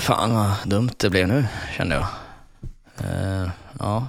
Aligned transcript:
Fan 0.00 0.34
vad 0.34 0.52
dumt 0.64 0.90
det 0.96 1.10
blev 1.10 1.28
nu, 1.28 1.46
kände 1.76 1.94
jag. 1.94 2.06
Eh, 2.98 3.50
ja. 3.78 4.06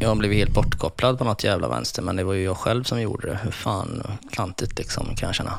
Jag 0.00 0.18
blivit 0.18 0.38
helt 0.38 0.54
bortkopplad 0.54 1.18
på 1.18 1.24
något 1.24 1.44
jävla 1.44 1.68
vänster, 1.68 2.02
men 2.02 2.16
det 2.16 2.24
var 2.24 2.34
ju 2.34 2.44
jag 2.44 2.56
själv 2.56 2.84
som 2.84 3.00
gjorde 3.00 3.28
det. 3.28 3.38
Hur 3.42 3.50
fan 3.50 4.18
klantigt 4.32 4.78
liksom, 4.78 5.14
kan 5.16 5.26
jag 5.26 5.34
känna. 5.34 5.58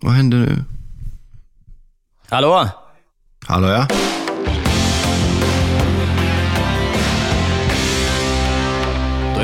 Vad 0.00 0.12
hände 0.12 0.36
nu? 0.36 0.64
Hallå? 2.28 2.68
Hallå 3.46 3.68
ja? 3.68 3.86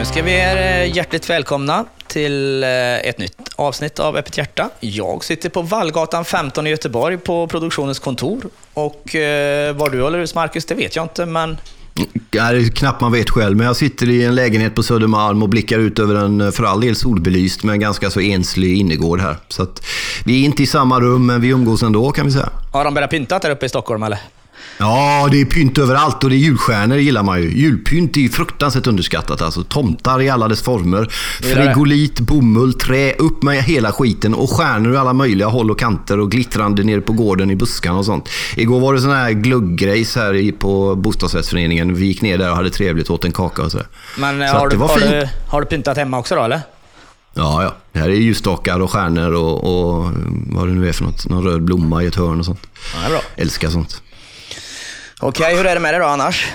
Önskar 0.06 0.22
vi 0.22 0.32
er 0.32 0.56
eh, 0.56 0.96
hjärtligt 0.96 1.30
välkomna 1.30 1.84
till 2.06 2.62
eh, 2.62 2.68
ett 3.08 3.18
nytt 3.18 3.48
avsnitt 3.56 3.98
av 3.98 4.16
Öppet 4.16 4.38
Hjärta. 4.38 4.70
Jag 4.80 5.24
sitter 5.24 5.48
på 5.48 5.62
Vallgatan 5.62 6.24
15 6.24 6.66
i 6.66 6.70
Göteborg 6.70 7.18
på 7.18 7.46
produktionens 7.46 7.98
kontor. 7.98 8.42
Och 8.74 9.14
eh, 9.14 9.76
var 9.76 9.90
du 9.90 10.02
håller 10.02 10.18
hus, 10.18 10.34
Marcus, 10.34 10.64
det 10.64 10.74
vet 10.74 10.96
jag 10.96 11.04
inte, 11.04 11.26
men 11.26 11.58
Ja, 12.30 12.52
det 12.52 12.58
är 12.58 12.70
knappt 12.70 13.00
man 13.00 13.12
vet 13.12 13.30
själv, 13.30 13.56
men 13.56 13.66
jag 13.66 13.76
sitter 13.76 14.10
i 14.10 14.24
en 14.24 14.34
lägenhet 14.34 14.74
på 14.74 14.82
Södermalm 14.82 15.42
och 15.42 15.48
blickar 15.48 15.78
ut 15.78 15.98
över 15.98 16.14
en 16.14 16.52
för 16.52 16.64
all 16.64 16.80
del 16.80 16.96
solbelyst 16.96 17.64
men 17.64 17.80
ganska 17.80 18.10
så 18.10 18.20
enslig 18.20 18.76
innergård 18.76 19.20
här. 19.20 19.36
Så 19.48 19.62
att 19.62 19.86
vi 20.24 20.40
är 20.40 20.44
inte 20.44 20.62
i 20.62 20.66
samma 20.66 21.00
rum, 21.00 21.26
men 21.26 21.40
vi 21.40 21.48
umgås 21.48 21.82
ändå 21.82 22.10
kan 22.10 22.26
vi 22.26 22.32
säga. 22.32 22.48
har 22.72 22.84
de 22.84 22.94
börjat 22.94 23.10
pynta 23.10 23.38
där 23.38 23.50
uppe 23.50 23.66
i 23.66 23.68
Stockholm 23.68 24.02
eller? 24.02 24.18
Ja, 24.78 25.28
det 25.30 25.40
är 25.40 25.44
pynt 25.44 25.78
överallt 25.78 26.24
och 26.24 26.30
det 26.30 26.36
är 26.36 26.38
julstjärnor 26.38 26.96
gillar 26.98 27.22
man 27.22 27.42
ju. 27.42 27.58
Julpynt 27.58 28.16
är 28.16 28.20
ju 28.20 28.28
fruktansvärt 28.28 28.86
underskattat 28.86 29.42
alltså. 29.42 29.62
Tomtar 29.62 30.22
i 30.22 30.28
alla 30.28 30.48
dess 30.48 30.62
former. 30.62 31.08
Frigolit, 31.42 32.20
bomull, 32.20 32.74
trä, 32.74 33.12
upp 33.12 33.42
med 33.42 33.62
hela 33.62 33.92
skiten 33.92 34.34
och 34.34 34.50
stjärnor 34.50 34.94
i 34.94 34.96
alla 34.96 35.12
möjliga 35.12 35.48
håll 35.48 35.70
och 35.70 35.78
kanter 35.78 36.20
och 36.20 36.30
glittrande 36.30 36.82
nere 36.84 37.00
på 37.00 37.12
gården 37.12 37.50
i 37.50 37.56
buskarna 37.56 37.98
och 37.98 38.04
sånt. 38.04 38.28
Igår 38.56 38.80
var 38.80 38.94
det 38.94 39.00
sån 39.00 39.10
här 39.10 39.30
gluggrejs 39.30 40.16
här 40.16 40.52
på 40.52 40.94
bostadsrättsföreningen. 40.94 41.94
Vi 41.94 42.06
gick 42.06 42.22
ner 42.22 42.38
där 42.38 42.50
och 42.50 42.56
hade 42.56 42.70
trevligt, 42.70 43.10
åt 43.10 43.24
en 43.24 43.32
kaka 43.32 43.62
och 43.62 43.70
sådär. 43.70 43.86
Men 44.18 44.48
Så 44.48 44.54
har, 44.54 44.68
du, 44.68 44.76
har, 44.76 44.98
du, 44.98 45.28
har 45.48 45.60
du 45.60 45.66
pyntat 45.66 45.96
hemma 45.96 46.18
också 46.18 46.34
då 46.34 46.42
eller? 46.42 46.60
Ja, 47.34 47.62
ja. 47.62 47.74
Det 47.92 47.98
här 47.98 48.08
är 48.08 48.14
ljusstakar 48.14 48.80
och 48.80 48.90
stjärnor 48.90 49.32
och, 49.32 49.64
och 49.64 50.12
vad 50.46 50.68
det 50.68 50.72
nu 50.74 50.88
är 50.88 50.92
för 50.92 51.04
något. 51.04 51.28
Någon 51.28 51.44
röd 51.44 51.62
blomma 51.62 52.02
i 52.02 52.06
ett 52.06 52.14
hörn 52.14 52.38
och 52.38 52.44
sånt. 52.44 52.60
Ja, 53.02 53.08
bra. 53.08 53.20
Älskar 53.36 53.70
sånt. 53.70 54.02
Okej, 55.20 55.56
hur 55.56 55.66
är 55.66 55.74
det 55.74 55.80
med 55.80 55.94
dig 55.94 56.00
då 56.00 56.06
annars? 56.06 56.46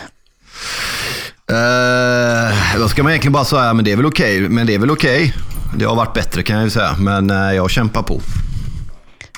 Uh, 1.52 2.80
då 2.80 2.90
ska 2.90 3.04
man 3.04 3.12
egentligen 3.12 3.34
bara 3.34 3.45
säga, 3.45 3.73
men 3.73 3.86
det 3.86 3.92
är 3.92 3.95
väl 3.95 4.06
okej. 4.06 4.40
Men 4.40 4.67
det 4.67 4.73
är 4.76 4.80
väl 4.80 4.92
okej. 4.92 5.34
Det 5.76 5.86
har 5.86 5.95
varit 5.95 6.14
bättre 6.14 6.44
kan 6.44 6.56
jag 6.56 6.66
ju 6.66 6.70
säga, 6.70 6.95
men 7.00 7.30
eh, 7.30 7.54
jag 7.54 7.72
kämpar 7.72 8.04
på. 8.04 8.22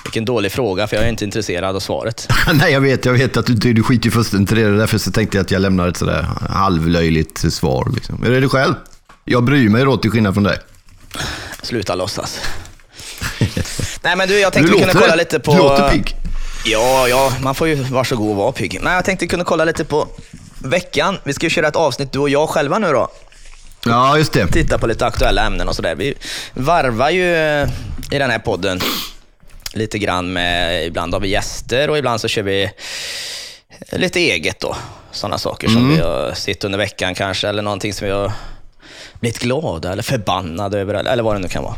Vilken 0.04 0.24
dålig 0.24 0.52
fråga, 0.52 0.86
för 0.86 0.96
jag 0.96 1.04
är 1.04 1.08
inte 1.08 1.24
intresserad 1.24 1.76
av 1.76 1.80
svaret. 1.80 2.28
Nej, 2.54 2.72
jag 2.72 2.80
vet, 2.80 3.04
jag 3.04 3.12
vet 3.12 3.36
att 3.36 3.46
du, 3.46 3.72
du 3.72 3.82
skiter 3.82 4.04
ju 4.04 4.10
fullständigt 4.10 4.52
i 4.52 4.54
det. 4.54 4.76
Därför 4.76 4.98
så 4.98 5.10
tänkte 5.10 5.36
jag 5.36 5.44
att 5.44 5.50
jag 5.50 5.62
lämnar 5.62 5.88
ett 5.88 5.96
sådär 5.96 6.26
halvlöjligt 6.50 7.52
svar. 7.52 7.92
Liksom. 7.94 8.24
Är 8.24 8.30
det 8.30 8.40
du 8.40 8.48
själv? 8.48 8.74
Jag 9.24 9.44
bryr 9.44 9.68
mig 9.68 9.84
då 9.84 9.96
till 9.96 10.10
skillnad 10.10 10.34
från 10.34 10.44
dig. 10.44 10.58
Sluta 11.62 11.94
låtsas. 11.94 12.40
Nej 14.02 14.16
men 14.16 14.28
du, 14.28 14.38
jag 14.38 14.52
tänkte 14.52 14.72
Du 14.72 14.78
vi 14.78 14.84
kunde 14.84 15.00
kolla 15.00 15.14
lite 15.14 15.40
på... 15.40 15.52
du 15.52 15.58
låter 15.58 15.90
pigg. 15.90 16.16
Ja, 16.66 17.08
ja, 17.08 17.32
man 17.42 17.54
får 17.54 17.68
ju 17.68 17.74
varsågod 17.74 18.30
och 18.30 18.36
vara 18.36 18.52
pigg. 18.52 18.80
Men 18.82 18.92
jag 18.92 19.04
tänkte 19.04 19.26
kunde 19.26 19.44
kolla 19.44 19.64
lite 19.64 19.84
på 19.84 20.08
veckan. 20.58 21.18
Vi 21.24 21.32
ska 21.32 21.46
ju 21.46 21.50
köra 21.50 21.68
ett 21.68 21.76
avsnitt 21.76 22.12
du 22.12 22.18
och 22.18 22.28
jag 22.28 22.48
själva 22.48 22.78
nu 22.78 22.92
då. 22.92 23.08
Ja, 23.86 24.18
just 24.18 24.32
det. 24.32 24.46
Titta 24.46 24.78
på 24.78 24.86
lite 24.86 25.06
aktuella 25.06 25.46
ämnen 25.46 25.68
och 25.68 25.76
sådär. 25.76 25.94
Vi 25.94 26.14
varvar 26.54 27.10
ju 27.10 27.34
eh, 27.34 27.68
i 28.10 28.18
den 28.18 28.30
här 28.30 28.38
podden 28.38 28.80
lite 29.72 29.98
grann 29.98 30.32
med, 30.32 30.86
ibland 30.86 31.14
har 31.14 31.20
vi 31.20 31.28
gäster 31.28 31.90
och 31.90 31.98
ibland 31.98 32.20
så 32.20 32.28
kör 32.28 32.42
vi 32.42 32.70
lite 33.92 34.20
eget 34.20 34.60
då. 34.60 34.76
Sådana 35.12 35.38
saker 35.38 35.68
som 35.68 35.90
vi 35.90 36.00
har 36.00 36.32
sett 36.34 36.64
under 36.64 36.78
veckan 36.78 37.14
kanske, 37.14 37.48
eller 37.48 37.62
någonting 37.62 37.94
som 37.94 38.06
vi 38.06 38.12
har 38.12 38.32
blivit 39.20 39.38
glada 39.38 39.92
eller 39.92 40.02
förbannade 40.02 40.78
över, 40.78 40.94
eller 40.94 41.22
vad 41.22 41.34
det 41.34 41.38
nu 41.38 41.48
kan 41.48 41.62
vara. 41.62 41.74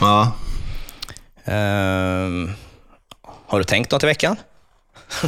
Ja. 0.00 0.32
Ehm, 1.52 2.50
har 3.46 3.58
du 3.58 3.64
tänkt 3.64 3.90
något 3.90 4.02
i 4.02 4.06
veckan? 4.06 4.36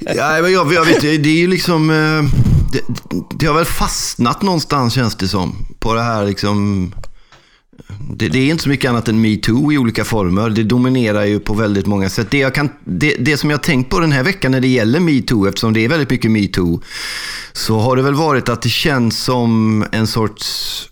Ja, 0.00 0.38
men 0.42 0.52
jag, 0.52 0.72
jag 0.72 0.84
vet, 0.84 1.00
det 1.00 1.28
är 1.28 1.38
ju 1.38 1.46
liksom... 1.46 1.90
Eh, 1.90 2.22
det, 2.72 2.80
det 3.38 3.46
har 3.46 3.54
väl 3.54 3.64
fastnat 3.64 4.42
någonstans 4.42 4.94
känns 4.94 5.16
det 5.16 5.28
som. 5.28 5.66
På 5.78 5.94
det 5.94 6.02
här 6.02 6.24
liksom... 6.24 6.92
Eh, 7.88 7.96
det, 8.16 8.28
det 8.28 8.38
är 8.38 8.50
inte 8.50 8.62
så 8.62 8.68
mycket 8.68 8.88
annat 8.88 9.08
än 9.08 9.20
metoo 9.20 9.72
i 9.72 9.78
olika 9.78 10.04
former. 10.04 10.50
Det 10.50 10.62
dominerar 10.62 11.24
ju 11.24 11.40
på 11.40 11.54
väldigt 11.54 11.86
många 11.86 12.08
sätt. 12.08 12.30
Det, 12.30 12.38
jag 12.38 12.54
kan, 12.54 12.70
det, 12.84 13.16
det 13.18 13.36
som 13.36 13.50
jag 13.50 13.58
har 13.58 13.62
tänkt 13.62 13.90
på 13.90 14.00
den 14.00 14.12
här 14.12 14.22
veckan 14.22 14.52
när 14.52 14.60
det 14.60 14.68
gäller 14.68 15.00
metoo, 15.00 15.48
eftersom 15.48 15.72
det 15.72 15.84
är 15.84 15.88
väldigt 15.88 16.10
mycket 16.10 16.30
metoo, 16.30 16.82
så 17.52 17.78
har 17.78 17.96
det 17.96 18.02
väl 18.02 18.14
varit 18.14 18.48
att 18.48 18.62
det 18.62 18.68
känns 18.68 19.18
som 19.18 19.84
en 19.92 20.06
sorts 20.06 20.88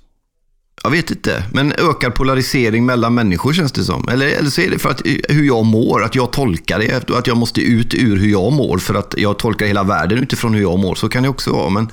jag 0.84 0.91
vet 0.91 1.11
inte, 1.11 1.45
men 1.53 1.72
ökad 1.72 2.15
polarisering 2.15 2.87
mellan 2.87 3.15
människor 3.15 3.53
känns 3.53 3.72
det 3.72 3.84
som. 3.84 4.09
Eller, 4.09 4.27
eller 4.27 4.50
så 4.50 4.61
är 4.61 4.71
det 4.71 4.78
för 4.78 4.91
att, 4.91 5.06
eh, 5.06 5.15
hur 5.28 5.45
jag 5.45 5.65
mår, 5.65 6.05
att 6.05 6.15
jag 6.15 6.33
tolkar 6.33 6.78
det, 6.78 7.11
och 7.11 7.19
att 7.19 7.27
jag 7.27 7.37
måste 7.37 7.61
ut 7.61 7.95
ur 7.95 8.17
hur 8.17 8.31
jag 8.31 8.53
mår 8.53 8.78
för 8.78 8.95
att 8.95 9.15
jag 9.19 9.39
tolkar 9.39 9.67
hela 9.67 9.83
världen 9.83 10.19
utifrån 10.19 10.55
hur 10.55 10.62
jag 10.62 10.78
mår. 10.78 10.95
Så 10.95 11.09
kan 11.09 11.22
det 11.22 11.28
också 11.28 11.53
vara, 11.53 11.71
men 11.71 11.89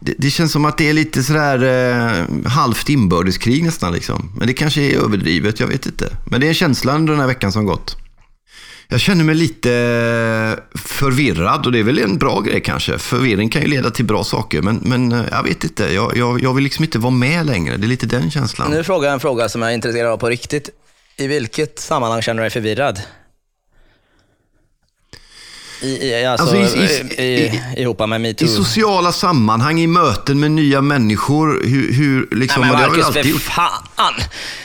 det, 0.00 0.14
det 0.18 0.30
känns 0.30 0.52
som 0.52 0.64
att 0.64 0.78
det 0.78 0.88
är 0.88 0.92
lite 0.92 1.22
sådär 1.22 1.62
eh, 1.64 2.50
halvt 2.50 2.88
inbördeskrig 2.88 3.64
nästan. 3.64 3.92
Liksom. 3.92 4.30
Men 4.38 4.46
det 4.46 4.52
kanske 4.52 4.80
är 4.80 4.98
överdrivet, 4.98 5.60
jag 5.60 5.66
vet 5.66 5.86
inte. 5.86 6.16
Men 6.24 6.40
det 6.40 6.48
är 6.48 6.54
känslan 6.54 6.96
under 6.96 7.12
den 7.12 7.20
här 7.20 7.28
veckan 7.28 7.52
som 7.52 7.66
gått. 7.66 8.01
Jag 8.92 9.00
känner 9.00 9.24
mig 9.24 9.34
lite 9.34 9.72
eh, 9.72 10.78
förvirrad 10.78 11.66
och 11.66 11.72
det 11.72 11.78
är 11.78 11.82
väl 11.82 11.98
en 11.98 12.18
bra 12.18 12.40
grej 12.40 12.60
kanske. 12.60 12.98
Förvirring 12.98 13.48
kan 13.48 13.62
ju 13.62 13.68
leda 13.68 13.90
till 13.90 14.04
bra 14.04 14.24
saker, 14.24 14.62
men, 14.62 14.80
men 14.82 15.12
eh, 15.12 15.24
jag 15.30 15.42
vet 15.42 15.64
inte. 15.64 15.94
Jag, 15.94 16.16
jag, 16.16 16.42
jag 16.42 16.54
vill 16.54 16.64
liksom 16.64 16.84
inte 16.84 16.98
vara 16.98 17.10
med 17.10 17.46
längre. 17.46 17.76
Det 17.76 17.86
är 17.86 17.88
lite 17.88 18.06
den 18.06 18.30
känslan. 18.30 18.70
Nu 18.70 18.84
frågar 18.84 19.08
jag 19.08 19.14
en 19.14 19.20
fråga 19.20 19.48
som 19.48 19.62
jag 19.62 19.70
är 19.70 19.74
intresserad 19.74 20.12
av 20.12 20.16
på 20.16 20.28
riktigt. 20.28 20.70
I 21.16 21.26
vilket 21.26 21.78
sammanhang 21.78 22.22
känner 22.22 22.42
du 22.42 22.44
dig 22.44 22.50
förvirrad? 22.50 23.00
I, 25.82 26.24
alltså, 26.24 26.56
Alltså, 26.56 26.76
i- 26.76 26.80
i, 27.18 27.22
i- 27.24 27.60
i, 27.76 27.82
ihop 27.82 28.08
med 28.08 28.20
metoo? 28.20 28.44
I 28.44 28.48
sociala 28.48 29.12
sammanhang, 29.12 29.80
i 29.80 29.86
möten 29.86 30.40
med 30.40 30.50
nya 30.50 30.80
människor, 30.80 31.60
hur, 31.64 31.92
hur 31.92 32.28
liksom... 32.36 32.60
Nej 32.62 32.70
men 32.72 32.80
det 32.82 32.88
Marcus, 32.88 33.04
alltid 33.06 33.40
fan! 33.40 34.14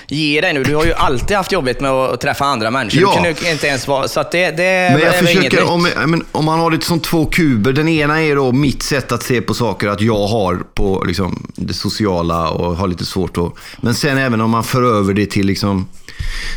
Ge 0.07 0.41
dig 0.41 0.53
nu. 0.53 0.63
Du 0.63 0.75
har 0.75 0.85
ju 0.85 0.93
alltid 0.93 1.37
haft 1.37 1.51
jobbigt 1.51 1.79
med 1.81 1.91
att 1.91 2.21
träffa 2.21 2.45
andra 2.45 2.71
människor. 2.71 3.01
Ja. 3.01 3.33
Du 3.39 3.45
ju 3.47 3.51
inte 3.51 3.67
ens 3.67 3.87
vara... 3.87 4.07
Så 4.07 4.19
att 4.19 4.31
det, 4.31 4.51
det 4.51 4.89
Men 4.93 5.01
jag 5.01 5.21
inget 5.21 5.35
försöker, 5.35 5.63
om, 5.71 5.89
men, 6.05 6.25
om 6.31 6.45
man 6.45 6.59
har 6.59 6.71
det 6.71 6.83
som 6.83 6.99
två 6.99 7.25
kuber. 7.25 7.73
Den 7.73 7.87
ena 7.87 8.21
är 8.23 8.35
då 8.35 8.51
mitt 8.51 8.83
sätt 8.83 9.11
att 9.11 9.23
se 9.23 9.41
på 9.41 9.53
saker, 9.53 9.87
att 9.87 10.01
jag 10.01 10.27
har 10.27 10.55
på 10.73 11.03
liksom, 11.07 11.47
det 11.55 11.73
sociala 11.73 12.49
och 12.49 12.75
har 12.77 12.87
lite 12.87 13.05
svårt 13.05 13.37
att... 13.37 13.53
Men 13.81 13.95
sen 13.95 14.17
även 14.17 14.41
om 14.41 14.49
man 14.49 14.63
för 14.63 14.83
över 14.99 15.13
det 15.13 15.25
till 15.25 15.45
liksom, 15.45 15.87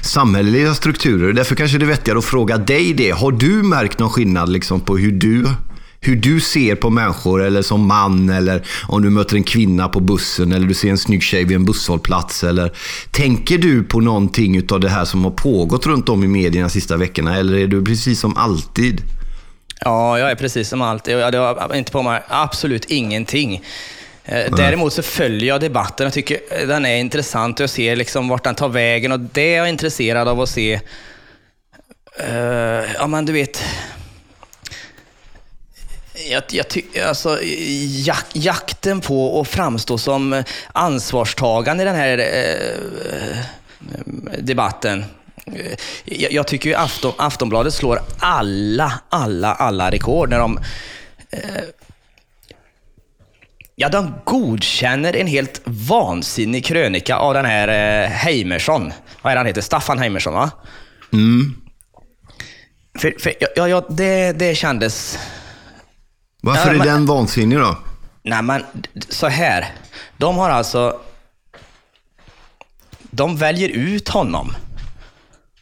samhälleliga 0.02 0.74
strukturer. 0.74 1.32
Därför 1.32 1.54
kanske 1.54 1.78
det 1.78 1.84
är 1.84 1.86
vettigare 1.86 2.18
att 2.18 2.24
fråga 2.24 2.58
dig 2.58 2.94
det. 2.94 3.10
Har 3.10 3.32
du 3.32 3.62
märkt 3.62 3.98
någon 3.98 4.10
skillnad 4.10 4.48
liksom, 4.48 4.80
på 4.80 4.96
hur 4.96 5.12
du 5.12 5.46
hur 6.00 6.16
du 6.16 6.40
ser 6.40 6.74
på 6.74 6.90
människor 6.90 7.42
eller 7.42 7.62
som 7.62 7.86
man 7.86 8.30
eller 8.30 8.66
om 8.88 9.02
du 9.02 9.10
möter 9.10 9.36
en 9.36 9.44
kvinna 9.44 9.88
på 9.88 10.00
bussen 10.00 10.52
eller 10.52 10.66
du 10.66 10.74
ser 10.74 10.90
en 10.90 10.98
snygg 10.98 11.22
tjej 11.22 11.44
vid 11.44 11.56
en 11.56 11.64
busshållplats. 11.64 12.44
Eller, 12.44 12.72
tänker 13.10 13.58
du 13.58 13.84
på 13.84 14.00
någonting 14.00 14.62
av 14.72 14.80
det 14.80 14.88
här 14.88 15.04
som 15.04 15.24
har 15.24 15.30
pågått 15.30 15.86
runt 15.86 16.08
om 16.08 16.24
i 16.24 16.26
medierna 16.26 16.66
de 16.66 16.72
sista 16.72 16.96
veckorna 16.96 17.36
eller 17.36 17.58
är 17.58 17.66
du 17.66 17.84
precis 17.84 18.20
som 18.20 18.36
alltid? 18.36 19.02
Ja, 19.80 20.18
jag 20.18 20.30
är 20.30 20.34
precis 20.34 20.68
som 20.68 20.82
alltid. 20.82 21.14
Jag 21.14 21.32
har 21.32 21.74
inte 21.74 21.92
på 21.92 22.02
mig 22.02 22.22
absolut 22.28 22.84
ingenting. 22.84 23.62
Eh, 24.30 24.54
Däremot 24.56 24.92
så 24.92 25.02
följer 25.02 25.48
jag 25.48 25.60
debatten 25.60 26.06
och 26.06 26.12
tycker 26.12 26.40
eh, 26.50 26.66
den 26.66 26.86
är 26.86 26.96
intressant 26.96 27.60
och 27.60 27.62
jag 27.62 27.70
ser 27.70 27.96
liksom 27.96 28.28
vart 28.28 28.44
den 28.44 28.54
tar 28.54 28.68
vägen 28.68 29.12
och 29.12 29.20
det 29.20 29.54
är 29.54 29.56
jag 29.56 29.68
intresserad 29.68 30.28
av 30.28 30.40
att 30.40 30.48
se. 30.48 30.80
Eh, 32.18 32.92
ja, 32.94 33.06
men 33.06 33.26
du 33.26 33.32
vet. 33.32 33.62
Jag, 36.30 36.42
jag 36.50 36.68
ty, 36.68 36.82
alltså, 37.06 37.38
jak, 38.06 38.26
jakten 38.32 39.00
på 39.00 39.40
att 39.40 39.48
framstå 39.48 39.98
som 39.98 40.42
ansvarstagande 40.72 41.82
i 41.82 41.86
den 41.86 41.96
här 41.96 42.18
eh, 42.18 43.38
debatten. 44.38 45.04
Jag, 46.04 46.32
jag 46.32 46.46
tycker 46.46 46.68
ju 46.68 46.74
Afton, 46.76 47.12
Aftonbladet 47.16 47.74
slår 47.74 48.02
alla, 48.18 49.00
alla, 49.08 49.54
alla 49.54 49.90
rekord 49.90 50.30
när 50.30 50.38
de 50.38 50.58
eh, 51.30 51.40
Ja, 53.82 53.88
de 53.88 54.14
godkänner 54.24 55.16
en 55.16 55.26
helt 55.26 55.60
vansinnig 55.64 56.64
krönika 56.64 57.16
av 57.16 57.34
den 57.34 57.44
här 57.44 57.68
eh, 58.04 58.10
Heimersson. 58.10 58.92
Vad 59.22 59.32
är 59.32 59.36
han 59.36 59.46
heter? 59.46 59.60
Staffan 59.60 59.98
Heimersson, 59.98 60.34
va? 60.34 60.50
För, 62.98 63.14
för, 63.20 63.32
ja, 63.56 63.68
ja, 63.68 63.86
det, 63.88 64.32
det 64.32 64.54
kändes... 64.54 65.18
Varför 66.42 66.66
Ja, 66.68 66.74
är 66.74 66.78
men- 66.78 66.86
den 66.86 67.06
vansinnig 67.06 67.58
då? 67.58 67.78
Nej, 68.22 68.42
men 68.42 68.64
så 69.08 69.26
här. 69.28 69.72
De 70.16 70.36
har 70.38 70.50
alltså... 70.50 71.00
De 73.10 73.36
väljer 73.36 73.68
ut 73.68 74.08
honom 74.08 74.52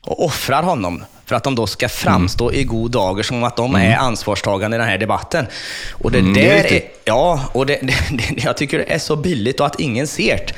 och 0.01 0.25
offrar 0.25 0.63
honom 0.63 1.05
för 1.29 1.37
att 1.37 1.45
de 1.45 1.55
då 1.55 1.67
ska 1.67 1.89
framstå 1.89 2.53
i 2.53 2.65
god 2.65 2.91
dager 2.91 3.23
som 3.23 3.45
att 3.45 3.57
de 3.57 3.75
är 3.75 3.97
ansvarstagande 3.97 4.77
i 4.77 4.79
den 4.79 4.89
här 4.89 4.99
debatten. 4.99 5.47
Och 5.93 6.11
det 6.13 6.19
Mm, 6.19 6.35
det 6.35 6.51
är 6.51 6.63
där 6.63 6.73
är, 6.73 6.83
ja, 7.05 7.41
och 7.53 7.67
det, 7.67 7.75
det, 7.83 7.95
det, 8.11 8.45
jag 8.45 8.57
tycker 8.57 8.79
det 8.79 8.85
är 8.95 8.99
så 8.99 9.17
billigt 9.17 9.61
och 9.61 9.67
att 9.67 9.81
ingen 9.81 10.07
ser 10.07 10.37
det. 10.37 10.53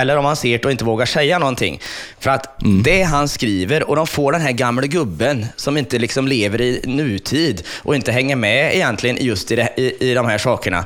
Eller 0.00 0.16
om 0.16 0.24
man 0.24 0.36
ser 0.36 0.58
det 0.58 0.64
och 0.64 0.70
inte 0.70 0.84
vågar 0.84 1.06
säga 1.06 1.38
någonting. 1.38 1.80
För 2.20 2.30
att 2.30 2.62
Mm. 2.62 2.82
det 2.82 3.02
han 3.02 3.28
skriver 3.28 3.88
och 3.90 3.96
de 3.96 4.06
får 4.06 4.32
den 4.32 4.40
här 4.40 4.52
gamla 4.52 4.86
gubben 4.86 5.46
som 5.56 5.76
inte 5.76 5.98
liksom 5.98 6.28
lever 6.28 6.60
i 6.60 6.80
nutid 6.84 7.62
och 7.82 7.94
inte 7.96 8.12
hänger 8.12 8.36
med 8.36 8.74
egentligen 8.74 9.16
just 9.20 9.50
i, 9.50 9.56
det, 9.56 9.68
i, 9.76 10.10
i 10.10 10.14
de 10.14 10.26
här 10.26 10.38
sakerna. 10.38 10.84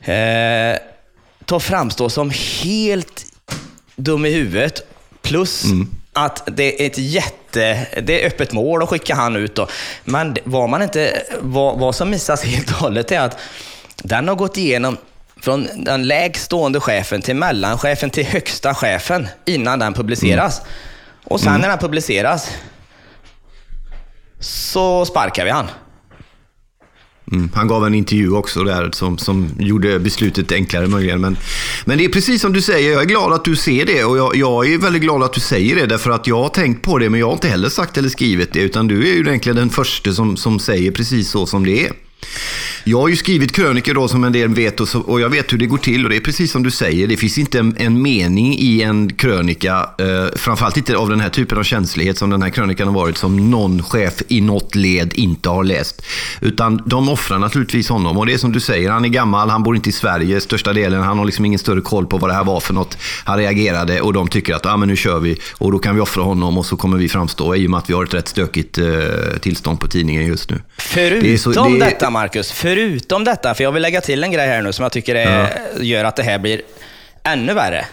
Eh, 0.00 0.78
ta 1.44 1.60
framstå 1.60 2.10
som 2.10 2.32
helt 2.62 3.24
dum 3.96 4.26
i 4.26 4.30
huvudet. 4.30 4.82
Plus 5.22 5.64
att 6.12 6.42
det 6.46 6.82
är 6.82 6.86
ett 6.86 6.98
jätte... 6.98 7.86
Det 8.02 8.22
är 8.22 8.26
öppet 8.26 8.52
mål 8.52 8.82
att 8.82 8.88
skicka 8.88 9.14
han 9.14 9.36
ut 9.36 9.54
då. 9.54 9.68
Men 10.04 10.36
vad 10.44 10.68
man 10.68 10.82
inte... 10.82 11.22
Vad, 11.40 11.78
vad 11.78 11.94
som 11.94 12.10
missas 12.10 12.42
helt 12.44 12.70
och 12.70 12.76
hållet 12.76 13.12
är 13.12 13.20
att 13.20 13.38
den 14.02 14.28
har 14.28 14.34
gått 14.34 14.56
igenom 14.56 14.96
från 15.42 15.68
den 15.76 16.06
lägst 16.06 16.44
stående 16.44 16.80
chefen 16.80 17.22
till 17.22 17.36
mellanchefen 17.36 18.10
till 18.10 18.26
högsta 18.26 18.74
chefen 18.74 19.28
innan 19.44 19.78
den 19.78 19.94
publiceras. 19.94 20.62
Och 21.24 21.40
sen 21.40 21.60
när 21.60 21.68
den 21.68 21.78
publiceras 21.78 22.50
så 24.40 25.04
sparkar 25.04 25.44
vi 25.44 25.50
han. 25.50 25.68
Mm. 27.32 27.50
Han 27.54 27.68
gav 27.68 27.86
en 27.86 27.94
intervju 27.94 28.32
också 28.32 28.64
där 28.64 28.90
som, 28.92 29.18
som 29.18 29.48
gjorde 29.58 29.98
beslutet 29.98 30.52
enklare 30.52 30.86
möjligen. 30.86 31.20
Men, 31.20 31.36
men 31.84 31.98
det 31.98 32.04
är 32.04 32.08
precis 32.08 32.40
som 32.42 32.52
du 32.52 32.62
säger, 32.62 32.92
jag 32.92 33.02
är 33.02 33.06
glad 33.06 33.32
att 33.32 33.44
du 33.44 33.56
ser 33.56 33.86
det 33.86 34.04
och 34.04 34.18
jag, 34.18 34.36
jag 34.36 34.72
är 34.72 34.78
väldigt 34.78 35.02
glad 35.02 35.22
att 35.22 35.32
du 35.32 35.40
säger 35.40 35.76
det 35.76 35.86
därför 35.86 36.10
att 36.10 36.26
jag 36.26 36.42
har 36.42 36.48
tänkt 36.48 36.82
på 36.82 36.98
det 36.98 37.10
men 37.10 37.20
jag 37.20 37.26
har 37.26 37.32
inte 37.32 37.48
heller 37.48 37.68
sagt 37.68 37.98
eller 37.98 38.08
skrivit 38.08 38.52
det 38.52 38.60
utan 38.60 38.88
du 38.88 39.08
är 39.10 39.14
ju 39.14 39.20
egentligen 39.20 39.56
den 39.56 39.70
första 39.70 40.12
som, 40.12 40.36
som 40.36 40.58
säger 40.58 40.90
precis 40.90 41.30
så 41.30 41.46
som 41.46 41.64
det 41.64 41.86
är. 41.86 41.92
Jag 42.84 43.00
har 43.00 43.08
ju 43.08 43.16
skrivit 43.16 43.52
krönikor 43.52 43.94
då 43.94 44.08
som 44.08 44.24
en 44.24 44.32
del 44.32 44.48
vet 44.54 44.80
och, 44.80 44.88
så, 44.88 45.00
och 45.00 45.20
jag 45.20 45.28
vet 45.28 45.52
hur 45.52 45.58
det 45.58 45.66
går 45.66 45.78
till 45.78 46.04
och 46.04 46.10
det 46.10 46.16
är 46.16 46.20
precis 46.20 46.52
som 46.52 46.62
du 46.62 46.70
säger. 46.70 47.06
Det 47.06 47.16
finns 47.16 47.38
inte 47.38 47.58
en, 47.58 47.74
en 47.78 48.02
mening 48.02 48.54
i 48.58 48.82
en 48.82 49.12
krönika, 49.12 49.76
eh, 49.98 50.36
framförallt 50.36 50.76
inte 50.76 50.96
av 50.96 51.08
den 51.08 51.20
här 51.20 51.28
typen 51.28 51.58
av 51.58 51.62
känslighet 51.62 52.18
som 52.18 52.30
den 52.30 52.42
här 52.42 52.50
krönikan 52.50 52.88
har 52.88 52.94
varit, 52.94 53.16
som 53.18 53.50
någon 53.50 53.82
chef 53.82 54.22
i 54.28 54.40
något 54.40 54.74
led 54.74 55.12
inte 55.14 55.48
har 55.48 55.64
läst. 55.64 56.02
Utan 56.40 56.82
de 56.86 57.08
offrar 57.08 57.38
naturligtvis 57.38 57.88
honom 57.88 58.18
och 58.18 58.26
det 58.26 58.32
är 58.34 58.38
som 58.38 58.52
du 58.52 58.60
säger, 58.60 58.90
han 58.90 59.04
är 59.04 59.08
gammal, 59.08 59.50
han 59.50 59.62
bor 59.62 59.76
inte 59.76 59.88
i 59.88 59.92
Sverige 59.92 60.40
största 60.40 60.72
delen, 60.72 61.02
han 61.02 61.18
har 61.18 61.24
liksom 61.24 61.44
ingen 61.44 61.58
större 61.58 61.80
koll 61.80 62.06
på 62.06 62.18
vad 62.18 62.30
det 62.30 62.34
här 62.34 62.44
var 62.44 62.60
för 62.60 62.74
något. 62.74 62.98
Han 63.24 63.38
reagerade 63.38 64.00
och 64.00 64.12
de 64.12 64.28
tycker 64.28 64.54
att 64.54 64.66
ah, 64.66 64.76
men 64.76 64.88
nu 64.88 64.96
kör 64.96 65.18
vi 65.20 65.38
och 65.52 65.72
då 65.72 65.78
kan 65.78 65.94
vi 65.94 66.00
offra 66.00 66.22
honom 66.22 66.58
och 66.58 66.66
så 66.66 66.76
kommer 66.76 66.98
vi 66.98 67.08
framstå 67.08 67.54
i 67.56 67.66
och 67.66 67.70
med 67.70 67.78
att 67.78 67.90
vi 67.90 67.94
har 67.94 68.04
ett 68.04 68.14
rätt 68.14 68.28
stökigt 68.28 68.78
eh, 68.78 68.84
tillstånd 69.40 69.80
på 69.80 69.88
tidningen 69.88 70.26
just 70.26 70.50
nu. 70.50 70.60
Förutom 70.78 71.20
Det 71.28 71.34
är 71.34 71.38
så- 71.38 71.50
det- 71.50 71.78
detta, 71.78 72.10
Marcus, 72.12 72.52
förutom 72.52 73.24
detta, 73.24 73.54
för 73.54 73.64
jag 73.64 73.72
vill 73.72 73.82
lägga 73.82 74.00
till 74.00 74.24
en 74.24 74.32
grej 74.32 74.48
här 74.48 74.62
nu 74.62 74.72
som 74.72 74.82
jag 74.82 74.92
tycker 74.92 75.14
är, 75.14 75.48
gör 75.80 76.04
att 76.04 76.16
det 76.16 76.22
här 76.22 76.38
blir 76.38 76.62
ännu 77.22 77.54
värre. 77.54 77.86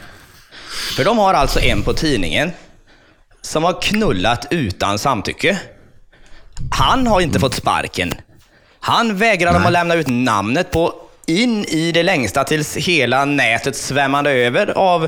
För 0.95 1.05
de 1.05 1.17
har 1.17 1.33
alltså 1.33 1.59
en 1.59 1.83
på 1.83 1.93
tidningen 1.93 2.51
som 3.41 3.63
har 3.63 3.81
knullat 3.81 4.47
utan 4.49 4.99
samtycke. 4.99 5.59
Han 6.71 7.07
har 7.07 7.21
inte 7.21 7.39
fått 7.39 7.53
sparken. 7.53 8.13
Han 8.79 9.17
vägrar 9.17 9.53
dem 9.53 9.65
att 9.65 9.71
lämna 9.71 9.95
ut 9.95 10.07
namnet 10.07 10.71
på 10.71 10.93
in 11.25 11.65
i 11.65 11.91
det 11.91 12.03
längsta 12.03 12.43
tills 12.43 12.77
hela 12.77 13.25
nätet 13.25 13.75
svämmade 13.75 14.31
över 14.31 14.67
av, 14.77 15.07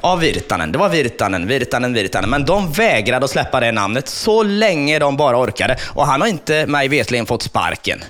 av 0.00 0.20
Virtanen. 0.20 0.72
Det 0.72 0.78
var 0.78 0.88
Virtanen, 0.88 1.46
Virtanen, 1.46 1.94
Virtanen. 1.94 2.30
Men 2.30 2.44
de 2.44 2.72
vägrade 2.72 3.24
att 3.24 3.30
släppa 3.30 3.60
det 3.60 3.72
namnet 3.72 4.08
så 4.08 4.42
länge 4.42 4.98
de 4.98 5.16
bara 5.16 5.38
orkade. 5.38 5.76
Och 5.88 6.06
han 6.06 6.20
har 6.20 6.28
inte, 6.28 6.66
mig 6.66 6.88
vetligen 6.88 7.26
fått 7.26 7.42
sparken. 7.42 8.04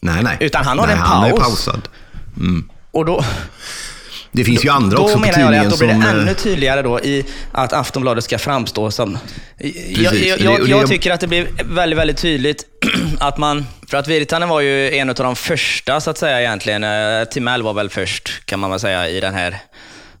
Nej, 0.00 0.22
nej. 0.22 0.36
Utan 0.40 0.64
han 0.64 0.78
har 0.78 0.86
nej, 0.86 0.96
en 0.96 1.02
Han 1.02 1.24
är 1.24 1.30
paus. 1.30 1.40
pausad. 1.40 1.88
Och 2.90 3.04
då, 3.04 3.24
Det 4.32 4.44
finns 4.44 4.64
ju 4.64 4.68
andra 4.68 4.96
då 4.96 5.02
också 5.02 5.14
på 5.14 5.20
menar 5.20 5.52
jag 5.52 5.64
att 5.66 5.70
då 5.70 5.78
blir 5.78 5.88
som... 5.88 6.00
det 6.00 6.06
eh, 6.06 6.12
ännu 6.12 6.34
tydligare 6.34 6.82
då 6.82 7.00
i 7.00 7.24
att 7.52 7.72
Aftonbladet 7.72 8.24
ska 8.24 8.38
framstå 8.38 8.90
som... 8.90 9.18
Jag, 9.88 10.14
jag, 10.14 10.40
jag, 10.40 10.68
jag 10.68 10.88
tycker 10.88 11.10
att 11.10 11.20
det 11.20 11.26
blir 11.26 11.48
väldigt, 11.64 11.98
väldigt 11.98 12.16
tydligt 12.18 12.64
att 13.20 13.38
man... 13.38 13.66
För 13.88 13.96
att 13.96 14.08
Virtanen 14.08 14.48
var 14.48 14.60
ju 14.60 14.94
en 14.96 15.08
av 15.08 15.14
de 15.14 15.36
första, 15.36 16.00
så 16.00 16.10
att 16.10 16.18
säga, 16.18 16.40
egentligen. 16.40 16.84
Eh, 16.84 17.24
Timell 17.24 17.62
var 17.62 17.74
väl 17.74 17.90
först, 17.90 18.44
kan 18.46 18.60
man 18.60 18.70
väl 18.70 18.80
säga, 18.80 19.08
i 19.08 19.20
den 19.20 19.34
här 19.34 19.56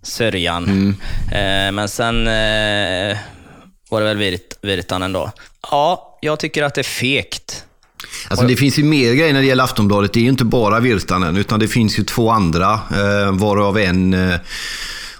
sörjan. 0.02 0.64
Mm. 0.64 0.96
Eh, 1.32 1.72
Men 1.72 1.88
sen 1.88 2.26
eh, 2.26 3.16
var 3.90 4.00
det 4.00 4.06
väl 4.06 4.16
Virt, 4.16 4.54
Virtanen 4.62 5.12
då. 5.12 5.32
Ja, 5.70 6.18
jag 6.20 6.38
tycker 6.38 6.62
att 6.62 6.74
det 6.74 6.80
är 6.80 6.82
fegt. 6.82 7.64
Alltså 8.28 8.46
det 8.46 8.56
finns 8.56 8.78
ju 8.78 8.84
mer 8.84 9.14
grejer 9.14 9.32
när 9.32 9.40
det 9.40 9.46
gäller 9.46 9.64
Aftonbladet. 9.64 10.12
Det 10.12 10.20
är 10.20 10.22
ju 10.22 10.28
inte 10.28 10.44
bara 10.44 10.80
Virtanen, 10.80 11.36
utan 11.36 11.60
det 11.60 11.68
finns 11.68 11.98
ju 11.98 12.04
två 12.04 12.30
andra, 12.30 12.72
eh, 12.72 13.32
varav 13.32 13.78
en 13.78 14.14
eh, 14.14 14.34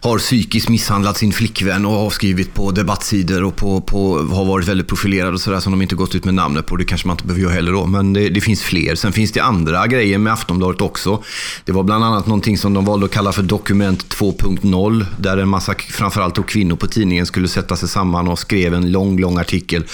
har 0.00 0.18
psykiskt 0.18 0.68
misshandlat 0.68 1.16
sin 1.16 1.32
flickvän 1.32 1.86
och 1.86 1.92
har 1.92 2.10
skrivit 2.10 2.54
på 2.54 2.70
debattsidor 2.70 3.44
och 3.44 3.56
på, 3.56 3.80
på, 3.80 4.18
har 4.18 4.44
varit 4.44 4.68
väldigt 4.68 4.88
profilerad 4.88 5.34
och 5.34 5.40
sådär 5.40 5.60
som 5.60 5.72
de 5.72 5.82
inte 5.82 5.94
gått 5.94 6.14
ut 6.14 6.24
med 6.24 6.34
namnet 6.34 6.66
på. 6.66 6.76
Det 6.76 6.84
kanske 6.84 7.06
man 7.06 7.14
inte 7.14 7.24
behöver 7.24 7.42
göra 7.42 7.52
heller 7.52 7.72
då, 7.72 7.86
men 7.86 8.12
det, 8.12 8.28
det 8.28 8.40
finns 8.40 8.62
fler. 8.62 8.94
Sen 8.94 9.12
finns 9.12 9.32
det 9.32 9.40
andra 9.40 9.86
grejer 9.86 10.18
med 10.18 10.32
Aftonbladet 10.32 10.80
också. 10.80 11.22
Det 11.64 11.72
var 11.72 11.82
bland 11.82 12.04
annat 12.04 12.26
någonting 12.26 12.58
som 12.58 12.74
de 12.74 12.84
valde 12.84 13.06
att 13.06 13.12
kalla 13.12 13.32
för 13.32 13.42
Dokument 13.42 14.14
2.0, 14.14 15.06
där 15.18 15.36
en 15.36 15.48
massa, 15.48 15.74
framförallt 15.90 16.34
då 16.34 16.42
kvinnor 16.42 16.76
på 16.76 16.86
tidningen, 16.86 17.26
skulle 17.26 17.48
sätta 17.48 17.76
sig 17.76 17.88
samman 17.88 18.28
och 18.28 18.38
skrev 18.38 18.74
en 18.74 18.90
lång, 18.90 19.20
lång 19.20 19.38
artikel 19.38 19.84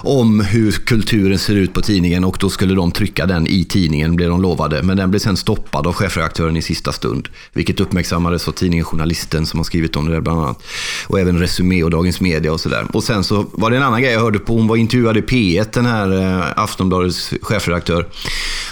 om 0.00 0.40
hur 0.40 0.72
kulturen 0.72 1.38
ser 1.38 1.54
ut 1.54 1.72
på 1.72 1.80
tidningen 1.80 2.24
och 2.24 2.36
då 2.40 2.50
skulle 2.50 2.74
de 2.74 2.92
trycka 2.92 3.26
den 3.26 3.46
i 3.46 3.64
tidningen, 3.64 4.16
blev 4.16 4.28
de 4.28 4.42
lovade. 4.42 4.82
Men 4.82 4.96
den 4.96 5.10
blev 5.10 5.20
sen 5.20 5.36
stoppad 5.36 5.86
av 5.86 5.92
chefredaktören 5.92 6.56
i 6.56 6.62
sista 6.62 6.92
stund, 6.92 7.28
vilket 7.52 7.80
uppmärksammades 7.80 8.48
av 8.48 8.52
tidningen 8.52 8.84
Journalisten 8.84 9.46
som 9.48 9.58
har 9.58 9.64
skrivit 9.64 9.96
om 9.96 10.06
det 10.06 10.12
där 10.12 10.20
bland 10.20 10.40
annat. 10.40 10.62
Och 11.06 11.20
även 11.20 11.38
Resumé 11.38 11.82
och 11.82 11.90
Dagens 11.90 12.20
Media 12.20 12.52
och 12.52 12.60
sådär. 12.60 12.86
Och 12.92 13.04
sen 13.04 13.24
så 13.24 13.46
var 13.52 13.70
det 13.70 13.76
en 13.76 13.82
annan 13.82 14.02
grej 14.02 14.12
jag 14.12 14.20
hörde 14.20 14.38
på, 14.38 14.54
hon 14.54 14.66
var 14.66 14.76
intervjuad 14.76 15.16
i 15.16 15.20
P1, 15.20 15.68
den 15.72 15.86
här 15.86 16.22
eh, 16.22 16.62
Aftonbladets 16.62 17.34
chefredaktör. 17.42 18.06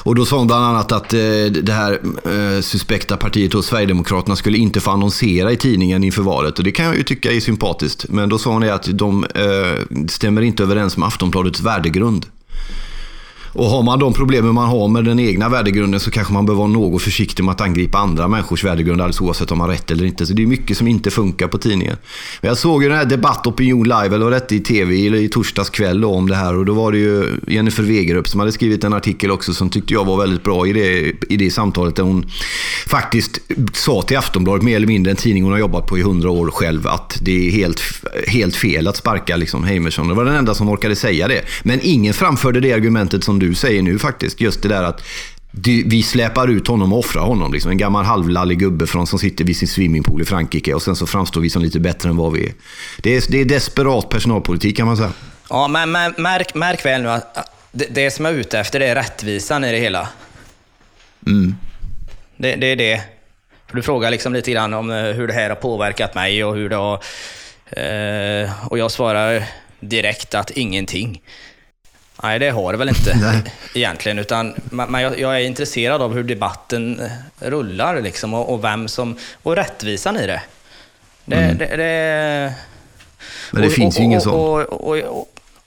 Och 0.03 0.15
då 0.15 0.25
sa 0.25 0.39
hon 0.39 0.47
bland 0.47 0.65
annat 0.65 0.93
att 0.93 1.13
eh, 1.13 1.19
det 1.63 1.73
här 1.73 1.93
eh, 2.25 2.61
suspekta 2.61 3.17
partiet 3.17 3.53
hos 3.53 3.67
Sverigedemokraterna 3.67 4.37
skulle 4.37 4.59
inte 4.59 4.81
få 4.81 4.91
annonsera 4.91 5.53
i 5.53 5.57
tidningen 5.57 6.05
inför 6.05 6.23
valet. 6.23 6.59
Och 6.59 6.65
det 6.65 6.73
kan 6.73 6.87
jag 6.87 6.97
ju 6.97 7.03
tycka 7.03 7.33
är 7.33 7.41
sympatiskt. 7.41 8.07
Men 8.09 8.29
då 8.29 8.39
sa 8.39 8.53
hon 8.53 8.63
det 8.63 8.75
att 8.75 8.89
de 8.99 9.27
stämmer 10.09 10.43
inte 10.43 10.63
överens 10.63 10.97
med 10.97 11.07
Aftonbladets 11.07 11.61
värdegrund. 11.61 12.27
Och 13.57 13.67
har 13.67 13.83
man 13.83 13.99
de 13.99 14.13
problemen 14.13 14.55
man 14.55 14.69
har 14.69 14.89
med 14.89 15.05
den 15.05 15.19
egna 15.19 15.49
värdegrunden 15.49 16.01
så 16.01 16.11
kanske 16.11 16.33
man 16.33 16.47
behöver 16.47 16.63
vara 16.63 16.73
något 16.73 17.03
försiktig 17.03 17.45
med 17.45 17.53
att 17.53 17.61
angripa 17.61 17.99
andra 17.99 18.29
människors 18.29 18.65
värdegrund 18.65 19.01
alldeles 19.01 19.21
oavsett 19.21 19.51
om 19.51 19.59
man 19.59 19.69
har 19.69 19.75
rätt 19.75 19.91
eller 19.91 20.05
inte. 20.05 20.27
Så 20.27 20.33
det 20.33 20.43
är 20.43 20.47
mycket 20.47 20.77
som 20.77 20.89
inte 20.89 21.11
funkar 21.11 21.49
på 21.49 21.59
tidningen. 21.59 21.97
Men 22.41 22.49
jag 22.49 22.59
såg 22.59 22.83
ju 22.83 22.89
den 22.89 22.99
här 22.99 23.05
Debatt 23.05 23.47
Opinion 23.47 23.85
Live, 23.85 24.07
eller 24.07 24.25
var 24.25 24.31
detta 24.31 24.55
i 24.55 24.61
tv, 24.61 24.95
i, 24.95 25.25
i 25.25 25.29
torsdags 25.29 25.71
kväll 25.71 26.01
då, 26.01 26.11
om 26.11 26.29
det 26.29 26.37
här. 26.37 26.57
Och 26.57 26.65
då 26.65 26.75
var 26.75 26.93
det 26.93 26.99
ju 26.99 27.25
Jennifer 27.47 27.83
Wegerup 27.83 28.29
som 28.29 28.41
hade 28.41 28.53
skrivit 28.53 28.85
en 28.85 28.93
artikel 28.93 29.31
också 29.31 29.55
som 29.55 29.71
tyckte 29.71 29.95
jag 29.95 30.05
var 30.05 30.17
väldigt 30.17 30.43
bra 30.43 30.67
i 30.67 30.73
det, 30.73 31.13
i 31.29 31.37
det 31.37 31.51
samtalet. 31.51 31.97
Där 31.97 32.03
hon 32.03 32.27
faktiskt 32.87 33.41
sa 33.73 34.03
till 34.03 34.17
Aftonbladet, 34.17 34.63
mer 34.63 34.77
eller 34.77 34.87
mindre 34.87 35.11
en 35.11 35.17
tidning 35.17 35.43
hon 35.43 35.53
har 35.53 35.61
jobbat 35.61 35.87
på 35.87 35.99
i 35.99 36.03
hundra 36.03 36.31
år 36.31 36.51
själv, 36.51 36.87
att 36.87 37.19
det 37.23 37.49
är 37.49 37.51
helt, 37.51 37.83
helt 38.29 38.57
fel 38.57 38.89
att 38.89 38.97
sparka 38.97 39.37
liksom, 39.37 39.65
Heimerson. 39.65 40.09
Det 40.09 40.15
var 40.15 40.25
den 40.25 40.35
enda 40.35 40.55
som 40.55 40.69
orkade 40.69 40.97
säga 40.97 41.29
det. 41.29 41.43
Men 41.63 41.81
ingen 41.83 42.15
framförde 42.15 42.61
det 42.61 42.73
argumentet 42.73 43.25
som 43.25 43.39
du 43.39 43.46
säger 43.55 43.83
nu 43.83 43.99
faktiskt. 43.99 44.41
Just 44.41 44.63
det 44.63 44.69
där 44.69 44.83
att 44.83 45.03
vi 45.85 46.03
släpar 46.03 46.49
ut 46.49 46.67
honom 46.67 46.93
och 46.93 46.99
offrar 46.99 47.23
honom. 47.23 47.53
Liksom. 47.53 47.71
En 47.71 47.79
gammal 47.79 48.05
halvlallig 48.05 48.59
gubbe 48.59 48.87
från, 48.87 49.07
som 49.07 49.19
sitter 49.19 49.45
vid 49.45 49.57
sin 49.57 49.69
swimmingpool 49.69 50.23
i 50.23 50.25
Frankrike 50.25 50.75
och 50.75 50.83
sen 50.83 50.97
så 50.97 51.07
framstår 51.07 51.41
vi 51.41 51.51
som 51.51 51.63
lite 51.63 51.81
bättre 51.81 52.09
än 52.09 52.17
vad 52.17 52.33
vi 52.33 52.47
är. 52.47 52.53
Det 52.99 53.17
är, 53.17 53.23
det 53.29 53.41
är 53.41 53.45
desperat 53.45 54.09
personalpolitik 54.09 54.77
kan 54.77 54.87
man 54.87 54.97
säga. 54.97 55.13
Ja, 55.51 55.69
men, 55.69 55.93
men 55.93 56.15
märk, 56.19 56.55
märk 56.55 56.85
väl 56.85 57.03
nu 57.03 57.09
att 57.09 57.51
det, 57.73 57.87
det 57.91 58.11
som 58.11 58.25
jag 58.25 58.35
är 58.35 58.39
ute 58.39 58.59
efter 58.59 58.81
det 58.81 58.87
är 58.87 58.95
rättvisan 58.95 59.65
i 59.65 59.73
det 59.73 59.79
hela. 59.79 60.09
Det, 62.37 62.57
det 62.57 62.67
är 62.67 62.77
det. 62.77 63.03
Du 63.73 63.83
frågar 63.83 64.11
liksom 64.11 64.33
lite 64.33 64.51
grann 64.51 64.75
om 64.75 64.91
eh, 64.91 65.03
hur 65.03 65.27
det 65.27 65.35
här 65.35 65.49
har 65.49 65.57
påverkat 65.57 66.15
mig 66.15 66.45
och 66.45 66.55
hur 66.55 66.69
det 66.69 66.77
har... 66.77 66.95
Eh, 67.71 68.67
och 68.69 68.79
jag 68.79 68.91
svarar 68.91 69.45
direkt 69.81 70.35
att 70.35 70.51
ingenting. 70.51 71.23
Nej, 72.27 72.39
det 72.39 72.51
har 72.51 72.73
det 72.73 72.79
väl 72.79 72.89
inte 72.89 73.17
Nej. 73.21 73.43
egentligen. 73.75 74.19
Utan, 74.19 74.55
men 74.71 75.03
jag, 75.03 75.21
jag 75.21 75.37
är 75.37 75.41
intresserad 75.41 76.03
av 76.03 76.15
hur 76.15 76.25
debatten 76.25 77.01
eh, 77.01 77.51
rullar 77.51 78.01
liksom, 78.01 78.35
och, 78.35 78.53
och 78.53 78.65
vem 78.65 78.89
som... 78.89 79.17
Och 79.43 79.57
rättvisan 79.57 80.17
i 80.17 80.27
det. 80.27 80.43
Det... 81.25 81.37
det, 81.37 81.77
det 81.77 82.55
Men 83.51 83.63
det 83.63 83.69
och, 83.69 83.75
finns 83.75 83.95
och, 83.97 84.01
ju 84.01 84.05
ingen 84.05 84.17
och, 84.17 84.23
sån. 84.23 84.65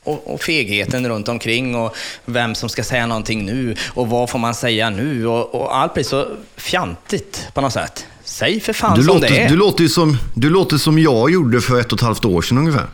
Och, 0.04 0.34
och, 0.34 0.42
fegheten 0.42 1.10
runt 1.10 1.28
omkring 1.28 1.75
och 1.75 1.96
vem 2.25 2.56
som 2.56 2.70
ska 2.70 2.84
säga 2.84 3.06
någonting 3.06 3.46
nu 3.46 3.75
och 3.94 4.10
vad 4.10 4.30
får 4.30 4.39
man 4.39 4.56
säga 4.56 4.89
nu 4.89 5.28
och, 5.28 5.56
och 5.56 5.78
allt 5.78 5.94
blir 5.94 6.04
så 6.04 6.28
fjantigt 6.56 7.48
på 7.54 7.62
något 7.62 7.74
sätt. 7.74 8.06
Säg 8.24 8.60
för 8.60 8.74
fan 8.74 8.98
Du 8.98 9.04
som 9.04 9.16
låter, 9.16 9.30
det 9.30 9.39
är. 9.39 9.50
du, 9.50 9.56
låter 9.56 9.88
som, 9.88 10.18
du 10.36 10.50
låter 10.50 10.78
som 10.78 11.00
jag 11.00 11.32
gjorde 11.32 11.62
för 11.62 11.80
ett 11.80 11.92
och 11.92 11.98
ett 12.00 12.04
halvt 12.04 12.25
år 12.25 12.42
sedan 12.42 12.58
ungefär 12.58 12.88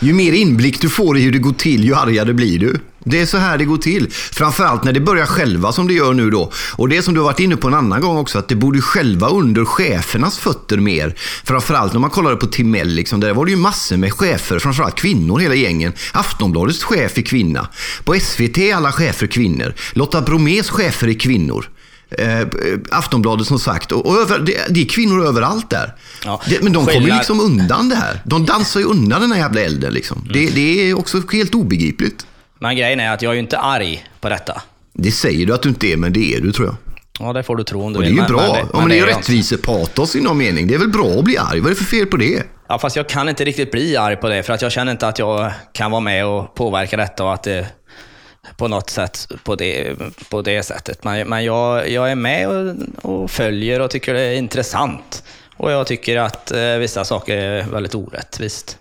ju 0.00 0.12
mer 0.12 0.32
inblick 0.32 0.80
du 0.80 0.88
får 0.88 1.18
i 1.18 1.20
hur 1.20 1.32
det 1.32 1.38
går 1.38 1.52
till, 1.52 1.84
ju 1.84 1.94
argare 1.94 2.32
blir 2.32 2.58
du. 2.58 2.80
Det 3.04 3.20
är 3.20 3.26
så 3.26 3.36
här 3.36 3.58
det 3.58 3.64
går 3.64 3.76
till. 3.76 4.10
Framförallt 4.10 4.84
när 4.84 4.92
det 4.92 5.00
börjar 5.00 5.26
själva 5.26 5.72
som 5.72 5.88
det 5.88 5.94
gör 5.94 6.12
nu 6.12 6.30
då. 6.30 6.52
Och 6.76 6.88
det 6.88 7.02
som 7.02 7.14
du 7.14 7.20
har 7.20 7.24
varit 7.24 7.40
inne 7.40 7.56
på 7.56 7.68
en 7.68 7.74
annan 7.74 8.00
gång 8.00 8.16
också, 8.16 8.38
att 8.38 8.48
det 8.48 8.54
borde 8.54 8.80
själva 8.80 9.28
under 9.28 9.64
chefernas 9.64 10.38
fötter 10.38 10.76
mer. 10.76 11.14
Framförallt 11.44 11.92
när 11.92 12.00
man 12.00 12.10
kollade 12.10 12.36
på 12.36 12.46
Timell, 12.46 12.88
liksom, 12.88 13.20
där 13.20 13.34
var 13.34 13.44
det 13.44 13.50
ju 13.50 13.56
massor 13.56 13.96
med 13.96 14.12
chefer, 14.12 14.58
framförallt 14.58 14.94
kvinnor 14.94 15.38
hela 15.38 15.54
gängen. 15.54 15.92
Aftonbladets 16.12 16.84
chef 16.84 17.18
är 17.18 17.22
kvinna. 17.22 17.68
På 18.04 18.14
SVT 18.20 18.58
är 18.58 18.74
alla 18.74 18.92
chefer 18.92 19.26
kvinnor. 19.26 19.74
Lotta 19.92 20.20
Bromés 20.20 20.70
chefer 20.70 21.08
är 21.08 21.18
kvinnor. 21.18 21.68
Eh, 22.18 22.46
Aftonbladet 22.90 23.46
som 23.46 23.58
sagt. 23.58 23.92
Och, 23.92 24.06
och 24.06 24.16
över, 24.16 24.38
det, 24.38 24.66
det, 24.68 24.80
är 24.80 24.86
kvinnor 24.86 25.26
överallt 25.26 25.70
där. 25.70 25.94
Ja, 26.24 26.42
det, 26.46 26.62
men 26.62 26.72
de 26.72 26.86
kommer 26.86 27.00
liksom 27.00 27.40
undan 27.40 27.88
det 27.88 27.96
här. 27.96 28.20
De 28.24 28.46
dansar 28.46 28.80
ju 28.80 28.86
undan 28.86 29.20
den 29.20 29.32
här 29.32 29.38
jävla 29.38 29.60
elden. 29.60 29.92
Liksom. 29.92 30.18
Mm. 30.18 30.32
Det, 30.32 30.54
det, 30.54 30.90
är 30.90 30.98
också 30.98 31.22
helt 31.32 31.54
obegripligt. 31.54 32.26
Men 32.58 32.76
grejen 32.76 33.00
är 33.00 33.12
att 33.12 33.22
jag 33.22 33.30
är 33.30 33.34
ju 33.34 33.40
inte 33.40 33.58
arg 33.58 34.06
på 34.20 34.28
detta. 34.28 34.62
Det 34.92 35.12
säger 35.12 35.46
du 35.46 35.54
att 35.54 35.62
du 35.62 35.68
inte 35.68 35.86
är, 35.86 35.96
men 35.96 36.12
det 36.12 36.34
är 36.34 36.40
du 36.40 36.52
tror 36.52 36.66
jag. 36.66 36.76
Ja, 37.20 37.32
det 37.32 37.42
får 37.42 37.56
du 37.56 37.64
tro 37.64 37.82
om 37.82 37.92
du 37.92 37.98
och 37.98 38.04
vill. 38.04 38.16
det 38.16 38.22
är 38.22 38.28
ju 38.28 38.34
bra. 38.34 38.40
Men, 38.40 38.50
men, 38.50 38.66
ja, 38.72 38.78
men 38.80 38.88
det 38.88 38.94
är 38.94 38.98
ju 38.98 39.06
rättvisepatos 39.06 40.16
i 40.16 40.20
någon 40.20 40.38
mening. 40.38 40.66
Det 40.66 40.74
är 40.74 40.78
väl 40.78 40.88
bra 40.88 41.06
att 41.06 41.24
bli 41.24 41.36
arg? 41.36 41.60
Vad 41.60 41.66
är 41.66 41.70
det 41.70 41.76
för 41.76 41.84
fel 41.84 42.06
på 42.06 42.16
det? 42.16 42.42
Ja, 42.68 42.78
fast 42.78 42.96
jag 42.96 43.08
kan 43.08 43.28
inte 43.28 43.44
riktigt 43.44 43.70
bli 43.70 43.96
arg 43.96 44.16
på 44.16 44.28
det, 44.28 44.42
för 44.42 44.52
att 44.52 44.62
jag 44.62 44.72
känner 44.72 44.92
inte 44.92 45.08
att 45.08 45.18
jag 45.18 45.52
kan 45.72 45.90
vara 45.90 46.00
med 46.00 46.26
och 46.26 46.54
påverka 46.54 46.96
detta 46.96 47.24
och 47.24 47.34
att 47.34 47.42
det 47.42 47.66
på 48.56 48.68
något 48.68 48.90
sätt 48.90 49.28
på 49.44 49.54
det, 49.54 49.96
på 50.30 50.42
det 50.42 50.62
sättet. 50.62 51.04
Men, 51.04 51.28
men 51.28 51.44
jag, 51.44 51.90
jag 51.90 52.10
är 52.10 52.14
med 52.14 52.48
och, 52.48 52.74
och 53.02 53.30
följer 53.30 53.80
och 53.80 53.90
tycker 53.90 54.14
det 54.14 54.20
är 54.20 54.34
intressant. 54.34 55.22
Och 55.56 55.72
jag 55.72 55.86
tycker 55.86 56.16
att 56.16 56.52
eh, 56.52 56.74
vissa 56.74 57.04
saker 57.04 57.36
är 57.36 57.62
väldigt 57.62 57.94
orättvist. 57.94 58.78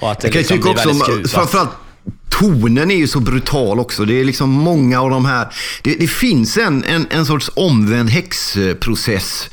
Och 0.00 0.12
att 0.12 0.20
det 0.20 0.26
jag 0.26 0.32
kan 0.32 0.38
liksom 0.38 0.56
tycka 0.56 0.70
också, 0.70 1.28
framförallt 1.28 1.70
tonen 2.38 2.90
är 2.90 2.96
ju 2.96 3.08
så 3.08 3.20
brutal 3.20 3.80
också. 3.80 4.04
Det 4.04 4.20
är 4.20 4.24
liksom 4.24 4.50
många 4.50 5.00
av 5.00 5.10
de 5.10 5.24
här... 5.24 5.48
Det, 5.82 5.94
det 5.94 6.06
finns 6.06 6.56
en, 6.56 6.84
en, 6.84 7.06
en 7.10 7.26
sorts 7.26 7.50
omvänd 7.54 8.10
häxprocess. 8.10 9.50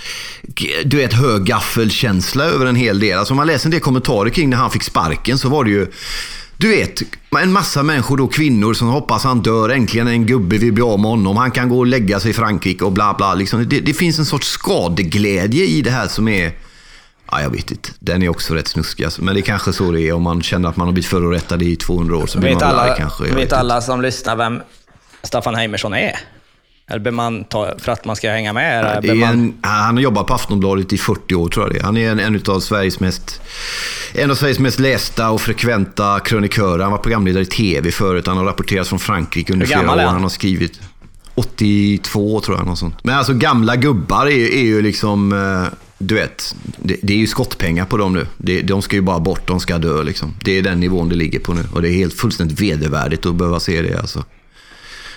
Du 0.85 0.97
vet, 0.97 1.13
högaffelkänsla 1.13 2.43
över 2.43 2.65
en 2.65 2.75
hel 2.75 2.99
del. 2.99 3.17
Alltså 3.17 3.33
om 3.33 3.37
man 3.37 3.47
läser 3.47 3.67
en 3.67 3.71
del 3.71 3.79
kommentarer 3.79 4.29
kring 4.29 4.49
när 4.49 4.57
han 4.57 4.71
fick 4.71 4.83
sparken 4.83 5.37
så 5.37 5.49
var 5.49 5.63
det 5.63 5.69
ju 5.69 5.87
du 6.61 6.67
vet, 6.67 7.01
en 7.41 7.51
massa 7.51 7.83
människor 7.83 8.17
då, 8.17 8.27
kvinnor 8.27 8.73
som 8.73 8.87
hoppas 8.87 9.23
han 9.23 9.41
dör. 9.41 9.69
Äntligen 9.69 10.07
en 10.07 10.25
gubbe 10.25 10.57
vill 10.57 10.73
bli 10.73 10.83
av 10.83 10.99
med 10.99 11.11
honom. 11.11 11.37
Han 11.37 11.51
kan 11.51 11.69
gå 11.69 11.79
och 11.79 11.87
lägga 11.87 12.19
sig 12.19 12.31
i 12.31 12.33
Frankrike 12.33 12.85
och 12.85 12.91
bla 12.91 13.13
bla. 13.13 13.33
Liksom. 13.33 13.69
Det, 13.69 13.79
det, 13.79 13.93
finns 13.93 14.19
en 14.19 14.25
sorts 14.25 14.47
skadeglädje 14.47 15.65
i 15.65 15.81
det 15.81 15.91
här 15.91 16.07
som 16.07 16.27
är... 16.27 16.51
Ja, 17.31 17.41
jag 17.41 17.49
vet 17.49 17.71
inte. 17.71 17.89
Den 17.99 18.23
är 18.23 18.29
också 18.29 18.53
rätt 18.53 18.67
snuskig. 18.67 19.03
Alltså. 19.03 19.23
Men 19.23 19.33
det 19.33 19.39
är 19.39 19.43
kanske 19.43 19.73
så 19.73 19.91
det 19.91 20.01
är 20.01 20.13
om 20.13 20.23
man 20.23 20.41
känner 20.41 20.69
att 20.69 20.77
man 20.77 20.87
har 20.87 20.93
blivit 20.93 21.09
förorättad 21.09 21.61
i 21.61 21.75
200 21.75 22.17
år. 22.17 22.27
Så 22.27 22.39
vet 22.39 22.53
man 22.53 22.63
alla, 22.63 22.95
kanske. 22.95 23.23
vet 23.23 23.53
alla 23.53 23.81
som 23.81 24.01
lyssnar 24.01 24.35
vem 24.35 24.61
Staffan 25.23 25.55
Heimersson 25.55 25.93
är? 25.93 26.19
Eller 26.89 26.99
bör 26.99 27.11
man 27.11 27.43
ta, 27.43 27.73
för 27.77 27.91
att 27.91 28.05
man 28.05 28.15
ska 28.15 28.31
hänga 28.31 28.53
med? 28.53 28.99
Ja, 29.03 29.13
man... 29.15 29.53
han 29.61 29.95
har 29.95 30.03
jobbat 30.03 30.27
på 30.27 30.33
Aftonbladet 30.33 30.93
i 30.93 30.97
40 30.97 31.35
år 31.35 31.49
tror 31.49 31.65
jag 31.65 31.75
det 31.75 31.85
Han 31.85 31.97
är 31.97 32.11
en, 32.11 32.19
en 32.19 32.41
av 32.47 32.59
Sveriges 32.59 32.99
mest 32.99 33.41
en 34.13 34.31
av 34.31 34.35
Sveriges 34.35 34.59
mest 34.59 34.79
lästa 34.79 35.29
och 35.29 35.41
frekventa 35.41 36.19
krönikörer. 36.19 36.83
Han 36.83 36.91
var 36.91 36.99
programledare 36.99 37.43
i 37.43 37.45
tv 37.45 37.91
förut. 37.91 38.27
Han 38.27 38.37
har 38.37 38.45
rapporterat 38.45 38.87
från 38.87 38.99
Frankrike 38.99 39.53
under 39.53 39.65
flera 39.65 39.91
år. 39.91 39.97
Han 39.97 40.23
har 40.23 40.29
skrivit 40.29 40.79
82 41.35 42.41
tror 42.41 42.57
jag. 42.57 42.67
Något 42.67 42.79
sånt. 42.79 42.95
Men 43.03 43.15
alltså 43.15 43.33
gamla 43.33 43.75
gubbar 43.75 44.25
är, 44.25 44.53
är 44.53 44.63
ju 44.63 44.81
liksom... 44.81 45.31
Eh, 45.31 45.77
du 45.97 46.15
vet, 46.15 46.55
det, 46.77 46.97
det, 47.01 47.13
är 47.13 47.17
ju 47.17 47.27
skottpengar 47.27 47.85
på 47.85 47.97
dem 47.97 48.13
nu. 48.13 48.27
Det, 48.37 48.61
de 48.61 48.81
ska 48.81 48.95
ju 48.95 49.01
bara 49.01 49.19
bort, 49.19 49.47
de 49.47 49.59
ska 49.59 49.77
dö 49.77 50.03
liksom. 50.03 50.33
Det 50.43 50.57
är 50.57 50.61
den 50.61 50.79
nivån 50.79 51.09
det 51.09 51.15
ligger 51.15 51.39
på 51.39 51.53
nu. 51.53 51.63
Och 51.73 51.81
det 51.81 51.89
är 51.89 51.93
helt 51.93 52.13
fullständigt 52.13 52.61
vedervärdigt 52.61 53.25
att 53.25 53.35
behöva 53.35 53.59
se 53.59 53.81
det 53.81 53.99
alltså 53.99 54.23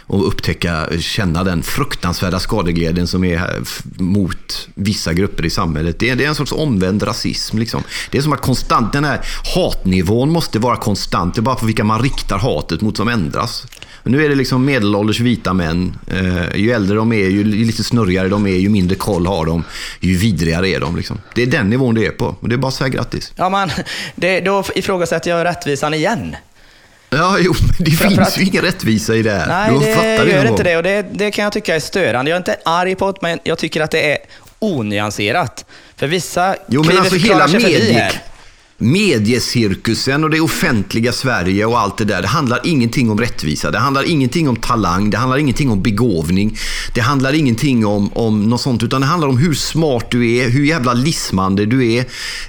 och 0.06 0.28
upptäcka, 0.28 0.86
känna 1.00 1.44
den 1.44 1.62
fruktansvärda 1.62 2.38
skadeglädjen 2.38 3.06
som 3.06 3.24
är 3.24 3.62
mot 4.02 4.68
vissa 4.74 5.12
grupper 5.12 5.44
i 5.44 5.50
samhället. 5.50 5.98
Det 5.98 6.10
är, 6.10 6.16
det 6.16 6.24
är 6.24 6.28
en 6.28 6.34
sorts 6.34 6.52
omvänd 6.52 7.02
rasism. 7.02 7.58
Liksom. 7.58 7.82
Det 8.10 8.18
är 8.18 8.22
som 8.22 8.32
att 8.32 8.42
konstant, 8.42 8.92
den 8.92 9.04
här 9.04 9.20
hatnivån 9.54 10.30
måste 10.30 10.58
vara 10.58 10.76
konstant. 10.76 11.34
Det 11.34 11.40
är 11.40 11.42
bara 11.42 11.54
på 11.54 11.66
vilka 11.66 11.84
man 11.84 12.02
riktar 12.02 12.38
hatet 12.38 12.80
mot 12.80 12.96
som 12.96 13.08
ändras. 13.08 13.66
Nu 14.06 14.24
är 14.24 14.28
det 14.28 14.34
liksom 14.34 14.64
medelålders 14.64 15.20
vita 15.20 15.52
män. 15.52 15.96
Eh, 16.06 16.56
ju 16.56 16.70
äldre 16.70 16.96
de 16.96 17.12
är, 17.12 17.28
ju 17.28 17.44
lite 17.44 17.84
snurrigare 17.84 18.28
de 18.28 18.46
är, 18.46 18.56
ju 18.56 18.68
mindre 18.68 18.96
koll 18.96 19.26
har 19.26 19.46
de, 19.46 19.64
ju 20.00 20.16
vidrigare 20.16 20.68
är 20.68 20.80
de. 20.80 20.96
Liksom. 20.96 21.18
Det 21.34 21.42
är 21.42 21.46
den 21.46 21.70
nivån 21.70 21.94
det 21.94 22.06
är 22.06 22.10
på. 22.10 22.36
Och 22.40 22.48
det 22.48 22.54
är 22.54 22.56
bara 22.56 22.68
att 22.68 22.74
säga 22.74 22.88
grattis. 22.88 23.32
Ja, 23.36 23.48
man, 23.48 23.70
det, 24.14 24.40
då 24.40 24.64
ifrågasätter 24.74 25.30
jag 25.30 25.44
rättvisan 25.44 25.94
igen. 25.94 26.36
Ja, 27.16 27.38
jo, 27.40 27.54
men 27.60 27.84
det 27.84 27.90
finns 27.90 28.18
att, 28.18 28.38
ju 28.38 28.44
ingen 28.44 28.62
rättvisa 28.62 29.14
i 29.14 29.22
det 29.22 29.30
här. 29.30 29.46
Nej, 29.46 29.70
du 29.72 30.24
det 30.24 30.30
gör 30.30 30.44
inte 30.44 30.62
det 30.62 30.76
och 30.76 30.82
det, 30.82 31.06
det 31.12 31.30
kan 31.30 31.44
jag 31.44 31.52
tycka 31.52 31.76
är 31.76 31.80
störande. 31.80 32.30
Jag 32.30 32.36
är 32.36 32.40
inte 32.40 32.56
arg 32.64 32.94
på 32.94 33.12
det, 33.12 33.18
men 33.22 33.38
jag 33.44 33.58
tycker 33.58 33.80
att 33.80 33.90
det 33.90 34.12
är 34.12 34.18
onyanserat. 34.58 35.64
För 35.96 36.06
vissa 36.06 36.56
jo, 36.66 36.84
men 36.84 36.98
alltså 36.98 37.16
hela 37.16 37.46
medie, 37.46 38.12
mediecirkusen 38.84 40.24
och 40.24 40.30
det 40.30 40.40
offentliga 40.40 41.12
Sverige 41.12 41.66
och 41.66 41.78
allt 41.78 41.98
det 41.98 42.04
där. 42.04 42.22
Det 42.22 42.28
handlar 42.28 42.60
ingenting 42.64 43.10
om 43.10 43.20
rättvisa. 43.20 43.70
Det 43.70 43.78
handlar 43.78 44.10
ingenting 44.10 44.48
om 44.48 44.56
talang. 44.56 45.10
Det 45.10 45.16
handlar 45.16 45.38
ingenting 45.38 45.70
om 45.70 45.82
begåvning. 45.82 46.58
Det 46.94 47.00
handlar 47.00 47.32
ingenting 47.32 47.86
om, 47.86 48.12
om 48.12 48.42
något 48.42 48.60
sånt. 48.60 48.82
Utan 48.82 49.00
det 49.00 49.06
handlar 49.06 49.28
om 49.28 49.38
hur 49.38 49.54
smart 49.54 50.10
du 50.10 50.36
är, 50.36 50.48
hur 50.48 50.64
jävla 50.64 50.92
lismande 50.92 51.66
du 51.66 51.92
är. 51.92 52.00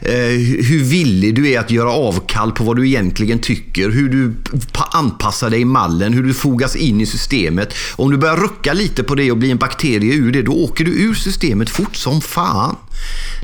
Eh, 0.02 0.40
hur 0.66 0.84
villig 0.84 1.36
du 1.36 1.50
är 1.50 1.60
att 1.60 1.72
göra 1.72 1.92
avkall 1.92 2.52
på 2.52 2.64
vad 2.64 2.76
du 2.76 2.88
egentligen 2.88 3.40
tycker. 3.40 3.90
Hur 3.90 4.10
du 4.10 4.36
anpassar 4.92 5.50
dig 5.50 5.62
i 5.62 5.66
mallen. 5.66 6.14
Hur 6.14 6.24
du 6.24 6.34
fogas 6.34 6.76
in 6.76 7.02
i 7.02 7.06
systemet. 7.06 7.74
Om 7.96 8.12
du 8.12 8.18
börjar 8.18 8.38
rucka 8.38 8.74
lite 8.74 9.04
på 9.04 9.16
det 9.16 9.32
och 9.32 9.38
bli 9.38 9.52
en 9.52 9.58
bakterie 9.58 10.14
ur 10.14 10.32
det, 10.32 10.42
då 10.42 10.52
åker 10.52 10.86
du 10.86 10.92
ur 10.92 11.14
systemet 11.14 11.70
fort 11.70 11.96
som 11.96 12.22
fan. 12.22 12.76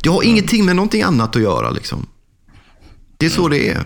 Det 0.04 0.10
har 0.10 0.24
ingenting 0.24 0.66
med 0.66 0.76
någonting 0.76 1.02
annat 1.02 1.36
att 1.36 1.42
göra. 1.42 1.70
Liksom. 1.70 2.06
Det 3.22 3.26
är 3.26 3.30
så 3.30 3.48
det 3.48 3.70
är. 3.70 3.86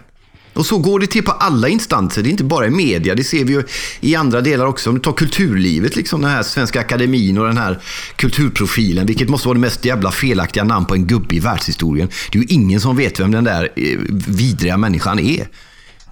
Och 0.53 0.65
så 0.65 0.77
går 0.77 0.99
det 0.99 1.07
till 1.07 1.23
på 1.23 1.31
alla 1.31 1.67
instanser. 1.67 2.23
Det 2.23 2.29
är 2.29 2.31
inte 2.31 2.43
bara 2.43 2.67
i 2.67 2.69
media. 2.69 3.15
Det 3.15 3.23
ser 3.23 3.45
vi 3.45 3.53
ju 3.53 3.63
i 3.99 4.15
andra 4.15 4.41
delar 4.41 4.65
också. 4.65 4.89
Om 4.89 4.95
du 4.95 5.01
tar 5.01 5.11
kulturlivet, 5.13 5.95
liksom 5.95 6.21
den 6.21 6.31
här 6.31 6.43
Svenska 6.43 6.79
Akademin 6.79 7.37
och 7.37 7.47
den 7.47 7.57
här 7.57 7.79
kulturprofilen. 8.15 9.05
Vilket 9.05 9.29
måste 9.29 9.47
vara 9.47 9.53
det 9.55 9.61
mest 9.61 9.85
jävla 9.85 10.11
felaktiga 10.11 10.63
namn 10.63 10.85
på 10.85 10.93
en 10.93 11.07
gubbe 11.07 11.35
i 11.35 11.39
världshistorien. 11.39 12.09
Det 12.31 12.37
är 12.37 12.41
ju 12.41 12.47
ingen 12.49 12.81
som 12.81 12.97
vet 12.97 13.19
vem 13.19 13.31
den 13.31 13.43
där 13.43 13.69
eh, 13.75 13.99
vidriga 14.27 14.77
människan 14.77 15.19
är. 15.19 15.47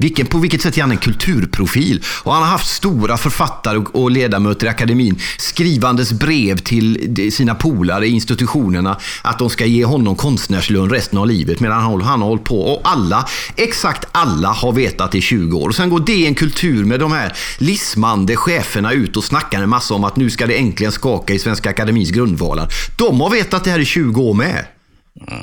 Vilken, 0.03 0.25
på 0.25 0.38
vilket 0.38 0.62
sätt 0.62 0.77
är 0.77 0.81
han 0.81 0.91
en 0.91 0.98
kulturprofil? 0.98 2.03
Och 2.24 2.33
han 2.33 2.43
har 2.43 2.50
haft 2.50 2.67
stora 2.67 3.17
författare 3.17 3.77
och 3.77 4.12
ledamöter 4.12 4.65
i 4.65 4.69
akademin 4.69 5.19
skrivandes 5.38 6.12
brev 6.12 6.57
till 6.57 7.31
sina 7.33 7.55
polare 7.55 8.07
i 8.07 8.10
institutionerna 8.10 8.98
att 9.22 9.39
de 9.39 9.50
ska 9.50 9.65
ge 9.65 9.86
honom 9.86 10.15
konstnärslön 10.15 10.89
resten 10.89 11.19
av 11.19 11.27
livet 11.27 11.60
medan 11.60 11.81
han, 11.81 12.01
han 12.01 12.22
har 12.22 12.27
hållit 12.27 12.43
på. 12.43 12.62
Och 12.62 12.81
alla, 12.83 13.27
exakt 13.55 14.05
alla 14.12 14.48
har 14.48 14.72
vetat 14.72 15.15
i 15.15 15.22
20 15.22 15.57
år. 15.57 15.69
Och 15.69 15.75
sen 15.75 15.89
går 15.89 16.00
DN 16.00 16.36
Kultur 16.36 16.86
med 16.86 17.00
de 17.00 17.12
här 17.12 17.33
lismande 17.57 18.36
cheferna 18.36 18.91
ut 18.91 19.17
och 19.17 19.24
snackar 19.24 19.63
en 19.63 19.69
massa 19.69 19.93
om 19.93 20.03
att 20.03 20.15
nu 20.15 20.29
ska 20.29 20.48
det 20.48 20.57
äntligen 20.57 20.91
skaka 20.91 21.33
i 21.33 21.39
Svenska 21.39 21.69
Akademins 21.69 22.10
grundvalar. 22.10 22.67
De 22.98 23.22
har 23.22 23.29
vetat 23.29 23.63
det 23.63 23.72
här 23.72 23.79
i 23.79 23.86
20 23.86 24.22
år 24.22 24.33
med. 24.33 24.65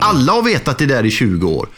Alla 0.01 0.33
har 0.33 0.43
vetat 0.43 0.79
det 0.79 0.87
där 0.87 1.07
i 1.07 1.11
20 1.11 1.49
år. 1.49 1.69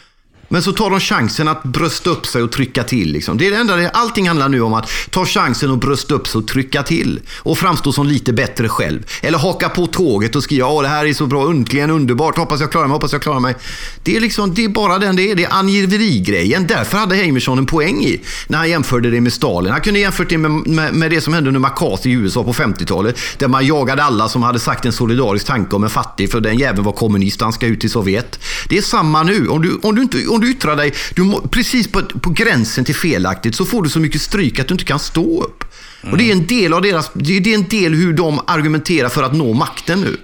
Men 0.53 0.63
så 0.63 0.73
tar 0.73 0.91
de 0.91 1.01
chansen 1.01 1.49
att 1.49 1.63
brösta 1.63 2.11
upp 2.11 2.27
sig 2.27 2.43
och 2.43 2.53
trycka 2.53 2.85
till. 2.85 3.13
Liksom. 3.13 3.39
Det 3.39 3.47
är 3.47 3.51
det 3.51 3.57
enda, 3.57 3.91
allting 3.91 4.29
handlar 4.29 4.49
nu 4.49 4.61
om 4.61 4.75
att 4.75 4.91
ta 5.11 5.27
chansen 5.27 5.71
och 5.71 5.79
brösta 5.79 6.15
upp 6.15 6.29
sig 6.29 6.39
och 6.39 6.49
trycka 6.49 6.83
till. 6.83 7.21
Och 7.39 7.59
framstå 7.59 7.93
som 7.93 8.07
lite 8.07 8.33
bättre 8.33 8.69
själv. 8.69 9.03
Eller 9.23 9.39
haka 9.39 9.69
på 9.69 9.87
tåget 9.87 10.37
och 10.37 10.43
skriva 10.43 10.69
att 10.69 10.83
det 10.83 10.89
här 10.89 11.07
är 11.07 11.15
så 11.15 11.27
bra, 11.27 11.51
äntligen 11.51 11.91
underbart, 11.91 12.37
hoppas 12.37 12.61
jag 12.61 12.71
klarar 12.71 12.87
mig, 12.87 12.95
hoppas 12.95 13.13
jag 13.13 13.23
klarar 13.23 13.41
mig. 13.41 13.55
Det 14.03 14.17
är, 14.17 14.21
liksom, 14.21 14.55
det 14.55 14.65
är 14.65 14.69
bara 14.69 14.99
den 14.99 15.17
det 15.17 15.31
är, 15.31 15.35
det 15.35 15.45
är 15.45 15.53
angiverigrejen. 15.53 16.67
Därför 16.67 16.99
hade 16.99 17.15
Heimerson 17.15 17.59
en 17.59 17.67
poäng 17.67 18.05
i, 18.05 18.21
när 18.47 18.59
han 18.59 18.71
jämförde 18.71 19.11
det 19.11 19.21
med 19.21 19.33
Stalin. 19.33 19.73
Han 19.73 19.81
kunde 19.81 20.01
jämfört 20.01 20.29
det 20.29 20.39
med, 20.39 20.51
med, 20.51 20.95
med 20.95 21.11
det 21.11 21.21
som 21.21 21.35
hände 21.35 21.49
under 21.49 21.61
McCarthy 21.61 22.11
i 22.11 22.13
USA 22.13 22.45
på 22.45 22.53
50-talet. 22.53 23.19
Där 23.39 23.49
man 23.49 23.67
jagade 23.67 24.05
alla 24.05 24.29
som 24.29 24.43
hade 24.43 24.59
sagt 24.59 24.85
en 24.85 24.93
solidarisk 24.93 25.47
tanke 25.47 25.77
om 25.77 25.85
en 25.85 25.91
fattig, 25.91 26.31
för 26.31 26.41
den 26.41 26.59
jäveln 26.59 26.85
var 26.85 26.93
kommunist, 26.93 27.41
han 27.41 27.53
ska 27.53 27.67
ut 27.67 27.81
till 27.81 27.91
Sovjet. 27.91 28.39
Det 28.69 28.79
är 28.79 28.83
samma 28.83 29.23
nu. 29.23 29.49
Om 29.49 29.63
du, 29.63 29.79
om 29.83 29.95
du, 29.95 30.03
inte, 30.03 30.27
om 30.27 30.42
du 30.43 30.51
yttrar 30.51 30.77
dig 30.77 30.95
du 31.15 31.41
precis 31.51 31.93
på, 31.93 32.03
på 32.03 32.31
gränsen 32.31 32.85
till 32.85 32.95
felaktigt 32.95 33.55
så 33.55 33.65
får 33.65 33.83
du 33.83 33.89
så 33.89 34.01
mycket 34.01 34.23
stryk 34.23 34.59
att 34.59 34.69
du 34.69 34.75
inte 34.75 34.85
kan 34.85 34.99
stå 34.99 35.45
upp. 35.45 35.65
Mm. 36.03 36.13
Och 36.13 36.19
det 36.19 36.29
är 36.31 36.33
en 36.33 36.47
del 36.47 36.73
av 36.73 36.83
deras, 36.83 37.11
det 37.15 37.37
är 37.37 37.55
en 37.55 37.69
del 37.69 37.95
hur 37.95 38.13
de 38.13 38.41
argumenterar 38.47 39.09
för 39.09 39.23
att 39.23 39.33
nå 39.33 39.53
makten 39.53 40.01
nu. 40.01 40.17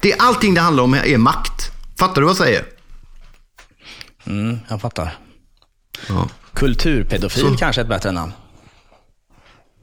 Det 0.00 0.12
är 0.12 0.22
allting 0.22 0.54
det 0.54 0.60
handlar 0.60 0.84
om 0.84 0.94
är 0.94 1.18
makt. 1.18 1.72
Fattar 1.98 2.14
du 2.14 2.20
vad 2.20 2.30
jag 2.30 2.36
säger? 2.36 2.64
Mm, 4.26 4.58
jag 4.68 4.80
fattar. 4.80 5.18
Ja. 6.08 6.28
Kulturpedofil 6.54 7.42
så. 7.42 7.56
kanske 7.56 7.80
är 7.80 7.82
ett 7.82 7.88
bättre 7.88 8.12
namn. 8.12 8.32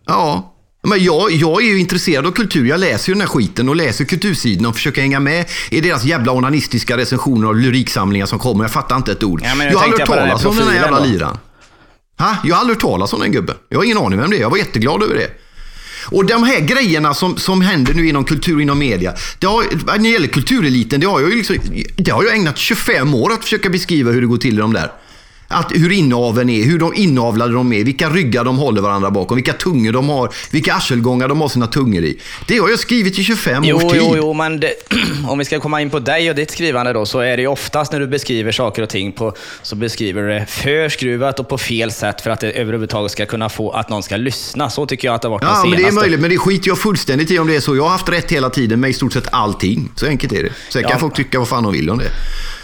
Ja, 0.06 0.55
Men 0.86 1.04
jag, 1.04 1.32
jag 1.32 1.62
är 1.64 1.68
ju 1.68 1.80
intresserad 1.80 2.26
av 2.26 2.32
kultur. 2.32 2.66
Jag 2.66 2.80
läser 2.80 3.10
ju 3.10 3.14
den 3.14 3.22
här 3.22 3.28
skiten 3.28 3.70
och 3.70 3.76
läser 3.76 4.06
kultursidorna 4.06 4.70
och 4.70 4.76
försöker 4.76 5.02
hänga 5.02 5.20
med 5.20 5.46
i 5.70 5.82
deras 5.82 6.06
jävla 6.06 6.32
onanistiska 6.32 6.98
recensioner 6.98 7.48
och 7.48 7.56
lyriksamlingar 7.56 8.26
som 8.26 8.40
kommer. 8.40 8.64
Jag 8.64 8.72
fattar 8.72 8.96
inte 8.96 9.12
ett 9.12 9.24
ord. 9.24 9.42
Ja, 9.44 9.64
jag 9.64 9.78
har 9.78 9.84
aldrig 9.84 10.00
hört 10.00 10.08
talas 10.08 10.46
om 10.46 10.56
den 10.56 10.68
här 10.68 10.76
jävla 10.76 11.00
då. 11.00 11.06
liran. 11.06 11.38
Ha? 12.20 12.38
Jag 12.44 12.56
har 12.56 12.60
aldrig 12.60 12.76
hört 12.76 12.82
talas 12.82 13.14
om 13.14 13.20
den 13.20 13.32
gubben. 13.32 13.56
Jag 13.70 13.78
har 13.78 13.84
ingen 13.84 13.98
aning 13.98 14.20
vem 14.20 14.30
det 14.30 14.38
är. 14.38 14.42
Jag 14.42 14.50
var 14.50 14.58
jätteglad 14.58 15.04
över 15.04 15.16
det. 15.16 15.30
Och 16.06 16.26
de 16.26 16.44
här 16.44 16.60
grejerna 16.60 17.14
som, 17.14 17.38
som 17.38 17.62
händer 17.62 17.94
nu 17.94 18.08
inom 18.10 18.24
kultur, 18.24 18.62
inom 18.62 18.80
media. 18.80 19.14
Det 19.40 19.48
har, 19.48 19.64
när 19.86 19.98
det 19.98 20.10
gäller 20.10 20.28
kultureliten, 20.28 21.00
det 21.00 21.08
har 21.08 21.20
jag 21.20 21.30
ju 21.30 21.36
liksom, 21.36 21.58
det 21.96 22.12
har 22.12 22.24
jag 22.24 22.36
ägnat 22.36 22.58
25 22.58 23.16
år 23.16 23.34
att 23.34 23.44
försöka 23.44 23.70
beskriva 23.70 24.12
hur 24.12 24.22
det 24.22 24.28
går 24.28 24.38
till 24.38 24.54
i 24.54 24.58
de 24.58 24.74
där. 24.74 24.92
Att 25.48 25.72
hur 25.76 25.92
inaveln 25.92 26.50
är, 26.50 26.64
hur 26.64 26.80
de 26.80 26.94
inavlade 26.96 27.54
de 27.54 27.74
är, 27.74 27.84
vilka 27.84 28.10
ryggar 28.10 28.44
de 28.44 28.58
håller 28.58 28.82
varandra 28.82 29.12
bakom, 29.12 29.36
vilka 29.36 29.54
tungor 29.54 29.92
de 29.92 30.10
har, 30.10 30.30
vilka 30.52 30.74
arselgångar 30.74 31.28
de 31.28 31.42
har 31.42 31.50
sina 31.50 31.68
tungor 31.68 32.04
i. 32.04 32.18
Det 32.48 32.58
har 32.58 32.70
jag 32.70 32.80
skrivit 32.80 33.20
i 33.20 33.24
25 33.24 33.64
Jo, 33.64 33.76
års 33.76 33.82
tid. 33.92 34.02
jo, 34.04 34.14
jo, 34.18 34.34
men 34.34 34.60
det, 34.60 34.74
om 35.28 35.40
vi 35.40 35.46
ska 35.46 35.60
komma 35.60 35.82
in 35.82 35.90
på 35.90 36.00
dig 36.00 36.30
och 36.30 36.36
ditt 36.36 36.52
skrivande 36.52 36.94
då, 36.94 37.06
så 37.06 37.20
är 37.20 37.38
det 37.38 37.42
ju 37.42 37.48
oftast 37.48 37.92
när 37.92 38.00
du 38.00 38.08
beskriver 38.08 38.52
saker 38.52 38.82
och 38.82 38.90
ting 38.90 39.12
på, 39.12 39.34
så 39.62 39.76
beskriver 39.76 40.22
du 40.22 40.28
det 40.28 40.46
för 40.46 40.90
skruvat 40.90 41.40
och 41.40 41.50
på 41.50 41.58
fel 41.58 41.92
sätt 41.92 42.22
för 42.22 42.30
att 42.30 42.40
det 42.40 42.52
överhuvudtaget 42.52 43.12
ska 43.12 43.26
kunna 43.26 43.50
få 43.50 43.72
att 43.72 43.90
någon 43.90 44.04
ska 44.04 44.18
lyssna. 44.18 44.70
Så 44.70 44.86
tycker 44.86 45.08
jag 45.08 45.16
att 45.16 45.22
det 45.22 45.28
har 45.28 45.32
varit 45.34 45.44
Ja, 45.44 45.64
men 45.70 45.80
det 45.82 45.88
är 45.88 45.92
möjligt, 45.92 46.20
men 46.20 46.30
det 46.30 46.38
skiter 46.38 46.68
jag 46.68 46.78
fullständigt 46.78 47.32
i 47.32 47.40
om 47.40 47.48
det 47.48 47.56
är 47.56 47.60
så. 47.60 47.76
Jag 47.76 47.84
har 47.84 47.90
haft 47.90 48.10
rätt 48.10 48.32
hela 48.32 48.50
tiden 48.50 48.80
med 48.80 48.90
i 48.90 48.94
stort 48.94 49.14
sett 49.14 49.28
allting. 49.32 49.90
Så 49.96 50.06
enkelt 50.06 50.34
är 50.34 50.44
det. 50.44 50.50
Sen 50.70 50.82
Ja. 50.82 50.90
kan 50.90 51.00
folk 51.00 51.14
tycka 51.16 51.40
vad 51.40 51.48
fan 51.48 51.64
de 51.64 51.74
vill 51.74 51.90
om 51.90 51.98
det. 51.98 52.12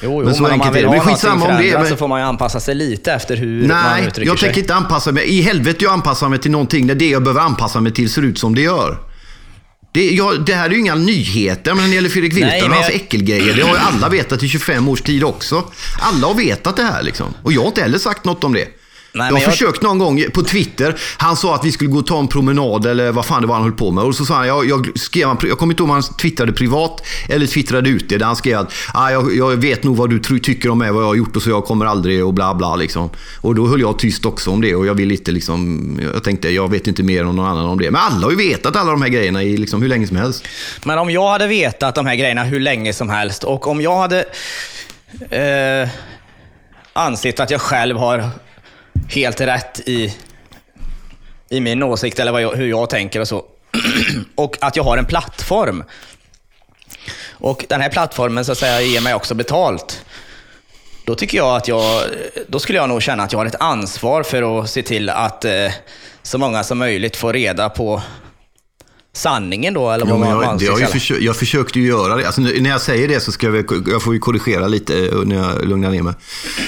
Jo, 0.03 0.11
jo, 0.19 0.25
Men 0.25 0.35
så 0.35 0.41
men, 0.41 0.51
man 0.51 0.61
enkelt 0.61 0.75
är 0.77 0.81
det. 0.83 0.89
Men 0.89 0.99
skitsamma 0.99 1.33
om 1.45 1.51
det, 1.51 1.57
förändrat 1.57 1.81
men- 1.81 1.89
så 1.89 1.95
får 1.97 2.07
man 2.07 2.19
ju 2.19 2.25
anpassa 2.25 2.59
sig 2.59 2.75
lite 2.75 3.13
efter 3.13 3.35
hur 3.37 3.67
man 3.67 3.77
Nej, 3.83 4.07
uttrycker 4.07 4.31
jag 4.31 4.39
sig. 4.39 4.47
tänker 4.47 4.61
inte 4.61 4.75
anpassa 4.75 5.11
mig. 5.11 5.23
I 5.25 5.41
helvete 5.41 5.83
jag 5.83 5.93
anpassar 5.93 6.29
mig 6.29 6.39
till 6.39 6.51
någonting 6.51 6.87
när 6.87 6.95
det 6.95 7.09
jag 7.09 7.23
behöver 7.23 7.41
anpassa 7.41 7.81
mig 7.81 7.93
till 7.93 8.09
ser 8.09 8.21
ut 8.21 8.39
som 8.39 8.55
det 8.55 8.61
gör. 8.61 8.97
Det, 9.93 10.09
jag, 10.11 10.45
det 10.45 10.53
här 10.53 10.65
är 10.65 10.73
ju 10.73 10.79
inga 10.79 10.95
nyheter, 10.95 11.73
men 11.73 11.83
när 11.83 11.89
det 11.89 11.95
gäller 11.95 12.09
Fredrik 12.09 12.33
Nej, 12.33 12.43
Virtanen 12.43 12.69
och 12.71 12.75
hans 12.75 12.87
jag- 12.87 12.95
äckelgrejer, 12.95 13.53
det 13.55 13.61
har 13.61 13.69
ju 13.69 13.77
alla 13.79 14.09
vetat 14.09 14.43
i 14.43 14.49
25 14.49 14.89
års 14.89 15.01
tid 15.01 15.23
också. 15.23 15.63
Alla 15.99 16.27
har 16.27 16.33
vetat 16.35 16.75
det 16.75 16.83
här 16.83 17.03
liksom. 17.03 17.33
Och 17.43 17.53
jag 17.53 17.61
har 17.61 17.67
inte 17.67 17.81
heller 17.81 17.97
sagt 17.97 18.25
något 18.25 18.43
om 18.43 18.53
det. 18.53 18.67
Nej, 19.13 19.27
jag 19.27 19.35
har 19.35 19.41
jag- 19.41 19.51
försökt 19.51 19.81
någon 19.81 19.99
gång 19.99 20.23
på 20.33 20.43
Twitter. 20.43 20.95
Han 21.17 21.35
sa 21.37 21.55
att 21.55 21.65
vi 21.65 21.71
skulle 21.71 21.89
gå 21.89 21.97
och 21.97 22.07
ta 22.07 22.19
en 22.19 22.27
promenad 22.27 22.85
eller 22.85 23.11
vad 23.11 23.25
fan 23.25 23.41
det 23.41 23.47
var 23.47 23.55
han 23.55 23.63
höll 23.63 23.71
på 23.71 23.91
med. 23.91 24.03
Och 24.03 24.15
så 24.15 24.25
sa 24.25 24.33
han, 24.33 24.47
jag, 24.47 24.65
jag 24.69 24.99
skrev, 24.99 25.27
jag 25.41 25.57
kommer 25.57 25.73
inte 25.73 25.83
ihåg 25.83 25.89
om 25.89 25.93
han 25.93 26.03
twittrade 26.03 26.51
privat 26.51 27.05
eller 27.29 27.47
twittrade 27.47 27.89
ut 27.89 28.09
det. 28.09 28.17
Där 28.17 28.25
han 28.25 28.35
skrev 28.35 28.59
att 28.59 28.73
ah, 28.93 29.09
jag, 29.09 29.35
jag 29.35 29.55
vet 29.55 29.83
nog 29.83 29.97
vad 29.97 30.09
du 30.09 30.19
tycker 30.39 30.69
om 30.69 30.77
mig, 30.77 30.91
vad 30.91 31.03
jag 31.03 31.07
har 31.07 31.15
gjort 31.15 31.35
och 31.35 31.41
så 31.41 31.49
jag 31.49 31.65
kommer 31.65 31.85
aldrig 31.85 32.25
och 32.25 32.33
bla 32.33 32.53
bla 32.55 32.75
liksom. 32.75 33.09
Och 33.41 33.55
då 33.55 33.67
höll 33.67 33.81
jag 33.81 33.99
tyst 33.99 34.25
också 34.25 34.51
om 34.51 34.61
det 34.61 34.75
och 34.75 34.85
jag 34.85 34.93
vill 34.93 35.11
inte 35.11 35.31
liksom, 35.31 35.99
jag 36.13 36.23
tänkte 36.23 36.49
jag 36.49 36.71
vet 36.71 36.87
inte 36.87 37.03
mer 37.03 37.25
om 37.25 37.35
någon 37.35 37.45
annan 37.45 37.65
om 37.65 37.79
det. 37.79 37.91
Men 37.91 38.01
alla 38.01 38.23
har 38.25 38.31
ju 38.31 38.37
vetat 38.37 38.75
alla 38.75 38.91
de 38.91 39.01
här 39.01 39.09
grejerna 39.09 39.43
i 39.43 39.57
liksom 39.57 39.81
hur 39.81 39.89
länge 39.89 40.07
som 40.07 40.17
helst. 40.17 40.43
Men 40.83 40.99
om 40.99 41.09
jag 41.09 41.29
hade 41.29 41.47
vetat 41.47 41.95
de 41.95 42.05
här 42.05 42.15
grejerna 42.15 42.43
hur 42.43 42.59
länge 42.59 42.93
som 42.93 43.09
helst 43.09 43.43
och 43.43 43.67
om 43.67 43.81
jag 43.81 43.97
hade 43.97 44.25
eh, 45.29 45.89
ansett 46.93 47.39
att 47.39 47.51
jag 47.51 47.61
själv 47.61 47.97
har 47.97 48.29
helt 49.09 49.41
rätt 49.41 49.79
i, 49.79 50.15
i 51.49 51.59
min 51.59 51.83
åsikt 51.83 52.19
eller 52.19 52.31
vad 52.31 52.41
jag, 52.41 52.55
hur 52.55 52.67
jag 52.67 52.89
tänker 52.89 53.19
och 53.19 53.27
så. 53.27 53.45
och 54.35 54.57
att 54.61 54.75
jag 54.75 54.83
har 54.83 54.97
en 54.97 55.05
plattform. 55.05 55.83
Och 57.31 57.65
den 57.69 57.81
här 57.81 57.89
plattformen 57.89 58.45
så 58.45 58.51
att 58.51 58.57
säga 58.57 58.81
ger 58.81 59.01
mig 59.01 59.13
också 59.13 59.33
betalt. 59.35 60.05
Då 61.05 61.15
tycker 61.15 61.37
jag 61.37 61.55
att 61.55 61.67
jag, 61.67 62.03
då 62.47 62.59
skulle 62.59 62.77
jag 62.77 62.89
nog 62.89 63.01
känna 63.01 63.23
att 63.23 63.31
jag 63.31 63.39
har 63.39 63.45
ett 63.45 63.61
ansvar 63.61 64.23
för 64.23 64.59
att 64.59 64.69
se 64.69 64.83
till 64.83 65.09
att 65.09 65.45
eh, 65.45 65.71
så 66.23 66.37
många 66.37 66.63
som 66.63 66.77
möjligt 66.77 67.15
får 67.15 67.33
reda 67.33 67.69
på 67.69 68.01
sanningen 69.13 69.73
då, 69.73 69.89
eller 69.91 70.05
vad 70.05 70.13
Ja, 70.15 70.19
men 70.19 70.35
man, 70.35 70.43
jag, 70.45 70.59
det 70.59 70.65
ska 70.65 70.73
har 70.73 70.79
ju 70.79 70.85
kalla. 70.85 70.95
försö- 70.99 71.19
jag 71.21 71.35
försökte 71.35 71.79
ju 71.79 71.87
göra 71.87 72.15
det. 72.15 72.25
Alltså, 72.25 72.41
när 72.41 72.69
jag 72.69 72.81
säger 72.81 73.07
det 73.07 73.19
så 73.19 73.31
ska 73.31 73.47
jag, 73.47 73.83
jag 73.87 74.01
får 74.01 74.13
ju 74.13 74.19
korrigera 74.19 74.67
lite 74.67 75.07
eh, 75.07 75.15
när 75.25 75.35
jag 75.35 75.67
lugnar 75.67 75.89
ner 75.91 76.01
mig. 76.03 76.13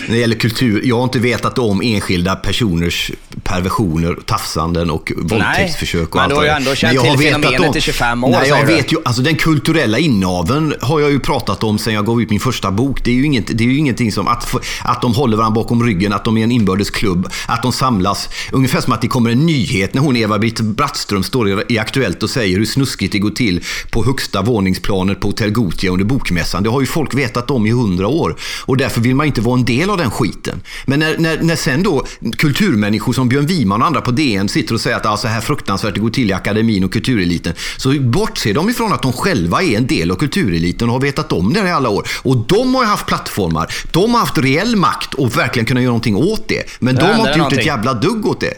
När 0.08 0.14
det 0.16 0.20
gäller 0.22 0.36
kultur, 0.36 0.82
jag 0.84 0.96
har 0.96 1.04
inte 1.04 1.20
vetat 1.20 1.60
om 1.60 1.82
enskilda 1.84 2.36
personers 2.36 3.12
perversioner, 3.44 4.18
tafsanden 4.26 4.90
och 4.90 5.12
våldtäktsförsök. 5.18 6.10
Och 6.10 6.16
men 6.16 6.24
allt 6.24 6.30
du 6.30 6.36
har 6.36 6.44
ju 6.44 6.50
ändå 6.50 6.76
känt 6.76 6.94
Men 6.96 7.06
jag 7.06 7.18
till 7.18 7.32
fenomenet 7.32 7.76
i 7.76 7.82
25 7.82 8.24
år, 8.24 8.30
Nej, 8.30 8.50
jag 8.50 8.66
vet 8.66 8.94
ju, 8.94 8.98
alltså 9.06 9.22
den 9.22 9.36
kulturella 9.36 9.98
inaveln 10.00 10.74
har 10.82 11.00
jag 11.00 11.12
ju 11.12 11.20
pratat 11.20 11.64
om 11.64 11.78
sen 11.78 11.94
jag 11.94 12.06
gav 12.06 12.22
ut 12.22 12.30
min 12.30 12.40
första 12.40 12.72
bok. 12.72 13.04
Det 13.04 13.12
är 13.12 13.16
ju, 13.16 13.26
inget, 13.26 13.58
det 13.58 13.64
är 13.64 13.68
ju 13.68 13.78
ingenting 13.78 14.12
som 14.12 14.28
att, 14.28 14.56
att 14.84 15.02
de 15.02 15.14
håller 15.14 15.38
varandra 15.38 15.56
bakom 15.56 15.84
ryggen, 15.86 16.14
att 16.14 16.26
de 16.26 16.38
är 16.38 16.44
en 16.44 16.52
inbördes 16.52 16.90
klubb, 16.90 17.30
att 17.48 17.62
de 17.62 17.72
samlas. 17.72 18.30
Ungefär 18.52 18.82
som 18.82 18.94
att 18.94 19.02
det 19.02 19.08
kommer 19.08 19.30
en 19.30 19.46
nyhet 19.46 19.94
när 19.94 20.02
hon 20.02 20.16
Eva-Britt 20.18 20.60
Brattström 20.60 21.24
står 21.24 21.72
i 21.72 21.80
Aktuellt 21.80 22.24
och 22.24 22.30
säger 22.34 22.58
hur 22.58 22.66
snuskigt 22.66 23.12
det 23.12 23.20
går 23.20 23.30
till 23.30 23.64
på 23.92 24.06
högsta 24.06 24.42
våningsplanet 24.42 25.20
på 25.20 25.28
Hotell 25.28 25.52
Gothia 25.52 25.92
under 25.92 26.06
bokmässan. 26.06 26.64
Det 26.64 26.70
har 26.70 26.82
ju 26.82 26.88
folk 26.88 27.14
vetat 27.14 27.52
om 27.52 27.66
i 27.66 27.72
hundra 27.72 28.08
år 28.08 28.36
och 28.66 28.78
därför 28.78 29.02
vill 29.02 29.16
man 29.16 29.26
inte 29.26 29.42
vara 29.42 29.60
en 29.60 29.66
del 29.66 29.90
av 29.90 29.98
den 29.98 30.12
skiten. 30.12 30.62
Men 30.86 31.00
när, 31.00 31.18
när, 31.18 31.42
när 31.42 31.56
sen 31.56 31.84
då 31.84 32.06
kulturmänniskor 32.38 33.14
som 33.14 33.30
Björn 33.30 33.46
Wiman 33.46 33.82
och 33.82 33.88
andra 33.88 34.02
på 34.02 34.12
DN 34.12 34.50
sitter 34.50 34.74
och 34.74 34.82
säger 34.82 34.98
att 34.98 35.06
alltså, 35.06 35.28
här 35.28 35.42
fruktansvärt 35.42 35.94
det 35.94 36.00
går 36.00 36.10
till 36.10 36.30
i 36.30 36.34
akademin 36.34 36.84
och 36.84 36.94
kultureliten, 36.94 37.54
så 37.78 37.94
bortser 38.00 38.54
de 38.54 38.70
ifrån 38.70 38.94
att 38.94 39.02
de 39.02 39.14
själva 39.14 39.64
är 39.64 39.78
en 39.78 39.88
del 39.88 40.12
av 40.12 40.16
kultureliten 40.16 40.88
och 40.90 40.94
har 40.94 41.02
vetat 41.02 41.32
om 41.32 41.54
det 41.54 41.60
i 41.68 41.72
alla 41.72 41.90
år. 41.90 42.08
Och 42.24 42.38
de 42.38 42.76
har 42.76 42.84
ju 42.84 42.90
haft 42.90 43.06
plattformar. 43.06 43.74
De 43.92 44.14
har 44.14 44.20
haft 44.20 44.38
reell 44.38 44.76
makt 44.76 45.14
och 45.14 45.38
verkligen 45.38 45.66
kunnat 45.66 45.84
göra 45.84 45.90
någonting 45.90 46.16
åt 46.16 46.48
det. 46.48 46.64
Men 46.80 46.96
Det 46.96 47.02
de 47.02 47.08
har 47.08 47.14
inte 47.14 47.22
gjort 47.24 47.30
ett 47.32 47.38
någonting. 47.38 47.66
jävla 47.66 47.94
dugg 47.94 48.26
åt 48.26 48.40
det. 48.40 48.54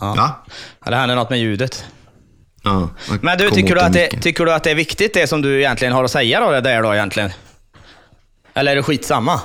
Ja. 0.00 0.14
Ja. 0.16 0.44
Ja, 0.84 0.90
det 0.90 0.96
händer 0.96 1.16
något 1.16 1.30
med 1.30 1.38
ljudet. 1.40 1.84
Ja, 2.64 2.88
Men 3.20 3.38
du, 3.38 3.50
tycker 3.50 3.74
du, 3.74 3.80
att 3.80 3.92
det, 3.92 4.08
tycker 4.08 4.44
du 4.44 4.52
att 4.52 4.64
det 4.64 4.70
är 4.70 4.74
viktigt 4.74 5.14
det 5.14 5.26
som 5.26 5.42
du 5.42 5.58
egentligen 5.58 5.92
har 5.92 6.04
att 6.04 6.10
säga 6.10 6.40
då, 6.40 6.50
det 6.50 6.60
där 6.60 6.82
då 6.82 6.94
egentligen? 6.94 7.30
Eller 8.54 8.72
är 8.72 8.76
det 8.76 8.82
skitsamma? 8.82 9.40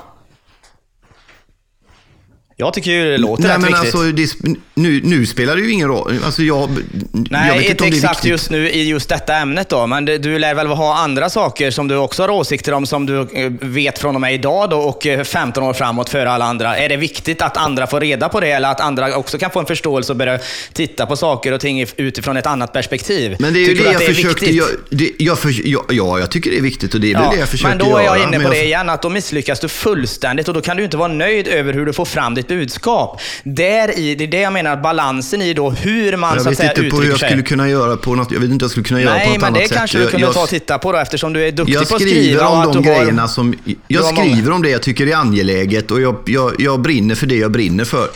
Jag 2.61 2.73
tycker 2.73 2.91
ju 2.91 3.11
det 3.11 3.17
låter 3.17 3.43
Nej, 3.43 3.51
rätt 3.51 3.61
men 3.61 3.67
viktigt. 3.81 3.95
alltså, 3.95 4.11
det, 4.11 4.55
nu, 4.73 5.01
nu 5.03 5.25
spelar 5.25 5.55
det 5.55 5.61
ju 5.61 5.71
ingen 5.71 5.87
roll. 5.87 6.19
Alltså, 6.25 6.43
jag, 6.43 6.69
jag 6.69 7.27
Nej, 7.31 7.49
vet 7.49 7.69
inte 7.69 7.71
inte 7.71 7.83
om 7.83 7.89
det 7.89 7.95
är 7.95 7.97
exakt 7.97 8.15
viktigt. 8.17 8.31
just 8.31 8.49
nu 8.49 8.69
i 8.69 8.83
just 8.89 9.09
detta 9.09 9.35
ämnet 9.35 9.69
då, 9.69 9.87
men 9.87 10.05
det, 10.05 10.17
du 10.17 10.39
lär 10.39 10.53
väl 10.55 10.67
ha 10.67 10.97
andra 10.97 11.29
saker 11.29 11.71
som 11.71 11.87
du 11.87 11.95
också 11.95 12.23
har 12.23 12.29
åsikter 12.29 12.71
om 12.73 12.85
som 12.85 13.05
du 13.05 13.19
eh, 13.33 13.51
vet 13.61 13.99
från 13.99 14.15
och 14.15 14.21
med 14.21 14.33
idag 14.33 14.69
då 14.69 14.77
och 14.77 15.05
eh, 15.07 15.23
15 15.23 15.63
år 15.63 15.73
framåt 15.73 16.09
före 16.09 16.31
alla 16.31 16.45
andra. 16.45 16.77
Är 16.77 16.89
det 16.89 16.97
viktigt 16.97 17.41
att 17.41 17.57
andra 17.57 17.87
får 17.87 17.99
reda 18.01 18.29
på 18.29 18.39
det 18.39 18.51
eller 18.51 18.71
att 18.71 18.81
andra 18.81 19.15
också 19.15 19.37
kan 19.37 19.51
få 19.51 19.59
en 19.59 19.65
förståelse 19.65 20.11
och 20.11 20.17
börja 20.17 20.39
titta 20.73 21.05
på 21.05 21.15
saker 21.15 21.51
och 21.51 21.59
ting 21.61 21.81
if- 21.83 21.93
utifrån 21.97 22.37
ett 22.37 22.47
annat 22.47 22.73
perspektiv? 22.73 23.35
Men 23.39 23.53
det 23.53 23.59
är 23.59 23.61
ju 23.61 23.67
Tycker 23.67 23.83
det 23.85 23.91
jag 23.93 24.01
är 24.03 24.13
försökte... 24.13 24.55
Jag, 24.55 24.67
det, 24.89 25.11
jag 25.17 25.39
för, 25.39 25.53
ja, 25.67 25.83
ja, 25.89 26.19
jag 26.19 26.31
tycker 26.31 26.51
det 26.51 26.57
är 26.57 26.61
viktigt 26.61 26.93
och 26.93 27.01
det 27.01 27.11
är 27.11 27.15
väl 27.15 27.23
Ja, 27.23 27.31
det 27.31 27.39
jag 27.39 27.49
försöker 27.49 27.69
men 27.69 27.77
då 27.89 27.97
är 27.97 28.03
jag 28.03 28.17
göra, 28.17 28.27
inne 28.27 28.37
på 28.37 28.43
jag- 28.43 28.51
det 28.51 28.63
igen, 28.65 28.89
att 28.89 29.01
då 29.01 29.09
misslyckas 29.09 29.59
du 29.59 29.67
fullständigt 29.67 30.47
och 30.47 30.53
då 30.53 30.61
kan 30.61 30.77
du 30.77 30.83
inte 30.83 30.97
vara 30.97 31.07
nöjd 31.13 31.47
över 31.47 31.73
hur 31.73 31.85
du 31.85 31.93
får 31.93 32.05
fram 32.05 32.35
ditt 32.35 32.48
budskap. 32.49 33.21
Där 33.43 33.99
i, 33.99 34.15
det 34.15 34.23
är 34.23 34.27
det 34.27 34.39
jag 34.41 34.53
menar, 34.53 34.77
balansen 34.77 35.41
i 35.41 35.53
då 35.53 35.69
hur 35.69 36.17
man 36.17 36.33
Jag 36.33 36.43
så 36.43 36.47
att 36.49 36.51
vet 36.51 36.57
säga 36.57 36.69
inte 36.69 36.81
på 36.81 36.85
hur 36.85 36.87
uttrycker 36.91 37.09
jag 37.11 37.19
sig. 37.19 37.29
skulle 37.29 37.43
kunna 37.43 37.69
göra 37.69 37.97
på 37.97 38.15
något... 38.15 38.31
Jag 38.31 38.39
vet 38.39 38.49
inte 38.49 38.63
hur 38.63 38.67
jag 38.67 38.71
skulle 38.71 38.83
kunna 38.85 39.01
göra 39.01 39.13
på 39.13 39.17
Nej, 39.19 39.27
något 39.27 39.37
men 39.41 39.47
annat 39.47 39.61
det 39.61 39.67
sätt. 39.67 39.77
kanske 39.77 39.97
du 39.97 40.01
Jag- 40.03 40.11
kunde 40.11 40.25
jag, 40.25 40.33
ta 40.33 40.43
och 40.43 40.49
titta 40.49 40.77
på 40.77 40.91
då 40.91 40.97
eftersom 40.97 41.33
du 41.33 41.47
är 41.47 41.51
duktig 41.51 41.73
jag 41.75 41.89
på 41.89 41.95
att 41.95 42.01
skriver 42.01 42.21
skriva 42.23 42.47
och 42.47 42.53
om 42.55 42.59
att 42.61 42.73
de 42.73 42.83
du 42.83 42.89
har- 42.89 42.99
grejerna 42.99 43.27
som... 43.27 43.55
Jag 43.87 44.05
skriver 44.05 44.51
om 44.51 44.61
det 44.61 44.69
jag 44.69 44.81
tycker 44.81 45.07
är 45.07 45.15
angeläget 45.15 45.91
och 45.91 46.01
jag, 46.01 46.15
jag, 46.25 46.51
jag 46.59 46.81
brinner 46.81 47.15
för 47.15 47.27
det 47.27 47.35
jag 47.35 47.51
brinner 47.51 47.85
för. 47.85 48.07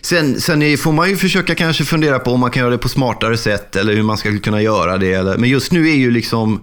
Sen, 0.00 0.40
sen 0.40 0.78
får 0.78 0.92
man 0.92 1.10
ju 1.10 1.16
försöka 1.16 1.54
kanske 1.54 1.84
fundera 1.84 2.18
på 2.18 2.30
om 2.30 2.40
man 2.40 2.50
kan 2.50 2.60
göra 2.60 2.70
det 2.70 2.78
på 2.78 2.88
smartare 2.88 3.36
sätt 3.36 3.76
eller 3.76 3.94
hur 3.94 4.02
man 4.02 4.16
ska 4.18 4.38
kunna 4.38 4.62
göra 4.62 4.96
det. 4.96 5.12
Eller, 5.12 5.36
men 5.36 5.50
just 5.50 5.72
nu 5.72 5.88
är 5.90 5.94
ju 5.94 6.10
liksom... 6.10 6.60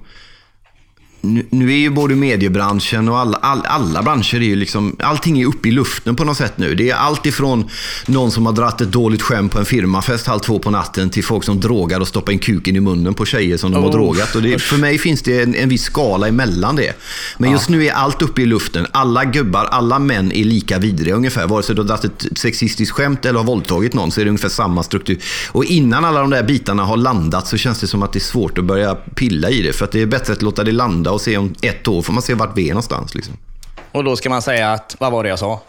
Nu, 1.26 1.46
nu 1.50 1.72
är 1.72 1.78
ju 1.78 1.90
både 1.90 2.16
mediebranschen 2.16 3.10
och 3.10 3.20
alla, 3.20 3.38
all, 3.38 3.62
alla 3.66 4.04
branscher 4.04 4.36
är 4.36 4.42
ju 4.42 4.56
liksom, 4.56 4.96
allting 5.00 5.42
är 5.42 5.46
uppe 5.46 5.70
i 5.70 5.72
luften 5.72 6.16
på 6.16 6.24
något 6.24 6.38
sätt 6.38 6.58
nu. 6.58 6.76
Det 6.76 6.90
är 6.90 6.96
allt 6.96 7.26
ifrån 7.26 7.70
någon 8.06 8.32
som 8.32 8.46
har 8.46 8.54
dratt 8.54 8.82
ett 8.82 8.92
dåligt 8.92 9.22
skämt 9.22 9.52
på 9.52 9.60
en 9.60 9.66
firmafest 9.66 10.28
halv 10.28 10.40
två 10.40 10.60
på 10.60 10.70
natten 10.70 11.10
till 11.10 11.24
folk 11.24 11.44
som 11.44 11.60
drogar 11.60 12.00
och 12.00 12.08
stoppar 12.08 12.32
in 12.34 12.40
kuken 12.40 12.76
i 12.76 12.80
munnen 12.80 13.14
på 13.14 13.26
tjejer 13.26 13.58
som 13.58 13.72
de 13.72 13.84
har 13.84 13.90
Oh, 13.90 13.94
drogat. 13.94 14.36
Och 14.36 14.42
det, 14.42 14.62
för 14.62 14.78
mig 14.78 14.98
finns 14.98 15.22
det 15.22 15.42
en, 15.42 15.56
en 15.56 15.70
viss 15.70 15.84
skala 15.84 16.28
emellan 16.28 16.76
det. 16.76 16.94
Men 17.38 17.52
just 17.52 17.70
nu 17.70 17.86
är 17.86 17.92
allt 17.92 18.22
uppe 18.22 18.42
i 18.42 18.46
luften. 18.46 18.88
Alla 18.92 19.26
gubbar, 19.26 19.66
alla 19.66 20.00
män 20.00 20.32
är 20.32 20.44
lika 20.44 20.80
vidriga 20.80 21.16
ungefär. 21.16 21.48
Vare 21.48 21.64
sig 21.64 21.76
du 21.76 21.82
har 21.82 21.88
dragit 21.88 22.06
ett 22.06 22.38
sexistiskt 22.38 22.96
skämt 22.96 23.26
eller 23.26 23.40
har 23.40 23.46
våldtagit 23.46 23.94
någon 23.94 24.12
så 24.12 24.22
är 24.22 24.26
det 24.26 24.30
ungefär 24.30 24.50
samma 24.50 24.84
struktur. 24.84 25.20
Och 25.52 25.66
innan 25.66 26.06
alla 26.06 26.20
de 26.20 26.30
där 26.30 26.44
bitarna 26.44 26.84
har 26.84 26.98
landat 26.98 27.48
så 27.48 27.58
känns 27.58 27.80
det 27.80 27.88
som 27.88 28.04
att 28.04 28.14
det 28.14 28.20
är 28.20 28.22
svårt 28.22 28.58
att 28.58 28.66
börja 28.66 28.96
pilla 28.96 29.50
i 29.50 29.62
det. 29.62 29.74
För 29.74 29.86
att 29.86 29.92
det 29.92 30.02
är 30.02 30.06
bättre 30.06 30.34
att 30.34 30.42
låta 30.42 30.64
det 30.64 30.72
landa 30.72 31.12
och 31.13 31.21
se 31.21 31.38
om 31.38 31.56
ett 31.62 31.88
år 31.88 32.02
får 32.02 32.13
man 32.13 32.21
se 32.21 32.34
vart 32.34 32.58
vi 32.58 32.65
är 32.65 32.69
någonstans. 32.69 33.15
Liksom. 33.15 33.38
Och 33.91 34.04
då 34.04 34.15
ska 34.15 34.30
man 34.30 34.41
säga 34.41 34.71
att, 34.71 34.95
vad 34.99 35.12
var 35.12 35.23
det 35.23 35.30
jag 35.30 35.39
sa? 35.39 35.62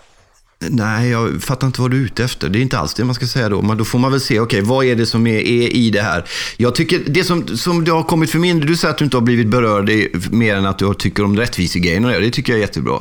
Nej, 0.59 1.11
jag 1.11 1.43
fattar 1.43 1.67
inte 1.67 1.81
vad 1.81 1.91
du 1.91 2.01
är 2.01 2.05
ute 2.05 2.25
efter. 2.25 2.49
Det 2.49 2.59
är 2.59 2.61
inte 2.61 2.79
alls 2.79 2.95
det 2.95 3.05
man 3.05 3.15
ska 3.15 3.27
säga 3.27 3.49
då. 3.49 3.63
Men 3.63 3.77
då 3.77 3.85
får 3.85 3.99
man 3.99 4.11
väl 4.11 4.21
se, 4.21 4.41
okej, 4.41 4.59
okay, 4.59 4.69
vad 4.71 4.85
är 4.85 4.97
det 4.97 5.07
som 5.07 5.27
är, 5.27 5.39
är, 5.39 5.77
i 5.77 5.91
det 5.91 6.03
här? 6.03 6.25
Jag 6.57 6.75
tycker, 6.75 7.03
det 7.07 7.25
som, 7.25 7.57
som 7.57 7.85
det 7.85 7.93
har 7.93 8.03
kommit 8.03 8.31
för 8.31 8.39
min 8.39 8.61
du 8.61 8.77
säger 8.77 8.93
att 8.93 8.99
du 8.99 9.05
inte 9.05 9.17
har 9.17 9.23
blivit 9.23 9.47
berörd 9.47 9.91
mer 10.31 10.57
än 10.57 10.67
att 10.67 10.79
du 10.79 10.95
tycker 10.95 11.25
om 11.25 11.37
rättvisegrejen 11.37 12.05
och 12.05 12.11
det, 12.11 12.21
det 12.21 12.31
tycker 12.31 12.53
jag 12.53 12.59
är 12.59 12.61
jättebra. 12.61 13.01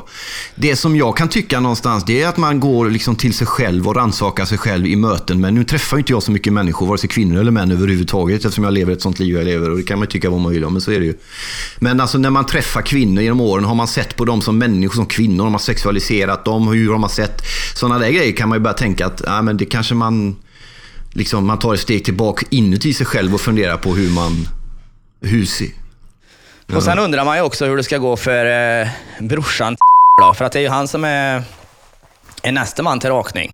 Det 0.54 0.76
som 0.76 0.96
jag 0.96 1.16
kan 1.16 1.28
tycka 1.28 1.60
någonstans, 1.60 2.04
det 2.04 2.22
är 2.22 2.28
att 2.28 2.36
man 2.36 2.60
går 2.60 2.90
liksom 2.90 3.16
till 3.16 3.34
sig 3.34 3.46
själv 3.46 3.88
och 3.88 3.96
rannsakar 3.96 4.44
sig 4.44 4.58
själv 4.58 4.86
i 4.86 4.96
möten. 4.96 5.40
Men 5.40 5.54
nu 5.54 5.64
träffar 5.64 5.98
inte 5.98 6.12
jag 6.12 6.22
så 6.22 6.32
mycket 6.32 6.52
människor, 6.52 6.86
vare 6.86 6.98
sig 6.98 7.08
kvinnor 7.08 7.40
eller 7.40 7.50
män 7.50 7.70
överhuvudtaget, 7.70 8.36
eftersom 8.44 8.64
jag 8.64 8.72
lever 8.72 8.92
ett 8.92 9.02
sånt 9.02 9.18
liv 9.18 9.34
jag 9.34 9.44
lever. 9.44 9.70
Och 9.70 9.76
det 9.76 9.82
kan 9.82 9.98
man 9.98 10.08
tycka 10.08 10.30
vad 10.30 10.40
man 10.40 10.52
vill 10.52 10.64
om, 10.64 10.72
men 10.72 10.82
så 10.82 10.92
är 10.92 11.00
det 11.00 11.06
ju. 11.06 11.14
Men 11.78 12.00
alltså 12.00 12.18
när 12.18 12.30
man 12.30 12.46
träffar 12.46 12.82
kvinnor 12.82 13.22
genom 13.22 13.40
åren, 13.40 13.64
har 13.64 13.74
man 13.74 13.88
sett 13.88 14.16
på 14.16 14.24
dem 14.24 14.42
som 14.42 14.58
människor, 14.58 14.94
som 14.94 15.06
kvinnor, 15.06 15.44
har 15.44 15.50
man 15.50 15.60
sexualiserat 15.60 16.44
dem, 16.44 16.68
hur 16.68 16.90
har 16.90 16.98
man 16.98 17.10
sett 17.10 17.44
sådana 17.74 17.98
där 17.98 18.10
grejer 18.10 18.32
kan 18.32 18.48
man 18.48 18.58
ju 18.58 18.62
börja 18.62 18.74
tänka 18.74 19.06
att 19.06 19.22
ja, 19.26 19.42
men 19.42 19.56
det 19.56 19.64
kanske 19.64 19.94
man, 19.94 20.36
liksom, 21.12 21.46
man 21.46 21.58
tar 21.58 21.74
ett 21.74 21.80
steg 21.80 22.04
tillbaka 22.04 22.46
inuti 22.50 22.94
sig 22.94 23.06
själv 23.06 23.34
och 23.34 23.40
funderar 23.40 23.76
på 23.76 23.94
hur 23.94 24.10
man... 24.10 24.48
Hur 25.20 25.46
ser, 25.46 25.68
ja. 26.66 26.76
Och 26.76 26.82
sen 26.82 26.98
undrar 26.98 27.24
man 27.24 27.36
ju 27.36 27.42
också 27.42 27.66
hur 27.66 27.76
det 27.76 27.84
ska 27.84 27.98
gå 27.98 28.16
för 28.16 28.46
eh, 28.80 28.88
brorsan 29.20 29.76
då, 30.22 30.34
för 30.34 30.44
att 30.44 30.52
det 30.52 30.58
är 30.58 30.62
ju 30.62 30.68
han 30.68 30.88
som 30.88 31.04
är, 31.04 31.42
är 32.42 32.52
nästa 32.52 32.82
man 32.82 33.00
till 33.00 33.10
rakning 33.10 33.52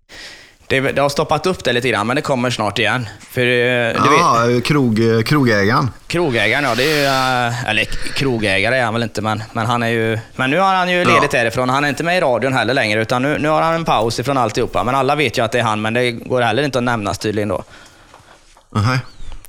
det, 0.71 0.91
det, 0.91 1.01
har 1.01 1.09
stoppat 1.09 1.45
upp 1.45 1.63
det 1.63 1.73
lite 1.73 1.89
grann, 1.89 2.07
men 2.07 2.15
det 2.15 2.21
kommer 2.21 2.49
snart 2.49 2.79
igen. 2.79 3.07
För, 3.29 3.41
eh, 3.41 3.93
du 3.93 3.99
ah, 3.99 4.45
vet, 4.45 4.65
krog, 4.65 4.99
eh, 4.99 5.21
krogägaren. 5.21 5.89
Krogägaren, 6.07 6.63
ja. 6.63 6.75
Det 6.75 6.83
är 6.83 6.97
ju, 6.97 7.05
eh, 7.47 7.69
eller 7.69 7.85
krogägare 8.15 8.77
är 8.77 8.83
han 8.83 8.93
väl 8.93 9.03
inte, 9.03 9.21
men, 9.21 9.43
men 9.53 9.65
han 9.65 9.83
är 9.83 9.87
ju... 9.87 10.19
Men 10.35 10.49
nu 10.49 10.59
har 10.59 10.75
han 10.75 10.91
ju 10.91 11.05
ledigt 11.05 11.33
ja. 11.33 11.39
därifrån. 11.39 11.69
Han 11.69 11.83
är 11.83 11.89
inte 11.89 12.03
med 12.03 12.17
i 12.17 12.21
radion 12.21 12.53
heller 12.53 12.73
längre, 12.73 13.01
utan 13.01 13.21
nu, 13.21 13.37
nu 13.39 13.49
har 13.49 13.61
han 13.61 13.73
en 13.73 13.85
paus 13.85 14.19
ifrån 14.19 14.37
alltihopa. 14.37 14.83
Men 14.83 14.95
alla 14.95 15.15
vet 15.15 15.37
ju 15.37 15.43
att 15.43 15.51
det 15.51 15.59
är 15.59 15.63
han, 15.63 15.81
men 15.81 15.93
det 15.93 16.11
går 16.11 16.41
heller 16.41 16.63
inte 16.63 16.77
att 16.77 16.83
nämnas 16.83 17.17
tydligen 17.17 17.49
då. 17.49 17.63
Nej. 18.69 18.99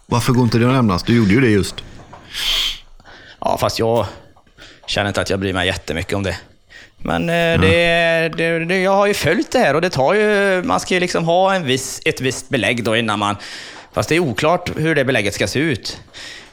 Varför 0.06 0.32
går 0.32 0.44
inte 0.44 0.58
det 0.58 0.66
att 0.66 0.72
nämnas? 0.72 1.02
Du 1.02 1.16
gjorde 1.16 1.30
ju 1.30 1.40
det 1.40 1.50
just. 1.50 1.74
Ja, 3.40 3.58
fast 3.60 3.78
jag 3.78 4.06
känner 4.86 5.08
inte 5.08 5.20
att 5.20 5.30
jag 5.30 5.40
bryr 5.40 5.52
mig 5.52 5.66
jättemycket 5.66 6.16
om 6.16 6.22
det. 6.22 6.36
Men 7.02 7.28
eh, 7.28 7.60
det, 7.60 8.28
det, 8.36 8.64
det, 8.64 8.78
jag 8.78 8.96
har 8.96 9.06
ju 9.06 9.14
följt 9.14 9.50
det 9.50 9.58
här 9.58 9.74
och 9.74 9.80
det 9.80 9.90
tar 9.90 10.14
ju... 10.14 10.62
Man 10.62 10.80
ska 10.80 10.94
ju 10.94 11.00
liksom 11.00 11.24
ha 11.24 11.54
en 11.54 11.64
viss, 11.64 12.00
ett 12.04 12.20
visst 12.20 12.48
belägg 12.48 12.84
då 12.84 12.96
innan 12.96 13.18
man... 13.18 13.36
Fast 13.92 14.08
det 14.08 14.16
är 14.16 14.20
oklart 14.20 14.70
hur 14.76 14.94
det 14.94 15.04
belägget 15.04 15.34
ska 15.34 15.46
se 15.46 15.58
ut. 15.58 16.00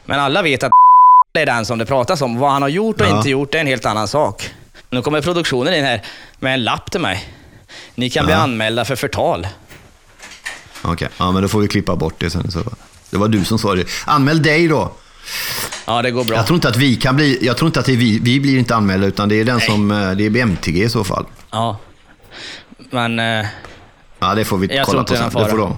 Men 0.06 0.20
alla 0.20 0.42
vet 0.42 0.64
att 0.64 0.72
det 1.34 1.42
är 1.42 1.46
den 1.46 1.66
som 1.66 1.78
det 1.78 1.86
pratas 1.86 2.22
om. 2.22 2.38
Vad 2.38 2.52
han 2.52 2.62
har 2.62 2.70
gjort 2.70 3.02
och 3.02 3.08
ja. 3.08 3.18
inte 3.18 3.30
gjort 3.30 3.56
är 3.56 3.60
en 3.60 3.68
helt 3.68 3.86
annan 3.86 4.08
sak. 4.08 4.50
Nu 4.90 5.02
kommer 5.02 5.22
produktionen 5.22 5.74
in 5.74 5.86
här 5.86 6.02
med 6.40 6.54
en 6.54 6.64
lapp 6.64 6.92
till 6.92 7.02
mig. 7.02 7.30
Ni 7.96 8.10
kan 8.10 8.22
ja. 8.22 8.26
bli 8.26 8.34
anmälda 8.34 8.86
för 8.86 8.96
förtal. 8.96 9.48
Okej, 10.82 10.94
okay. 10.94 11.08
ja 11.18 11.32
men 11.32 11.42
då 11.42 11.48
får 11.48 11.60
vi 11.60 11.68
klippa 11.68 11.96
bort 11.96 12.16
det 12.18 12.30
sen. 12.30 12.52
Så. 12.52 12.64
Det 13.10 13.18
var 13.18 13.28
du 13.28 13.46
som 13.46 13.60
sa 13.60 13.76
det. 13.76 13.88
Anmäl 14.06 14.42
dig 14.42 14.68
då. 14.68 14.92
Ja, 15.90 16.02
det 16.02 16.12
går 16.12 16.24
bra. 16.24 16.36
Jag 16.36 16.48
tror 16.48 16.56
inte 16.56 16.70
att 16.70 16.78
vi 16.78 16.96
kan 16.96 17.16
bli, 17.16 17.38
jag 17.42 17.58
tror 17.58 17.68
inte 17.68 17.80
att 17.80 17.86
det 17.86 17.92
är 17.92 17.98
vi, 17.98 18.20
vi 18.20 18.40
blir 18.40 18.58
inte 18.58 18.76
anmälda, 18.76 19.08
utan 19.08 19.30
det 19.30 19.36
är 19.36 19.46
den 19.46 19.58
Nej. 19.58 19.66
som, 19.66 19.92
eh, 19.92 20.12
det 20.12 20.26
är 20.26 20.30
BMTG 20.30 20.84
i 20.84 20.90
så 20.90 21.04
fall. 21.04 21.26
Ja, 21.52 21.78
men... 22.90 23.20
Eh, 23.20 23.46
ja, 24.20 24.36
det 24.36 24.46
får 24.46 24.58
vi 24.58 24.68
kolla 24.86 25.04
på 25.04 25.16
sen. 25.16 25.30
Det 25.34 25.50
får 25.50 25.58
de. 25.58 25.78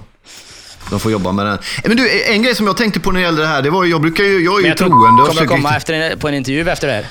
De 0.90 1.00
får 1.00 1.12
jobba 1.12 1.32
med 1.32 1.46
den. 1.46 1.54
Eh, 1.54 1.60
men 1.84 1.96
du, 1.96 2.22
en 2.32 2.42
grej 2.42 2.54
som 2.54 2.66
jag 2.66 2.76
tänkte 2.76 3.00
på 3.00 3.12
när 3.12 3.20
det 3.20 3.24
gällde 3.24 3.42
det 3.42 3.48
här, 3.48 3.62
det 3.62 3.70
var 3.70 3.84
jag 3.84 4.00
brukar 4.00 4.24
ju, 4.24 4.44
jag 4.44 4.58
är 4.58 4.62
ju 4.62 4.68
jag 4.68 4.76
troende. 4.76 5.22
Kommer 5.22 5.40
jag 5.40 5.48
komma 5.48 5.76
efter, 5.76 6.16
på 6.16 6.28
en 6.28 6.34
intervju 6.34 6.70
efter 6.70 6.88
det 6.88 6.94
här? 6.94 7.06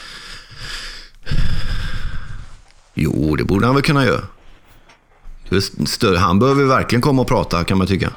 Jo, 2.94 3.36
det 3.36 3.44
borde 3.44 3.66
han 3.66 3.76
väl 3.76 3.84
kunna 3.84 4.06
göra. 4.06 4.22
Han 6.20 6.40
behöver 6.40 6.64
verkligen 6.64 7.02
komma 7.02 7.22
och 7.22 7.28
prata, 7.28 7.64
kan 7.64 7.78
man 7.78 7.88
tycka. 7.88 8.10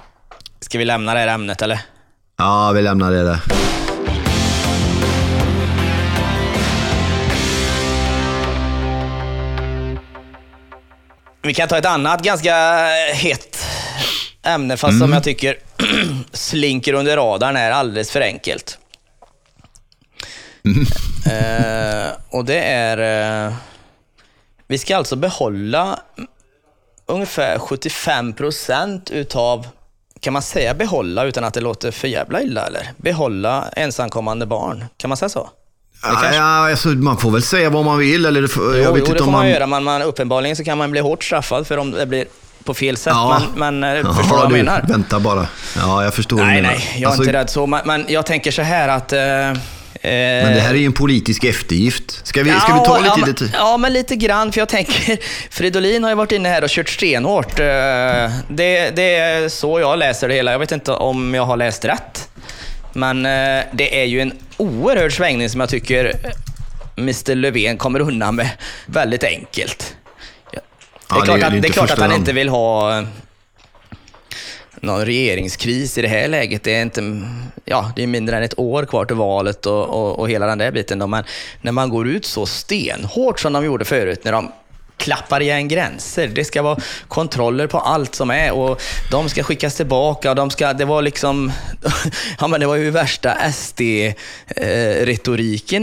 Ska 0.60 0.78
vi 0.78 0.84
lämna 0.84 1.14
det 1.14 1.20
här 1.20 1.28
ämnet, 1.28 1.62
eller? 1.62 1.80
Ja, 2.36 2.72
vi 2.72 2.82
lämnar 2.82 3.10
det 3.10 3.22
där. 3.22 3.40
Vi 11.44 11.54
kan 11.54 11.68
ta 11.68 11.78
ett 11.78 11.86
annat 11.86 12.22
ganska 12.22 12.54
hett 13.12 13.66
ämne, 14.42 14.76
fast 14.76 14.90
mm. 14.90 15.00
som 15.00 15.12
jag 15.12 15.24
tycker 15.24 15.58
slinker 16.32 16.92
under 16.92 17.16
radarn 17.16 17.56
är 17.56 17.70
alldeles 17.70 18.10
för 18.10 18.20
enkelt. 18.20 18.78
Mm. 20.64 20.86
Eh, 21.26 22.12
och 22.30 22.44
det 22.44 22.60
är... 22.60 23.46
Eh, 23.46 23.54
vi 24.66 24.78
ska 24.78 24.96
alltså 24.96 25.16
behålla 25.16 26.00
ungefär 27.06 27.58
75 27.58 28.32
procent 28.32 29.10
utav, 29.10 29.66
kan 30.20 30.32
man 30.32 30.42
säga 30.42 30.74
behålla 30.74 31.24
utan 31.24 31.44
att 31.44 31.54
det 31.54 31.60
låter 31.60 31.90
för 31.90 32.08
jävla 32.08 32.42
illa 32.42 32.66
eller? 32.66 32.92
Behålla 32.96 33.68
ensamkommande 33.76 34.46
barn, 34.46 34.84
kan 34.96 35.08
man 35.08 35.16
säga 35.16 35.28
så? 35.28 35.50
Ja, 36.04 36.34
ja, 36.34 36.70
alltså, 36.70 36.88
man 36.88 37.16
får 37.16 37.30
väl 37.30 37.42
säga 37.42 37.70
vad 37.70 37.84
man 37.84 37.98
vill. 37.98 38.26
Eller, 38.26 38.40
jo, 38.40 38.48
jag 38.64 38.72
vet 38.72 38.84
jo, 38.84 38.96
inte 38.96 39.12
det 39.12 39.18
får 39.18 39.24
man, 39.24 39.32
man 39.32 39.48
göra. 39.48 39.66
Man, 39.66 39.84
man, 39.84 40.02
uppenbarligen 40.02 40.56
så 40.56 40.64
kan 40.64 40.78
man 40.78 40.90
bli 40.90 41.00
hårt 41.00 41.24
straffad 41.24 41.66
för 41.66 41.78
om 41.78 41.90
det 41.90 42.06
blir 42.06 42.24
på 42.64 42.74
fel 42.74 42.96
sätt. 42.96 43.12
Ja. 43.16 43.42
Men, 43.56 43.78
men 43.80 43.96
ja, 43.96 44.14
förstår 44.14 44.36
du 44.36 44.42
vad 44.42 44.44
jag 44.44 44.52
menar? 44.52 44.84
Vänta 44.88 45.20
bara. 45.20 45.46
Ja, 45.76 46.04
jag 46.04 46.14
förstår 46.14 46.36
nej, 46.36 46.46
vad 46.46 46.54
du 46.54 46.62
menar. 46.62 46.74
Nej, 46.74 46.90
jag 46.94 47.02
är 47.02 47.06
alltså, 47.06 47.22
inte 47.22 47.32
rädd 47.32 47.50
så. 47.50 47.66
Men, 47.66 47.80
men, 47.84 48.04
jag 48.08 48.26
tänker 48.26 48.50
så 48.50 48.62
här 48.62 48.88
att... 48.88 49.12
Eh, 49.12 49.18
men 50.06 50.54
det 50.54 50.60
här 50.60 50.74
är 50.74 50.78
ju 50.78 50.86
en 50.86 50.92
politisk 50.92 51.44
eftergift. 51.44 52.26
Ska 52.26 52.42
vi, 52.42 52.50
ja, 52.50 52.60
ska 52.60 52.74
vi 52.74 52.84
ta 52.84 52.98
lite 52.98 53.30
ja, 53.30 53.34
tid? 53.34 53.50
Ja, 53.54 53.76
men 53.76 53.92
lite 53.92 54.16
grann. 54.16 54.52
För 54.52 54.60
jag 54.60 54.68
tänker, 54.68 55.18
Fridolin 55.50 56.02
har 56.02 56.10
ju 56.10 56.16
varit 56.16 56.32
inne 56.32 56.48
här 56.48 56.64
och 56.64 56.70
kört 56.70 56.88
stenhårt. 56.88 57.60
Eh, 57.60 57.66
det, 58.48 58.90
det 58.96 59.14
är 59.16 59.48
så 59.48 59.80
jag 59.80 59.98
läser 59.98 60.28
det 60.28 60.34
hela. 60.34 60.52
Jag 60.52 60.58
vet 60.58 60.72
inte 60.72 60.92
om 60.92 61.34
jag 61.34 61.44
har 61.44 61.56
läst 61.56 61.84
rätt. 61.84 62.28
Men 62.94 63.26
eh, 63.26 63.64
det 63.72 64.00
är 64.00 64.04
ju 64.04 64.20
en 64.20 64.32
oerhörd 64.56 65.16
svängning 65.16 65.50
som 65.50 65.60
jag 65.60 65.68
tycker 65.68 66.12
Mr 66.96 67.34
Löfven 67.34 67.76
kommer 67.76 68.00
undan 68.00 68.36
med 68.36 68.50
väldigt 68.86 69.24
enkelt. 69.24 69.96
Det 70.50 70.56
är 70.56 71.18
ja, 71.18 71.24
klart, 71.24 71.40
det, 71.40 71.46
att, 71.46 71.62
det 71.62 71.68
är 71.68 71.72
klart 71.72 71.90
att 71.90 71.98
han 71.98 72.12
inte 72.12 72.32
vill 72.32 72.48
ha 72.48 72.98
eh, 72.98 73.04
någon 74.74 75.06
regeringskris 75.06 75.98
i 75.98 76.02
det 76.02 76.08
här 76.08 76.28
läget. 76.28 76.62
Det 76.62 76.74
är, 76.74 76.82
inte, 76.82 77.22
ja, 77.64 77.92
det 77.96 78.02
är 78.02 78.06
mindre 78.06 78.36
än 78.36 78.42
ett 78.42 78.58
år 78.58 78.84
kvar 78.84 79.04
till 79.04 79.16
valet 79.16 79.66
och, 79.66 79.88
och, 79.88 80.18
och 80.18 80.30
hela 80.30 80.46
den 80.46 80.58
där 80.58 80.70
biten. 80.70 80.98
Då. 80.98 81.06
Men 81.06 81.24
när 81.62 81.72
man 81.72 81.88
går 81.88 82.08
ut 82.08 82.24
så 82.24 82.46
stenhårt 82.46 83.40
som 83.40 83.52
de 83.52 83.64
gjorde 83.64 83.84
förut, 83.84 84.24
när 84.24 84.32
de 84.32 84.52
klappar 84.96 85.40
igen 85.40 85.68
gränser. 85.68 86.28
Det 86.28 86.44
ska 86.44 86.62
vara 86.62 86.78
kontroller 87.08 87.66
på 87.66 87.78
allt 87.78 88.14
som 88.14 88.30
är 88.30 88.52
och 88.52 88.82
de 89.10 89.28
ska 89.28 89.42
skickas 89.42 89.74
tillbaka. 89.74 90.30
Och 90.30 90.36
de 90.36 90.50
ska, 90.50 90.72
det 90.72 90.84
var 90.84 91.02
liksom, 91.02 91.52
ja 92.40 92.46
men 92.46 92.60
det 92.60 92.66
var 92.66 92.76
ju 92.76 92.90
värsta 92.90 93.52
SD-retoriken 93.52 94.24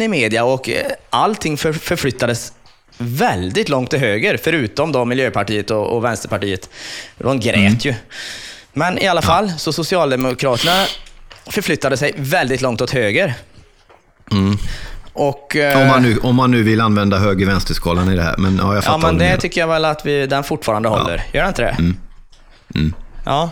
i 0.02 0.08
media 0.08 0.44
och 0.44 0.70
eh, 0.70 0.92
allting 1.10 1.58
för, 1.58 1.74
förflyttades 1.74 2.54
väldigt 2.98 3.70
långt 3.70 3.90
till 3.90 4.00
höger, 4.00 4.38
förutom 4.44 4.92
då 4.92 5.06
Miljöpartiet 5.06 5.72
och, 5.72 5.96
och 5.96 6.04
Vänsterpartiet. 6.04 6.70
De 7.18 7.40
grät 7.40 7.56
mm. 7.56 7.78
ju. 7.80 7.94
Men 8.74 8.98
i 8.98 9.08
alla 9.08 9.22
fall, 9.22 9.52
så 9.58 9.74
Socialdemokraterna 9.74 10.86
förflyttade 11.50 11.98
sig 11.98 12.14
väldigt 12.16 12.62
långt 12.62 12.82
åt 12.82 12.92
höger. 12.92 13.34
Mm. 14.32 14.58
Och, 15.14 15.56
om, 15.76 15.88
man 15.88 16.02
nu, 16.02 16.18
om 16.18 16.36
man 16.36 16.52
nu 16.52 16.64
vill 16.64 16.82
använda 16.82 17.18
höger-vänsterskalan 17.18 18.14
i 18.14 18.16
det 18.16 18.24
här. 18.24 18.36
Men, 18.38 18.58
ja, 18.58 18.76
jag 18.76 18.84
ja, 18.86 18.98
men 18.98 19.18
det 19.18 19.38
tycker 19.38 19.62
jag 19.62 19.68
väl 19.68 19.86
att 19.86 20.06
vi, 20.06 20.28
den 20.28 20.44
fortfarande 20.44 20.90
håller. 20.90 21.18
Ja. 21.18 21.24
Gör 21.34 21.42
den 21.42 21.50
inte 21.50 21.62
det? 21.62 21.76
Mm. 21.80 21.98
Mm. 22.76 22.94
Ja. 23.26 23.50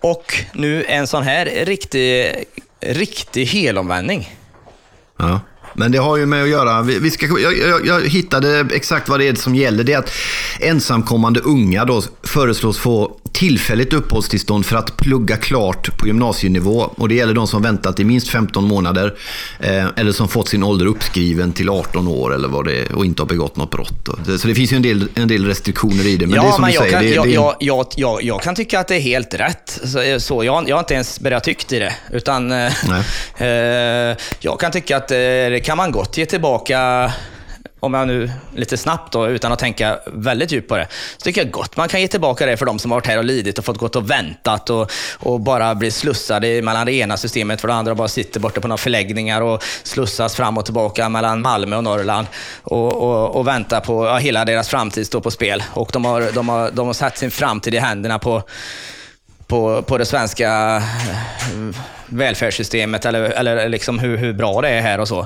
Och 0.00 0.34
nu 0.52 0.84
en 0.84 1.06
sån 1.06 1.22
här 1.22 1.64
riktig, 1.64 2.34
riktig 2.80 3.46
helomvändning. 3.46 4.36
Ja. 5.16 5.40
Men 5.74 5.92
det 5.92 5.98
har 5.98 6.16
ju 6.16 6.26
med 6.26 6.42
att 6.42 6.48
göra, 6.48 6.82
vi 6.82 7.10
ska, 7.10 7.26
jag, 7.26 7.58
jag, 7.58 7.86
jag, 7.86 8.08
hittade 8.08 8.66
exakt 8.74 9.08
vad 9.08 9.20
det 9.20 9.28
är 9.28 9.34
som 9.34 9.54
gäller. 9.54 9.84
Det 9.84 9.92
är 9.92 9.98
att 9.98 10.12
ensamkommande 10.60 11.40
unga 11.40 11.84
då 11.84 12.02
föreslås 12.22 12.78
få 12.78 13.16
tillfälligt 13.36 13.92
uppehållstillstånd 13.92 14.66
för 14.66 14.76
att 14.76 14.96
plugga 14.96 15.36
klart 15.36 15.98
på 15.98 16.06
gymnasienivå. 16.06 16.90
Och 16.96 17.08
det 17.08 17.14
gäller 17.14 17.34
de 17.34 17.46
som 17.46 17.62
väntat 17.62 18.00
i 18.00 18.04
minst 18.04 18.28
15 18.28 18.64
månader 18.64 19.14
eh, 19.60 19.86
eller 19.96 20.12
som 20.12 20.28
fått 20.28 20.48
sin 20.48 20.62
ålder 20.62 20.86
uppskriven 20.86 21.52
till 21.52 21.68
18 21.68 22.08
år 22.08 22.34
eller 22.34 22.48
vad 22.48 22.64
det 22.64 22.80
är, 22.80 22.94
och 22.94 23.06
inte 23.06 23.22
har 23.22 23.26
begått 23.26 23.56
något 23.56 23.70
brott. 23.70 24.08
Så 24.40 24.48
det 24.48 24.54
finns 24.54 24.72
ju 24.72 24.76
en 24.76 24.82
del, 24.82 25.08
en 25.14 25.28
del 25.28 25.46
restriktioner 25.46 26.06
i 26.06 26.16
det. 26.16 26.26
Men 26.26 26.36
ja, 26.36 26.42
det 26.42 26.48
är 26.48 26.52
som 26.52 26.62
men 26.62 26.70
du 26.70 26.74
jag, 26.74 26.82
säger, 26.82 26.92
kan, 26.92 27.02
det, 27.02 27.14
jag, 27.14 27.26
det... 27.26 27.32
Jag, 27.32 27.56
jag, 27.60 27.86
jag, 27.96 28.22
jag, 28.22 28.42
kan 28.42 28.54
tycka 28.54 28.80
att 28.80 28.88
det 28.88 28.96
är 28.96 29.00
helt 29.00 29.34
rätt. 29.34 29.80
Så, 29.84 30.20
så 30.20 30.44
jag, 30.44 30.68
jag 30.68 30.76
har 30.76 30.80
inte 30.80 30.94
ens 30.94 31.20
börjat 31.20 31.44
tycka 31.44 31.76
i 31.76 31.78
det. 31.78 31.94
Utan 32.12 32.52
eh, 32.52 34.16
jag 34.40 34.60
kan 34.60 34.72
tycka 34.72 34.96
att 34.96 35.10
eh, 35.10 35.16
det 35.16 35.62
kan 35.64 35.76
man 35.76 35.92
gott 35.92 36.18
ge 36.18 36.26
tillbaka 36.26 37.12
om 37.86 37.94
jag 37.94 38.08
nu 38.08 38.30
lite 38.54 38.76
snabbt 38.76 39.12
då, 39.12 39.28
utan 39.28 39.52
att 39.52 39.58
tänka 39.58 39.98
väldigt 40.06 40.52
djupt 40.52 40.68
på 40.68 40.76
det, 40.76 40.88
så 41.16 41.24
tycker 41.24 41.40
jag 41.40 41.50
gott 41.50 41.76
man 41.76 41.88
kan 41.88 42.00
ge 42.00 42.08
tillbaka 42.08 42.46
det 42.46 42.56
för 42.56 42.66
de 42.66 42.78
som 42.78 42.90
har 42.90 42.96
varit 42.96 43.06
här 43.06 43.18
och 43.18 43.24
lidit 43.24 43.58
och 43.58 43.64
fått 43.64 43.78
gått 43.78 43.96
och 43.96 44.10
väntat 44.10 44.70
och, 44.70 44.90
och 45.18 45.40
bara 45.40 45.74
bli 45.74 45.90
slussade 45.90 46.62
mellan 46.62 46.86
det 46.86 46.92
ena 46.92 47.16
systemet 47.16 47.60
för 47.60 47.68
det 47.68 47.74
andra 47.74 47.90
och 47.92 47.96
bara 47.96 48.08
sitter 48.08 48.40
borta 48.40 48.60
på 48.60 48.68
några 48.68 48.78
förläggningar 48.78 49.40
och 49.40 49.62
slussas 49.82 50.34
fram 50.34 50.58
och 50.58 50.64
tillbaka 50.64 51.08
mellan 51.08 51.42
Malmö 51.42 51.76
och 51.76 51.84
Norrland 51.84 52.26
och, 52.62 52.94
och, 52.94 53.36
och 53.36 53.46
väntar 53.46 53.80
på, 53.80 54.06
ja, 54.06 54.16
hela 54.16 54.44
deras 54.44 54.68
framtid 54.68 55.06
står 55.06 55.20
på 55.20 55.30
spel. 55.30 55.62
Och 55.72 55.90
de 55.92 56.04
har, 56.04 56.32
de 56.34 56.48
har, 56.48 56.70
de 56.70 56.86
har 56.86 56.94
satt 56.94 57.18
sin 57.18 57.30
framtid 57.30 57.74
i 57.74 57.78
händerna 57.78 58.18
på 58.18 58.42
på, 59.46 59.82
på 59.82 59.98
det 59.98 60.06
svenska 60.06 60.76
eh, 60.76 61.76
välfärdssystemet 62.06 63.04
eller, 63.04 63.22
eller 63.22 63.68
liksom 63.68 63.98
hur, 63.98 64.16
hur 64.16 64.32
bra 64.32 64.60
det 64.60 64.68
är 64.68 64.82
här 64.82 65.00
och 65.00 65.08
så. 65.08 65.18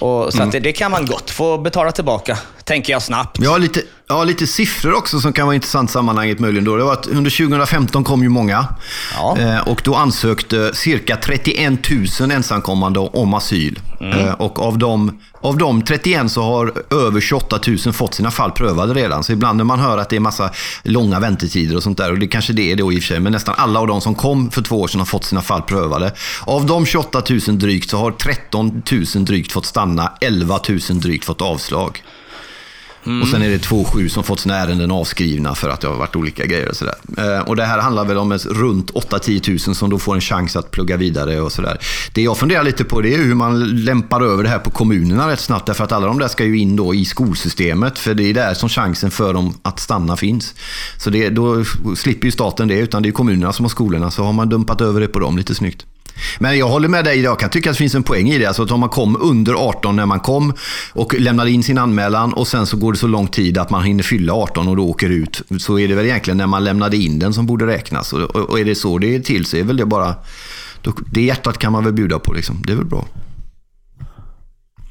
Och, 0.00 0.32
så 0.32 0.38
mm. 0.38 0.50
det, 0.50 0.60
det, 0.60 0.72
kan 0.72 0.90
man 0.90 1.06
gott 1.06 1.30
få 1.30 1.58
betala 1.58 1.92
tillbaka, 1.92 2.38
tänker 2.64 2.92
jag 2.92 3.02
snabbt. 3.02 3.38
Ja, 3.40 3.56
lite, 3.56 3.82
ja, 4.08 4.24
lite 4.24 4.46
siffror 4.46 4.94
också 4.94 5.20
som 5.20 5.32
kan 5.32 5.46
vara 5.46 5.54
intressant 5.54 5.90
i 5.90 5.92
sammanhanget 5.92 6.38
möjligen. 6.38 6.64
Då. 6.64 6.76
Det 6.76 6.84
var 6.84 6.92
att 6.92 7.06
under 7.06 7.30
2015 7.30 8.04
kom 8.04 8.22
ju 8.22 8.28
många 8.28 8.66
ja. 9.14 9.36
eh, 9.38 9.68
och 9.68 9.80
då 9.84 9.94
ansökte 9.94 10.74
cirka 10.74 11.16
31 11.16 11.90
000 12.20 12.30
ensamkommande 12.30 13.00
om 13.00 13.34
asyl. 13.34 13.80
Mm. 14.00 14.18
Eh, 14.18 14.32
och 14.32 14.58
av 14.58 14.78
dem, 14.78 15.20
av 15.40 15.58
de 15.58 15.82
31 15.82 16.30
så 16.30 16.42
har 16.42 16.72
över 16.90 17.20
28 17.20 17.60
000 17.66 17.78
fått 17.92 18.14
sina 18.14 18.30
fall 18.30 18.50
prövade 18.50 18.94
redan. 18.94 19.24
Så 19.24 19.32
ibland 19.32 19.56
när 19.56 19.64
man 19.64 19.80
hör 19.80 19.98
att 19.98 20.08
det 20.08 20.16
är 20.16 20.20
massa 20.20 20.50
långa 20.82 21.20
väntetider 21.20 21.76
och 21.76 21.82
sånt 21.82 21.98
där, 21.98 22.12
och 22.12 22.18
det 22.18 22.26
kanske 22.26 22.52
det 22.52 22.72
är 22.72 22.76
då 22.76 22.92
i 22.92 22.98
och 22.98 23.02
för 23.02 23.06
sig, 23.06 23.20
men 23.20 23.32
nästan 23.32 23.54
alla 23.58 23.80
av 23.80 23.86
de 23.86 24.00
som 24.00 24.14
kom 24.14 24.50
för 24.50 24.62
två 24.62 24.80
år 24.80 24.88
sedan 24.88 25.00
har 25.00 25.06
fått 25.06 25.24
sina 25.24 25.42
fall 25.42 25.62
prövade. 25.62 26.09
Av 26.46 26.66
de 26.66 26.86
28 26.86 27.22
000 27.30 27.40
drygt 27.58 27.90
så 27.90 27.96
har 27.96 28.10
13 28.10 28.82
000 29.14 29.24
drygt 29.24 29.52
fått 29.52 29.66
stanna, 29.66 30.12
11 30.20 30.60
000 30.68 31.00
drygt 31.00 31.24
fått 31.24 31.42
avslag. 31.42 32.02
Mm. 33.06 33.22
Och 33.22 33.28
sen 33.28 33.42
är 33.42 33.50
det 33.50 33.58
två 33.58 33.84
sju 33.84 34.08
som 34.08 34.24
fått 34.24 34.40
sina 34.40 34.56
ärenden 34.56 34.90
avskrivna 34.90 35.54
för 35.54 35.68
att 35.68 35.80
det 35.80 35.88
har 35.88 35.96
varit 35.96 36.16
olika 36.16 36.46
grejer 36.46 36.68
och 36.68 36.76
sådär. 36.76 36.94
Eh, 37.18 37.48
och 37.48 37.56
det 37.56 37.64
här 37.64 37.78
handlar 37.78 38.04
väl 38.04 38.18
om 38.18 38.32
runt 38.32 38.90
8-10 38.90 39.68
000 39.68 39.76
som 39.76 39.90
då 39.90 39.98
får 39.98 40.14
en 40.14 40.20
chans 40.20 40.56
att 40.56 40.70
plugga 40.70 40.96
vidare 40.96 41.40
och 41.40 41.52
sådär. 41.52 41.78
Det 42.12 42.22
jag 42.22 42.38
funderar 42.38 42.64
lite 42.64 42.84
på 42.84 43.00
det 43.00 43.14
är 43.14 43.18
hur 43.18 43.34
man 43.34 43.84
lämpar 43.84 44.20
över 44.20 44.42
det 44.42 44.48
här 44.48 44.58
på 44.58 44.70
kommunerna 44.70 45.30
rätt 45.30 45.40
snabbt. 45.40 45.66
Därför 45.66 45.84
att 45.84 45.92
alla 45.92 46.06
de 46.06 46.18
där 46.18 46.28
ska 46.28 46.44
ju 46.44 46.58
in 46.58 46.76
då 46.76 46.94
i 46.94 47.04
skolsystemet. 47.04 47.98
För 47.98 48.14
det 48.14 48.24
är 48.24 48.34
där 48.34 48.54
som 48.54 48.68
chansen 48.68 49.10
för 49.10 49.34
dem 49.34 49.54
att 49.62 49.80
stanna 49.80 50.16
finns. 50.16 50.54
Så 50.98 51.10
det, 51.10 51.28
då 51.28 51.64
slipper 51.96 52.26
ju 52.26 52.32
staten 52.32 52.68
det, 52.68 52.78
utan 52.78 53.02
det 53.02 53.08
är 53.08 53.12
kommunerna 53.12 53.52
som 53.52 53.64
har 53.64 53.70
skolorna. 53.70 54.10
Så 54.10 54.24
har 54.24 54.32
man 54.32 54.48
dumpat 54.48 54.80
över 54.80 55.00
det 55.00 55.08
på 55.08 55.18
dem 55.18 55.36
lite 55.36 55.54
snyggt. 55.54 55.86
Men 56.38 56.58
jag 56.58 56.68
håller 56.68 56.88
med 56.88 57.04
dig, 57.04 57.20
jag 57.20 57.38
kan 57.38 57.50
tycka 57.50 57.70
att 57.70 57.76
det 57.76 57.78
finns 57.78 57.94
en 57.94 58.02
poäng 58.02 58.28
i 58.28 58.38
det. 58.38 58.46
Alltså 58.46 58.62
att 58.62 58.70
om 58.70 58.80
man 58.80 58.88
kom 58.88 59.16
under 59.20 59.54
18 59.54 59.96
när 59.96 60.06
man 60.06 60.20
kom 60.20 60.52
och 60.92 61.14
lämnade 61.14 61.50
in 61.50 61.62
sin 61.62 61.78
anmälan 61.78 62.32
och 62.32 62.48
sen 62.48 62.66
så 62.66 62.76
går 62.76 62.92
det 62.92 62.98
så 62.98 63.06
lång 63.06 63.28
tid 63.28 63.58
att 63.58 63.70
man 63.70 63.84
hinner 63.84 64.02
fylla 64.02 64.32
18 64.32 64.68
och 64.68 64.76
då 64.76 64.88
åker 64.88 65.10
ut. 65.10 65.42
Så 65.58 65.78
är 65.78 65.88
det 65.88 65.94
väl 65.94 66.06
egentligen 66.06 66.38
när 66.38 66.46
man 66.46 66.64
lämnade 66.64 66.96
in 66.96 67.18
den 67.18 67.34
som 67.34 67.46
borde 67.46 67.66
räknas. 67.66 68.12
Och 68.12 68.60
är 68.60 68.64
det 68.64 68.74
så 68.74 68.98
det 68.98 69.14
är 69.14 69.20
till 69.20 69.46
så 69.46 69.56
är 69.56 69.62
väl 69.62 69.76
det 69.76 69.86
bara... 69.86 70.14
Det 71.12 71.22
hjärtat 71.22 71.58
kan 71.58 71.72
man 71.72 71.84
väl 71.84 71.92
bjuda 71.92 72.18
på 72.18 72.32
liksom. 72.32 72.62
Det 72.66 72.72
är 72.72 72.76
väl 72.76 72.86
bra. 72.86 73.04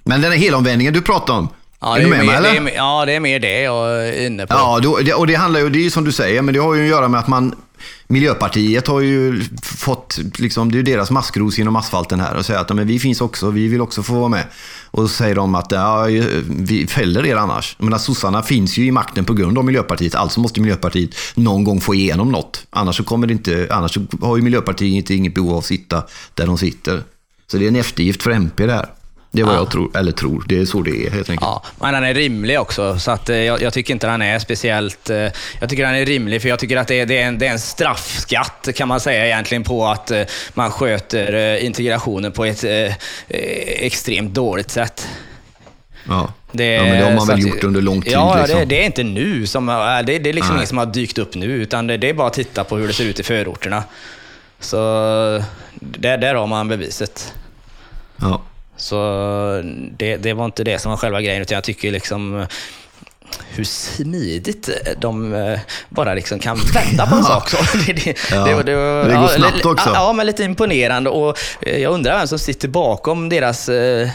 Men 0.04 0.22
den 0.22 0.32
här 0.32 0.40
helomvändningen 0.40 0.94
du 0.94 1.02
pratar 1.02 1.34
om. 1.34 1.48
Ja, 1.82 1.98
är, 1.98 2.00
är 2.00 2.04
du 2.04 2.10
med 2.10 2.20
mer, 2.20 2.26
mig 2.26 2.36
eller? 2.36 2.62
Det 2.62 2.72
är, 2.72 2.76
ja, 2.76 3.06
det 3.06 3.14
är 3.14 3.20
mer 3.20 3.40
det 3.40 3.62
jag 3.62 4.08
är 4.08 4.26
inne 4.26 4.48
på. 4.48 4.54
Ja, 4.54 4.82
och 5.16 5.28
det 5.28 5.36
handlar 5.36 5.60
ju, 5.60 5.70
det 5.70 5.80
är 5.80 5.84
ju 5.84 5.90
som 5.90 6.04
du 6.04 6.12
säger, 6.12 6.42
men 6.42 6.54
det 6.54 6.60
har 6.60 6.74
ju 6.74 6.84
att 6.84 6.90
göra 6.90 7.08
med 7.08 7.20
att 7.20 7.28
man 7.28 7.56
Miljöpartiet 8.08 8.88
har 8.88 9.02
ju 9.02 9.44
fått, 9.62 10.20
liksom, 10.38 10.72
det 10.72 10.76
är 10.76 10.78
ju 10.78 10.84
deras 10.84 11.12
maskros 11.12 11.58
genom 11.58 11.76
asfalten 11.76 12.20
här 12.20 12.36
och 12.36 12.46
säger 12.46 12.60
att 12.60 12.76
men 12.76 12.88
vi 12.88 13.00
finns 13.00 13.22
också, 13.22 13.50
vi 13.50 13.68
vill 13.68 13.82
också 13.82 14.04
få 14.04 14.14
vara 14.14 14.28
med. 14.28 14.46
Och 14.92 15.02
så 15.02 15.08
säger 15.08 15.36
de 15.36 15.56
att 15.56 15.72
ja, 15.72 16.06
vi 16.48 16.88
fäller 16.88 17.26
er 17.26 17.36
annars. 17.36 17.76
Men 17.80 18.00
sossarna 18.00 18.44
finns 18.44 18.78
ju 18.78 18.86
i 18.86 18.92
makten 18.92 19.26
på 19.26 19.34
grund 19.34 19.58
av 19.58 19.66
Miljöpartiet, 19.66 20.16
alltså 20.16 20.40
måste 20.40 20.62
Miljöpartiet 20.62 21.16
någon 21.36 21.64
gång 21.64 21.82
få 21.82 21.96
igenom 21.96 22.32
något. 22.32 22.66
Annars, 22.70 22.98
så 22.98 23.04
kommer 23.04 23.28
det 23.28 23.34
inte, 23.34 23.68
annars 23.72 23.98
har 24.22 24.38
ju 24.38 24.44
Miljöpartiet 24.44 24.96
inte, 24.96 25.14
inget 25.14 25.36
behov 25.36 25.52
av 25.52 25.58
att 25.58 25.66
sitta 25.66 26.04
där 26.34 26.48
de 26.48 26.58
sitter. 26.58 27.04
Så 27.52 27.58
det 27.58 27.66
är 27.66 27.68
en 27.68 27.76
eftergift 27.76 28.24
för 28.24 28.32
MP 28.32 28.66
det 28.66 28.74
här. 28.74 28.90
Det 29.32 29.42
är 29.42 29.46
vad 29.46 29.56
ja. 29.56 29.60
jag 29.60 29.72
tror, 29.72 29.98
eller 29.98 30.12
tror. 30.12 30.44
Det 30.48 30.60
är 30.60 30.66
så 30.66 30.82
det 30.82 31.06
är 31.06 31.12
helt 31.12 31.30
enkelt. 31.30 31.42
Ja, 31.42 31.64
men 31.80 31.94
den 31.94 32.04
är 32.04 32.14
rimlig 32.14 32.60
också, 32.60 33.00
så 33.00 33.12
att, 33.12 33.30
eh, 33.30 33.38
jag, 33.38 33.62
jag, 33.62 33.74
tycker 33.74 33.94
inte 33.94 34.08
den 34.08 34.22
är 34.22 34.40
speciellt... 34.40 35.10
Eh, 35.10 35.18
jag 35.60 35.70
tycker 35.70 35.86
den 35.86 35.96
är 35.96 36.06
rimlig, 36.06 36.42
för 36.42 36.50
jag 36.50 36.60
tycker 36.60 36.78
att 36.78 36.88
det 36.88 37.00
är, 37.00 37.06
det 37.06 37.18
är, 37.18 37.28
en, 37.28 37.40
det 37.40 37.48
är 37.48 37.52
en 37.52 37.60
straffskatt, 37.60 38.70
kan 38.76 38.88
man 38.88 39.00
säga 39.00 39.26
egentligen, 39.26 39.64
på 39.64 39.88
att 39.88 40.12
eh, 40.12 40.22
man 40.54 40.72
sköter 40.72 41.58
integrationen 41.58 42.32
på 42.32 42.46
ett 42.46 42.64
extremt 43.28 44.34
dåligt 44.34 44.72
sätt. 44.72 45.08
Ja. 46.08 46.34
Det, 46.52 46.66
ja, 46.66 46.84
men 46.84 46.98
det 46.98 47.04
har 47.04 47.16
man 47.16 47.28
väl 47.28 47.48
gjort 47.48 47.64
under 47.64 47.82
lång 47.82 48.02
tid? 48.02 48.14
Ja, 48.14 48.38
liksom. 48.38 48.60
det, 48.60 48.66
det, 48.66 48.82
är 48.82 48.86
inte 48.86 49.04
nu. 49.04 49.48
Som, 49.48 49.66
det, 50.06 50.20
det 50.20 50.30
är 50.30 50.34
liksom 50.34 50.56
inget 50.56 50.70
som 50.70 50.78
har 50.78 50.86
dykt 50.86 51.18
upp 51.18 51.36
nu, 51.36 51.46
utan 51.46 51.88
det, 51.88 51.98
det, 51.98 52.10
är 52.10 52.14
bara 52.14 52.28
att 52.28 52.34
titta 52.34 52.64
på 52.64 52.78
hur 52.78 52.88
det 52.88 52.94
ser 52.94 53.06
ut 53.06 53.20
i 53.20 53.24
förorterna. 53.24 53.84
Så 54.60 54.78
där, 55.80 56.18
där 56.18 56.36
har 56.36 56.48
man 56.48 56.68
beviset. 56.68 57.34
Ja. 58.18 58.42
Så 58.80 59.62
det, 59.98 60.18
det 60.18 60.34
var 60.34 60.46
inte 60.46 60.64
det 60.64 60.80
som 60.80 60.90
var 60.90 60.98
själva 60.98 61.22
grejen, 61.22 61.42
utan 61.42 61.56
jag 61.56 61.64
tycker 61.64 61.92
liksom 61.92 62.46
hur 63.50 63.64
smidigt 63.64 64.70
de 64.98 65.34
eh, 65.34 65.60
bara 65.90 66.14
liksom 66.14 66.40
kan 66.40 66.58
vända 66.74 67.08
på 67.08 67.16
en 67.16 67.24
sak. 67.24 67.52
Det, 67.88 67.94
det, 67.94 68.16
ja, 68.32 68.46
det, 68.46 68.64
det, 68.64 69.04
det 69.04 69.16
går 69.16 69.28
snabbt 69.28 69.66
också. 69.66 69.90
Ja, 69.94 70.14
men 70.14 70.26
lite 70.26 70.44
imponerande. 70.44 71.10
Och 71.10 71.38
eh, 71.62 71.78
jag 71.78 71.94
undrar 71.94 72.18
vem 72.18 72.28
som 72.28 72.40
sitter 72.40 72.68
bakom 72.68 73.30
deras 73.30 73.70
eh, 73.70 74.10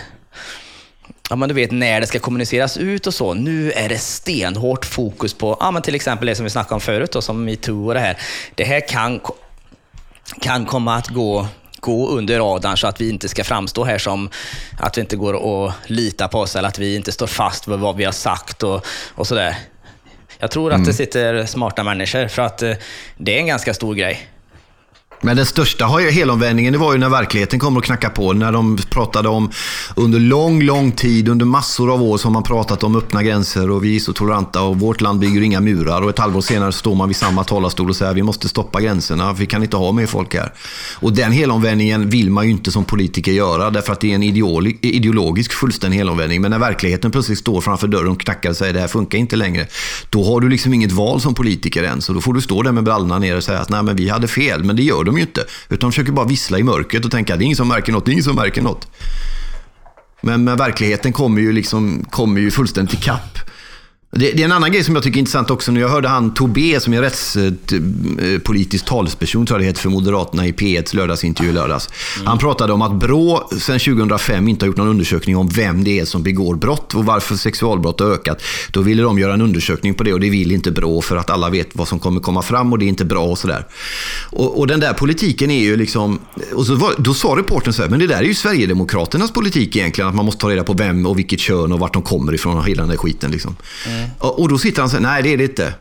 ja, 1.30 1.36
men 1.36 1.48
du 1.48 1.54
vet 1.54 1.70
när 1.70 2.00
det 2.00 2.06
ska 2.06 2.18
kommuniceras 2.18 2.76
ut 2.76 3.06
och 3.06 3.14
så. 3.14 3.34
Nu 3.34 3.72
är 3.72 3.88
det 3.88 3.98
stenhårt 3.98 4.84
fokus 4.84 5.34
på, 5.34 5.56
ja, 5.60 5.70
men 5.70 5.82
till 5.82 5.94
exempel 5.94 6.26
det 6.26 6.34
som 6.34 6.44
vi 6.44 6.50
snackade 6.50 6.74
om 6.74 6.80
förut, 6.80 7.12
då, 7.12 7.22
som 7.22 7.44
metoo 7.44 7.86
och 7.86 7.94
det 7.94 8.00
här. 8.00 8.18
Det 8.54 8.64
här 8.64 8.88
kan, 8.88 9.20
kan 10.40 10.66
komma 10.66 10.96
att 10.96 11.08
gå 11.08 11.46
gå 11.84 12.08
under 12.08 12.38
radarn 12.38 12.76
så 12.76 12.86
att 12.86 13.00
vi 13.00 13.10
inte 13.10 13.28
ska 13.28 13.44
framstå 13.44 13.84
här 13.84 13.98
som 13.98 14.30
att 14.78 14.96
vi 14.96 15.00
inte 15.00 15.16
går 15.16 15.66
att 15.66 15.74
lita 15.86 16.28
på 16.28 16.38
oss 16.38 16.56
eller 16.56 16.68
att 16.68 16.78
vi 16.78 16.96
inte 16.96 17.12
står 17.12 17.26
fast 17.26 17.68
vid 17.68 17.78
vad 17.78 17.96
vi 17.96 18.04
har 18.04 18.12
sagt 18.12 18.62
och, 18.62 18.86
och 19.14 19.26
sådär. 19.26 19.56
Jag 20.38 20.50
tror 20.50 20.70
att 20.70 20.74
mm. 20.74 20.86
det 20.86 20.92
sitter 20.92 21.46
smarta 21.46 21.82
människor 21.82 22.28
för 22.28 22.42
att 22.42 22.62
eh, 22.62 22.72
det 23.16 23.34
är 23.34 23.38
en 23.38 23.46
ganska 23.46 23.74
stor 23.74 23.94
grej. 23.94 24.28
Men 25.24 25.36
den 25.36 25.46
största 25.46 25.86
helomvändningen 25.86 26.72
det 26.72 26.78
var 26.78 26.92
ju 26.92 26.98
när 26.98 27.08
verkligheten 27.08 27.58
kom 27.58 27.76
och 27.76 27.84
knackade 27.84 28.14
på. 28.14 28.32
När 28.32 28.52
de 28.52 28.78
pratade 28.90 29.28
om 29.28 29.50
under 29.96 30.20
lång, 30.20 30.62
lång 30.62 30.92
tid, 30.92 31.28
under 31.28 31.46
massor 31.46 31.92
av 31.92 32.02
år, 32.02 32.18
så 32.18 32.28
har 32.28 32.32
man 32.32 32.42
pratat 32.42 32.84
om 32.84 32.96
öppna 32.96 33.22
gränser 33.22 33.70
och 33.70 33.84
vi 33.84 33.96
är 33.96 34.00
så 34.00 34.12
toleranta 34.12 34.62
och 34.62 34.80
vårt 34.80 35.00
land 35.00 35.20
bygger 35.20 35.40
inga 35.40 35.60
murar. 35.60 36.02
Och 36.02 36.10
ett 36.10 36.18
halvår 36.18 36.40
senare 36.40 36.72
står 36.72 36.94
man 36.94 37.08
vid 37.08 37.16
samma 37.16 37.44
talarstol 37.44 37.88
och 37.90 37.96
säger 37.96 38.10
att 38.10 38.16
vi 38.16 38.22
måste 38.22 38.48
stoppa 38.48 38.80
gränserna, 38.80 39.32
vi 39.32 39.46
kan 39.46 39.62
inte 39.62 39.76
ha 39.76 39.92
mer 39.92 40.06
folk 40.06 40.34
här. 40.34 40.52
Och 40.94 41.12
den 41.12 41.32
helomvändningen 41.32 42.10
vill 42.10 42.30
man 42.30 42.44
ju 42.44 42.50
inte 42.50 42.70
som 42.70 42.84
politiker 42.84 43.32
göra, 43.32 43.70
därför 43.70 43.92
att 43.92 44.00
det 44.00 44.10
är 44.10 44.14
en 44.14 44.22
ideologisk 44.82 45.52
fullständig 45.52 45.98
helomvändning. 45.98 46.40
Men 46.40 46.50
när 46.50 46.58
verkligheten 46.58 47.10
plötsligt 47.10 47.38
står 47.38 47.60
framför 47.60 47.88
dörren 47.88 48.08
och 48.08 48.20
knackar 48.20 48.50
och 48.50 48.56
säger 48.56 48.70
att 48.70 48.74
det 48.74 48.80
här 48.80 48.88
funkar 48.88 49.18
inte 49.18 49.36
längre, 49.36 49.66
då 50.10 50.24
har 50.24 50.40
du 50.40 50.48
liksom 50.48 50.74
inget 50.74 50.92
val 50.92 51.20
som 51.20 51.34
politiker 51.34 51.82
än. 51.82 52.02
Så 52.02 52.12
då 52.12 52.20
får 52.20 52.34
du 52.34 52.40
stå 52.40 52.62
där 52.62 52.72
med 52.72 52.84
brallorna 52.84 53.18
ner 53.18 53.36
och 53.36 53.44
säga 53.44 53.58
att 53.58 53.70
nej, 53.70 53.82
men 53.82 53.96
vi 53.96 54.08
hade 54.08 54.28
fel, 54.28 54.64
men 54.64 54.76
det 54.76 54.82
gör 54.82 55.04
de 55.04 55.13
ju 55.16 55.22
inte. 55.22 55.44
Utan 55.68 55.78
de 55.78 55.92
försöker 55.92 56.12
bara 56.12 56.26
vissla 56.26 56.58
i 56.58 56.62
mörkret 56.62 57.04
och 57.04 57.10
tänka 57.10 57.32
att 57.32 57.38
det 57.38 57.42
är 57.42 57.46
ingen 57.46 57.56
som 57.56 57.68
märker 57.68 57.92
något, 57.92 58.04
det 58.04 58.10
är 58.10 58.12
ingen 58.12 58.24
som 58.24 58.36
märker 58.36 58.62
något. 58.62 58.88
Men, 60.20 60.44
men 60.44 60.56
verkligheten 60.56 61.12
kommer 61.12 61.40
ju, 61.40 61.52
liksom, 61.52 62.04
kommer 62.10 62.40
ju 62.40 62.50
fullständigt 62.50 62.94
ikapp. 62.94 63.38
Det, 64.16 64.32
det, 64.32 64.42
är 64.42 64.44
en 64.44 64.52
annan 64.52 64.72
grej 64.72 64.84
som 64.84 64.94
jag 64.94 65.04
tycker 65.04 65.16
är 65.16 65.20
intressant 65.20 65.50
också. 65.50 65.72
Nu 65.72 65.80
jag 65.80 65.88
hörde 65.88 66.08
han 66.08 66.34
Tobé 66.34 66.80
som 66.80 66.94
är 66.94 67.02
rättspolitisk 67.02 68.84
talesperson, 68.84 69.46
tror 69.46 69.58
jag 69.58 69.62
det 69.62 69.66
heter, 69.66 69.80
för 69.80 69.88
Moderaterna 69.88 70.46
i 70.46 70.52
P1s 70.52 70.96
lördagsintervju 70.96 71.50
i 71.50 71.52
lördags. 71.52 71.88
Mm. 72.16 72.26
Han 72.26 72.38
pratade 72.38 72.72
om 72.72 72.82
att 72.82 72.94
Brå 72.94 73.48
sedan 73.60 73.78
2005 73.78 74.48
inte 74.48 74.64
har 74.64 74.66
gjort 74.66 74.76
någon 74.76 74.88
undersökning 74.88 75.36
om 75.36 75.48
vem 75.48 75.84
det 75.84 76.00
är 76.00 76.04
som 76.04 76.22
begår 76.22 76.54
brott 76.54 76.94
och 76.94 77.04
varför 77.04 77.36
sexualbrott 77.36 78.00
har 78.00 78.06
ökat. 78.06 78.42
Då 78.70 78.82
ville 78.82 79.02
de 79.02 79.18
göra 79.18 79.34
en 79.34 79.40
undersökning 79.40 79.94
på 79.94 80.04
det 80.04 80.12
och 80.12 80.20
det 80.20 80.30
vill 80.30 80.52
inte 80.52 80.70
Brå 80.70 81.02
för 81.02 81.16
att 81.16 81.30
alla 81.30 81.50
vet 81.50 81.68
vad 81.72 81.88
som 81.88 81.98
kommer 81.98 82.20
komma 82.20 82.42
fram 82.42 82.72
och 82.72 82.78
det 82.78 82.84
är 82.84 82.88
inte 82.88 83.04
bra 83.04 83.24
och 83.24 83.38
sådär. 83.38 83.66
Och, 84.30 84.58
och 84.58 84.66
den 84.66 84.80
där 84.80 84.92
politiken 84.92 85.50
är 85.50 85.60
ju 85.60 85.76
liksom... 85.76 86.18
Och 86.54 86.66
så 86.66 86.74
var, 86.74 86.94
då 86.98 87.14
sa 87.14 87.28
reportern 87.28 87.72
så 87.72 87.82
här, 87.82 87.88
men 87.88 87.98
det 87.98 88.06
där 88.06 88.18
är 88.18 88.22
ju 88.22 88.34
Sverigedemokraternas 88.34 89.32
politik 89.32 89.76
egentligen, 89.76 90.08
att 90.08 90.14
man 90.14 90.24
måste 90.24 90.40
ta 90.40 90.50
reda 90.50 90.64
på 90.64 90.72
vem 90.72 91.06
och 91.06 91.18
vilket 91.18 91.40
kön 91.40 91.72
och 91.72 91.78
vart 91.78 91.92
de 91.92 92.02
kommer 92.02 92.34
ifrån 92.34 92.58
och 92.58 92.68
hela 92.68 92.82
den 92.82 92.90
där 92.90 92.96
skiten. 92.96 93.30
Liksom. 93.30 93.56
Mm. 93.86 94.03
Och 94.18 94.48
då 94.48 94.58
sitter 94.58 94.80
han 94.80 94.90
så 94.90 94.96
här. 94.96 95.02
nej 95.02 95.22
det 95.22 95.32
är 95.32 95.36
det 95.36 95.44
inte. 95.44 95.74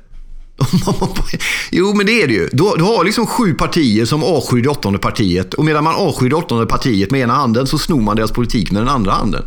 jo, 1.71 1.93
men 1.93 2.05
det 2.05 2.21
är 2.21 2.27
det 2.27 2.33
ju. 2.33 2.49
Du, 2.51 2.73
du 2.77 2.83
har 2.83 3.03
liksom 3.03 3.27
sju 3.27 3.53
partier 3.53 4.05
som 4.05 4.23
avskyr 4.23 4.61
det 4.61 4.69
åttonde 4.69 4.99
partiet. 4.99 5.53
Och 5.53 5.65
medan 5.65 5.83
man 5.83 5.95
avskyr 5.95 6.29
det 6.29 6.35
åttonde 6.35 6.65
partiet 6.65 7.11
med 7.11 7.21
ena 7.21 7.33
handen 7.33 7.67
så 7.67 7.77
snor 7.77 8.01
man 8.01 8.15
deras 8.15 8.31
politik 8.31 8.71
med 8.71 8.81
den 8.81 8.89
andra 8.89 9.11
handen. 9.11 9.45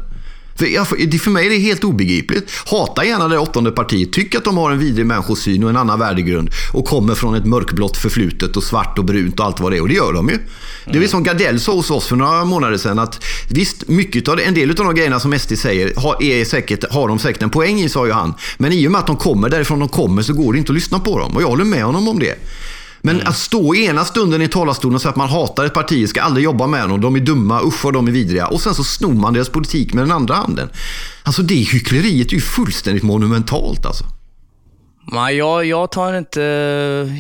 För, 0.57 0.66
jag, 0.66 0.87
för 1.21 1.31
mig 1.31 1.47
är 1.47 1.51
det 1.51 1.59
helt 1.59 1.85
obegripligt. 1.85 2.51
Hata 2.66 3.05
gärna 3.05 3.29
det 3.29 3.38
åttonde 3.38 3.71
partiet, 3.71 4.12
tyck 4.12 4.35
att 4.35 4.45
de 4.45 4.57
har 4.57 4.71
en 4.71 4.79
vidrig 4.79 5.07
människosyn 5.07 5.64
och 5.64 5.71
en 5.71 5.77
annan 5.77 5.99
värdegrund 5.99 6.51
och 6.73 6.85
kommer 6.85 7.14
från 7.14 7.35
ett 7.35 7.47
mörkblått 7.47 7.97
förflutet 7.97 8.57
och 8.57 8.62
svart 8.62 8.99
och 8.99 9.05
brunt 9.05 9.40
och 9.40 9.47
allt 9.47 9.61
vad 9.61 9.73
det 9.73 9.77
är. 9.77 9.81
Och 9.81 9.88
det 9.88 9.95
gör 9.95 10.12
de 10.12 10.29
ju. 10.29 10.38
Det 10.85 10.97
är 10.97 11.01
väl 11.01 11.09
som 11.09 11.23
Gardell 11.23 11.61
sa 11.61 11.73
hos 11.73 11.90
oss 11.90 12.07
för 12.07 12.16
några 12.16 12.45
månader 12.45 12.77
sedan 12.77 12.99
att 12.99 13.25
visst, 13.51 13.88
mycket 13.88 14.29
av 14.29 14.37
det, 14.37 14.42
en 14.42 14.55
del 14.55 14.71
av 14.71 14.77
de 14.77 14.95
grejerna 14.95 15.21
som 15.21 15.38
SD 15.38 15.59
säger 15.59 15.92
har, 15.97 16.23
är 16.23 16.45
säkert, 16.45 16.92
har 16.92 17.09
de 17.09 17.19
säkert 17.19 17.42
en 17.42 17.51
poäng 17.51 17.81
i, 17.81 17.88
sa 17.88 18.07
ju 18.07 18.12
han. 18.12 18.35
Men 18.59 18.73
i 18.73 18.88
och 18.88 18.92
med 18.92 18.99
att 18.99 19.07
de 19.07 19.16
kommer 19.16 19.49
därifrån 19.49 19.79
de 19.79 19.88
kommer 19.88 20.23
så 20.23 20.33
går 20.33 20.53
det 20.53 20.59
inte 20.59 20.73
att 20.73 20.75
lyssna 20.75 20.99
på 20.99 21.19
dem. 21.19 21.37
Och 21.37 21.42
jag 21.42 21.49
håller 21.49 21.64
med 21.64 21.85
honom 21.85 22.09
om 22.09 22.19
det. 22.19 22.35
Men 23.07 23.27
att 23.27 23.37
stå 23.37 23.75
ena 23.75 24.05
stunden 24.05 24.42
i 24.42 24.49
talarstolen 24.49 24.95
och 24.95 25.03
säga 25.03 25.11
att 25.11 25.16
man 25.16 25.29
hatar 25.29 25.64
ett 25.64 25.75
parti, 25.75 26.09
ska 26.09 26.23
aldrig 26.23 26.45
jobba 26.45 26.66
med 26.66 26.88
dem, 26.88 27.01
de 27.01 27.16
är 27.16 27.21
dumma, 27.21 27.62
usch 27.64 27.85
vad 27.85 27.95
de 27.95 28.09
är 28.09 28.12
vidriga. 28.12 28.47
Och 28.47 28.61
sen 28.61 28.75
så 28.75 28.85
snor 28.85 29.14
man 29.14 29.33
deras 29.33 29.49
politik 29.49 29.95
med 29.95 30.05
den 30.05 30.12
andra 30.12 30.35
handen. 30.35 30.69
Alltså 31.23 31.42
det 31.42 31.55
hyckleriet 31.55 32.29
är 32.29 32.35
ju 32.35 32.40
fullständigt 32.40 33.03
monumentalt 33.03 33.87
alltså. 33.87 34.05
Nej, 35.12 35.37
jag, 35.37 35.64
jag 35.64 35.90
tar 35.90 36.19
inte... 36.19 36.40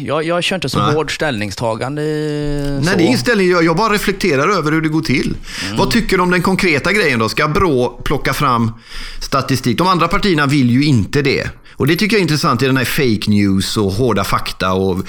Jag, 0.04 0.24
jag 0.24 0.44
kör 0.44 0.56
inte 0.56 0.68
så 0.68 0.78
Nej. 0.78 0.94
hård 0.94 1.14
ställningstagande. 1.14 2.02
Nej, 2.02 2.84
så. 2.84 2.96
det 2.96 3.02
är 3.02 3.06
ingen 3.06 3.18
ställning. 3.18 3.50
Jag, 3.50 3.64
jag 3.64 3.76
bara 3.76 3.92
reflekterar 3.92 4.48
över 4.48 4.72
hur 4.72 4.80
det 4.80 4.88
går 4.88 5.00
till. 5.00 5.36
Vad 5.78 5.90
tycker 5.90 6.16
du 6.16 6.22
om 6.22 6.30
den 6.30 6.42
konkreta 6.42 6.92
grejen 6.92 7.18
då? 7.18 7.28
Ska 7.28 7.48
Brå 7.48 8.00
plocka 8.04 8.34
fram 8.34 8.72
statistik? 9.20 9.78
De 9.78 9.86
andra 9.86 10.08
partierna 10.08 10.46
vill 10.46 10.70
ju 10.70 10.84
inte 10.84 11.22
det. 11.22 11.50
Och 11.72 11.86
det 11.86 11.96
tycker 11.96 12.16
jag 12.16 12.20
är 12.20 12.22
intressant 12.22 12.62
i 12.62 12.66
den 12.66 12.76
här 12.76 12.84
fake 12.84 13.30
news 13.30 13.76
och 13.76 13.92
hårda 13.92 14.24
fakta 14.24 14.72
och 14.72 15.06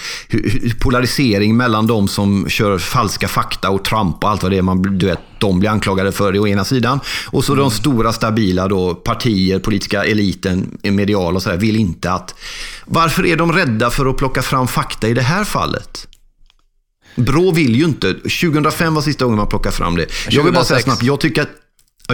polarisering 0.80 1.58
mellan 1.58 1.88
de 1.88 2.08
som 2.08 2.50
kör 2.50 2.78
falska 2.78 3.28
fakta 3.28 3.70
och 3.70 3.86
Trump 3.86 4.24
och 4.24 4.30
allt 4.30 4.43
vad 4.43 4.52
det 4.52 4.58
är 4.58 4.62
man, 4.62 4.98
du 4.98 5.06
vet, 5.06 5.20
de 5.39 5.60
blir 5.60 5.70
anklagade 5.70 6.12
för 6.12 6.32
det 6.32 6.39
å 6.39 6.48
ena 6.48 6.65
sidan. 6.65 7.00
Och 7.28 7.43
så 7.43 7.56
de 7.56 7.72
stora 7.72 8.13
stabila 8.13 8.67
då, 8.67 8.96
partier, 8.96 9.60
politiska 9.60 10.04
eliten, 10.04 10.78
medial 10.84 11.36
och 11.36 11.43
sådär, 11.43 11.58
vill 11.58 11.76
inte 11.76 12.12
att... 12.12 12.36
Varför 12.86 13.26
är 13.26 13.36
de 13.36 13.54
rädda 13.54 13.89
för 13.89 14.06
att 14.06 14.17
plocka 14.17 14.41
fram 14.41 14.67
fakta 14.67 15.08
i 15.08 15.13
det 15.13 15.22
här 15.22 15.43
fallet? 15.43 16.08
Brå 17.15 17.52
vill 17.52 17.76
ju 17.76 17.86
inte. 17.86 18.13
2005 18.13 18.93
var 18.93 19.02
sista 19.02 19.26
gången 19.26 19.38
man 19.38 19.48
plockade 19.48 19.76
fram 19.76 19.96
det. 19.96 20.06
Jag 20.30 20.43
vill 20.43 20.54
bara 20.54 20.63
säga 20.63 20.80
2006. 20.80 20.84
snabbt, 20.84 21.04
jag 21.04 21.20
tycker 21.20 21.41
att 21.41 21.50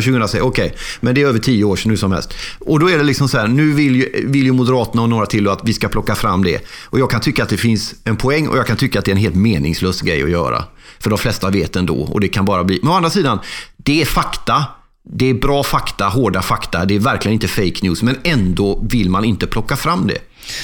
2006, 0.02 0.44
okej. 0.44 0.76
Men 1.00 1.16
det 1.16 1.22
är 1.22 1.28
över 1.28 1.40
tio 1.40 1.64
år 1.64 1.76
sedan 1.76 1.92
nu 1.92 1.98
som 1.98 2.12
helst. 2.12 2.34
Och 2.60 2.80
då 2.80 2.90
är 2.90 2.98
det 2.98 3.04
liksom 3.04 3.30
så 3.30 3.38
här, 3.38 3.48
nu 3.48 3.74
vill 3.74 3.96
ju, 3.96 4.28
vill 4.28 4.46
ju 4.46 4.52
Moderaterna 4.52 5.02
och 5.02 5.10
några 5.10 5.26
till 5.26 5.48
att 5.48 5.60
vi 5.64 5.74
ska 5.74 5.88
plocka 5.88 6.16
fram 6.16 6.44
det. 6.44 6.60
Och 6.84 7.00
jag 7.00 7.12
kan 7.12 7.22
tycka 7.22 7.44
att 7.44 7.50
det 7.50 7.58
finns 7.58 7.96
en 8.04 8.18
poäng 8.18 8.48
och 8.48 8.58
jag 8.58 8.68
kan 8.68 8.78
tycka 8.78 9.00
att 9.00 9.06
det 9.06 9.12
är 9.12 9.16
en 9.16 9.22
helt 9.22 9.36
meningslös 9.36 10.02
grej 10.02 10.24
att 10.24 10.30
göra. 10.30 10.64
För 11.00 11.10
de 11.10 11.20
flesta 11.20 11.50
vet 11.50 11.76
ändå 11.76 11.96
och 11.96 12.20
det 12.22 12.28
kan 12.28 12.46
bara 12.46 12.64
bli... 12.64 12.80
Men 12.82 12.92
å 12.92 12.94
andra 12.96 13.10
sidan, 13.10 13.40
det 13.78 14.02
är 14.02 14.06
fakta. 14.06 14.66
Det 15.06 15.30
är 15.30 15.34
bra 15.34 15.64
fakta, 15.64 16.06
hårda 16.06 16.42
fakta. 16.42 16.86
Det 16.86 16.96
är 16.96 17.00
verkligen 17.00 17.34
inte 17.34 17.48
fake 17.48 17.80
news. 17.82 18.04
Men 18.04 18.18
ändå 18.24 18.86
vill 18.90 19.10
man 19.10 19.26
inte 19.26 19.48
plocka 19.48 19.76
fram 19.76 20.08
det. 20.08 20.18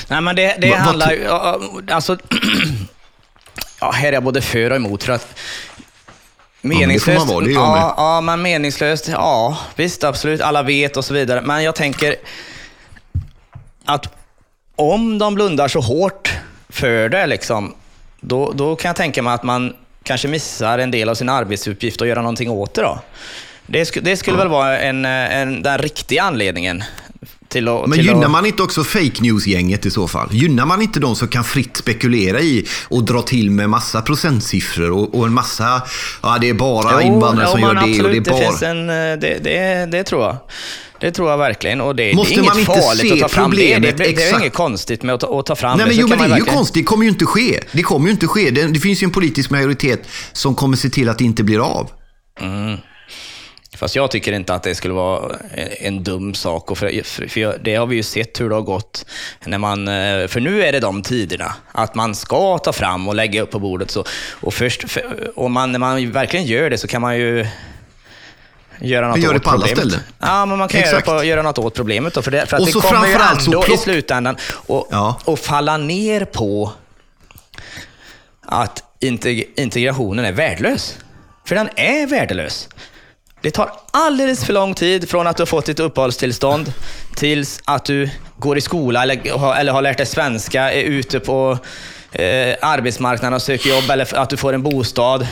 Nej, 0.08 0.22
men 0.22 0.36
det, 0.36 0.58
det 0.62 0.72
handlar 0.72 1.12
ju... 1.12 1.22
ja, 1.24 1.60
Alltså, 1.90 2.18
ja, 3.82 3.92
här 3.92 4.08
är 4.08 4.14
jag 4.14 4.24
både 4.24 4.42
för 4.42 4.70
och 4.70 4.76
emot. 4.76 5.04
För 5.04 5.14
att 5.14 5.40
men 6.62 6.70
det 6.70 6.76
får 6.76 6.80
meningslöst... 6.80 7.20
man 7.20 7.28
vara, 7.28 7.46
det 7.46 7.52
är 7.52 7.54
jag 7.54 7.72
med. 7.72 7.82
ja, 7.82 7.94
ja, 7.98 8.22
men 8.22 8.42
meningslöst, 8.42 9.08
ja, 9.08 9.58
visst, 9.76 10.04
absolut. 10.04 10.42
Alla 10.42 10.64
vet 10.64 10.98
och 10.98 11.06
så 11.06 11.14
vidare. 11.14 11.42
Men 11.42 11.64
jag 11.64 11.76
tänker 11.76 12.16
att 13.86 14.16
om 14.76 15.18
de 15.18 15.36
blundar 15.36 15.68
så 15.68 15.80
hårt 15.80 16.34
för 16.70 17.10
det, 17.10 17.26
liksom, 17.28 17.74
då, 18.22 18.52
då 18.52 18.76
kan 18.76 18.90
jag 18.90 18.96
tänka 18.96 19.22
mig 19.22 19.34
att 19.34 19.44
man 19.44 19.76
kanske 20.04 20.28
missar 20.28 20.80
en 20.80 20.92
del 20.92 21.10
av 21.10 21.16
sin 21.16 21.30
arbetsuppgift 21.30 22.02
och 22.02 22.08
göra 22.08 22.22
någonting 22.22 22.50
åt 22.50 22.74
det. 22.74 22.82
Då. 22.82 23.00
Det, 23.66 23.84
sk- 23.84 24.02
det 24.02 24.18
skulle 24.18 24.38
väl 24.38 24.48
vara 24.48 24.80
en, 24.80 25.06
en, 25.06 25.62
den 25.64 25.78
riktiga 25.78 26.24
anledningen 26.24 26.84
till 27.50 27.68
att... 27.68 27.88
Men 27.88 27.98
till 27.98 28.06
gynnar 28.06 28.26
att, 28.26 28.32
man 28.32 28.46
inte 28.46 28.64
också 28.64 28.84
fake 28.84 29.22
news-gänget 29.22 29.86
i 29.86 29.92
så 29.92 30.08
fall? 30.08 30.28
Gynnar 30.32 30.66
man 30.66 30.82
inte 30.82 31.00
de 31.00 31.16
som 31.16 31.28
kan 31.28 31.44
fritt 31.44 31.78
spekulera 31.78 32.40
i 32.40 32.68
och 32.88 33.04
dra 33.04 33.22
till 33.22 33.52
med 33.52 33.70
massa 33.70 34.02
procentsiffror 34.02 34.92
och, 34.92 35.16
och 35.16 35.26
en 35.26 35.34
massa, 35.34 35.82
ja 36.24 36.38
det 36.42 36.50
är 36.50 36.54
bara 36.54 37.02
invandrare 37.02 37.48
som 37.48 37.60
jo, 37.60 37.68
gör 37.68 37.74
men 37.74 37.92
det 37.92 38.04
och 38.04 38.10
det 38.10 38.18
är 38.18 38.20
absolut, 38.20 38.24
det 38.24 38.32
bara... 38.32 38.40
finns 38.40 38.62
en, 38.62 38.90
eh, 38.90 38.96
det, 38.96 39.44
det, 39.44 39.86
det 39.92 40.04
tror 40.04 40.22
jag. 40.22 40.38
Det 41.00 41.12
tror 41.12 41.30
jag 41.30 41.38
verkligen. 41.38 41.82
Och 41.82 41.96
det, 41.96 42.14
Måste 42.16 42.34
det 42.34 42.40
är 42.40 42.56
inget 42.56 42.66
farligt 42.66 43.14
att 43.14 43.20
ta 43.20 43.28
fram 43.28 43.52
det. 43.52 43.80
Det, 43.80 43.92
det, 43.92 44.04
det 44.04 44.24
är 44.24 44.40
inget 44.40 44.54
konstigt 44.54 45.04
med 45.04 45.16
att 45.16 45.22
ta, 45.22 45.40
att 45.40 45.46
ta 45.46 45.56
fram 45.56 45.78
Nej 45.78 45.86
det. 45.86 45.86
men 45.86 45.96
Så 45.96 46.02
jo 46.02 46.08
men 46.08 46.30
det 46.30 46.36
är 46.36 46.40
ju 46.40 46.46
konstigt, 46.46 46.84
det 46.84 46.84
kommer 46.84 47.04
ju 47.04 47.10
inte 47.10 47.26
ske. 47.26 47.60
Det 47.72 47.84
kommer 47.84 48.06
ju 48.06 48.12
inte 48.12 48.28
ske. 48.28 48.52
Det, 48.52 48.68
det 48.68 48.80
finns 48.80 49.04
ju 49.04 49.06
en 49.06 49.12
politisk 49.12 49.50
majoritet 49.50 50.08
som 50.34 50.56
kommer 50.56 50.78
se 50.78 50.90
till 50.90 51.10
att 51.10 51.18
det 51.18 51.24
inte 51.24 51.44
blir 51.44 51.60
av. 51.60 51.90
Fast 53.80 53.96
jag 53.96 54.12
tycker 54.12 54.32
inte 54.34 54.54
att 54.54 54.64
det 54.64 54.76
skulle 54.76 54.94
vara 54.94 55.36
en, 55.80 56.04
dum 56.04 56.34
sak. 56.34 56.72
Och 56.72 56.78
för, 56.78 57.04
för, 57.30 57.58
det 57.64 57.76
har 57.76 57.86
vi 57.86 57.96
ju 57.96 58.04
sett 58.04 58.42
hur 58.42 58.50
det 58.50 58.56
har 58.56 58.62
gått. 58.62 59.06
När 59.46 59.58
man, 59.58 59.88
eh, 59.88 60.28
för 60.28 60.40
nu 60.40 60.64
är 60.64 60.72
det 60.72 60.80
de 60.80 61.02
tiderna. 61.02 61.54
Att 61.72 61.96
man 61.96 62.16
ska 62.16 62.58
ta 62.58 62.74
fram 62.74 63.08
och 63.08 63.16
lägga 63.16 63.42
upp 63.42 63.52
på 63.52 63.60
bordet. 63.60 63.92
Så, 63.92 64.04
och 64.32 64.54
först, 64.54 64.90
för, 64.92 65.32
och 65.40 65.52
man, 65.52 65.72
när 65.72 65.80
man 65.80 66.12
verkligen 66.12 66.46
gör 66.46 66.70
det 66.70 66.78
så 66.78 66.88
kan 66.88 67.02
man 67.02 67.18
ju 67.18 67.48
göra 68.82 69.08
något 69.08 69.20
gör 69.20 69.30
det 69.34 69.36
åt 69.40 69.44
på 69.44 69.50
alla 69.50 69.68
ställen. 69.68 70.00
Ja, 70.20 70.46
men 70.46 70.58
man 70.58 70.68
kan 70.68 70.82
göra, 70.82 71.02
på, 71.02 71.24
göra 71.24 71.42
något 71.42 71.58
åt 71.58 71.74
problemet. 71.74 72.14
Då, 72.14 72.22
för 72.22 72.32
det, 72.32 72.46
för 72.46 72.56
att 72.58 72.62
Och 72.62 72.66
det 72.68 72.72
så 72.74 72.82
kommer 72.82 73.08
ju 73.08 73.14
ändå 73.14 73.64
i 73.64 73.68
plock- 73.68 73.78
slutändan 73.78 74.38
och, 74.52 74.88
Ja. 74.92 75.20
och 75.26 75.40
falla 75.40 75.78
ner 75.78 76.26
på 76.26 76.72
att 78.42 78.84
integ- 79.00 79.48
integrationen 79.56 80.26
är 80.26 80.32
värdelös. 80.32 80.98
För 81.46 81.56
den 81.56 81.70
är 81.76 82.08
värdelös. 82.08 82.70
Det 83.42 83.52
tar 83.52 83.72
alldeles 83.92 84.46
för 84.46 84.54
lång 84.54 84.74
tid 84.74 85.10
från 85.10 85.28
att 85.28 85.38
du 85.38 85.42
har 85.42 85.46
fått 85.46 85.66
ditt 85.66 85.80
uppehållstillstånd 85.80 86.74
tills 87.16 87.60
att 87.66 87.86
du 87.86 88.10
går 88.38 88.58
i 88.58 88.62
skola 88.62 89.04
eller, 89.04 89.38
har- 89.38 89.56
eller 89.56 89.72
har 89.72 89.82
lärt 89.82 89.98
dig 89.98 90.06
svenska, 90.06 90.72
är 90.74 90.84
ute 90.84 91.20
på 91.20 91.58
eh, 92.12 92.56
arbetsmarknaden 92.62 93.34
och 93.34 93.42
söker 93.42 93.70
jobb 93.70 93.90
eller 93.90 94.16
att 94.18 94.30
du 94.30 94.38
får 94.38 94.54
en 94.54 94.64
bostad. 94.64 95.28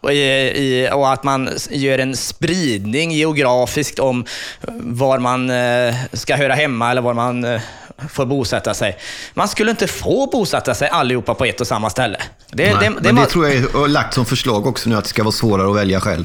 Och, 0.00 0.12
i, 0.12 0.88
och 0.92 1.12
att 1.12 1.24
man 1.24 1.48
gör 1.70 1.98
en 1.98 2.16
spridning 2.16 3.10
geografiskt 3.12 3.98
om 3.98 4.24
var 4.80 5.18
man 5.18 5.50
eh, 5.50 5.94
ska 6.12 6.36
höra 6.36 6.54
hemma 6.54 6.90
eller 6.90 7.00
var 7.02 7.14
man 7.14 7.44
eh, 7.44 7.60
får 8.08 8.26
bosätta 8.26 8.74
sig. 8.74 8.96
Man 9.34 9.48
skulle 9.48 9.70
inte 9.70 9.86
få 9.86 10.26
bosätta 10.26 10.74
sig 10.74 10.88
allihopa 10.88 11.34
på 11.34 11.44
ett 11.44 11.60
och 11.60 11.66
samma 11.66 11.90
ställe. 11.90 12.18
Det, 12.52 12.64
Nej, 12.64 12.76
det, 12.80 12.90
men 12.90 13.02
det, 13.02 13.08
det 13.08 13.14
var- 13.14 13.26
tror 13.26 13.48
jag 13.48 13.54
är 13.84 13.88
lagt 13.88 14.14
som 14.14 14.26
förslag 14.26 14.66
också 14.66 14.88
nu 14.88 14.96
att 14.96 15.04
det 15.04 15.10
ska 15.10 15.22
vara 15.22 15.32
svårare 15.32 15.70
att 15.70 15.76
välja 15.76 16.00
själv. 16.00 16.24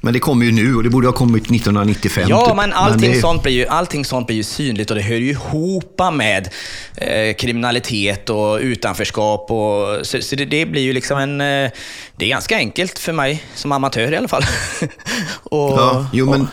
Men 0.00 0.12
det 0.12 0.20
kommer 0.20 0.46
ju 0.46 0.52
nu 0.52 0.76
och 0.76 0.82
det 0.82 0.90
borde 0.90 1.06
ha 1.08 1.12
kommit 1.12 1.42
1995. 1.44 2.24
Ja, 2.28 2.46
typ. 2.46 2.56
men 2.56 2.72
allting, 2.72 3.12
det- 3.12 3.20
sånt 3.20 3.42
blir 3.42 3.52
ju, 3.52 3.66
allting 3.66 4.04
sånt 4.04 4.26
blir 4.26 4.36
ju 4.36 4.42
synligt 4.42 4.90
och 4.90 4.96
det 4.96 5.02
hör 5.02 5.16
ju 5.16 5.30
ihop 5.30 6.00
med 6.12 6.48
eh, 6.96 7.34
kriminalitet 7.34 8.30
och 8.30 8.58
utanförskap. 8.60 9.50
Och, 9.50 10.06
så 10.06 10.20
så 10.22 10.36
det, 10.36 10.44
det 10.44 10.66
blir 10.66 10.82
ju 10.82 10.92
liksom 10.92 11.18
en... 11.18 11.40
Eh, 11.40 11.70
det 12.16 12.24
är 12.24 12.28
ganska 12.28 12.56
enkelt 12.56 12.98
för 12.98 13.12
mig, 13.12 13.44
som 13.54 13.72
amatör 13.72 14.12
i 14.12 14.16
alla 14.16 14.28
fall. 14.28 14.44
och, 15.42 15.78
Ja, 15.78 16.06
jo, 16.12 16.24
men, 16.30 16.34
och, 16.34 16.38
men, 16.40 16.48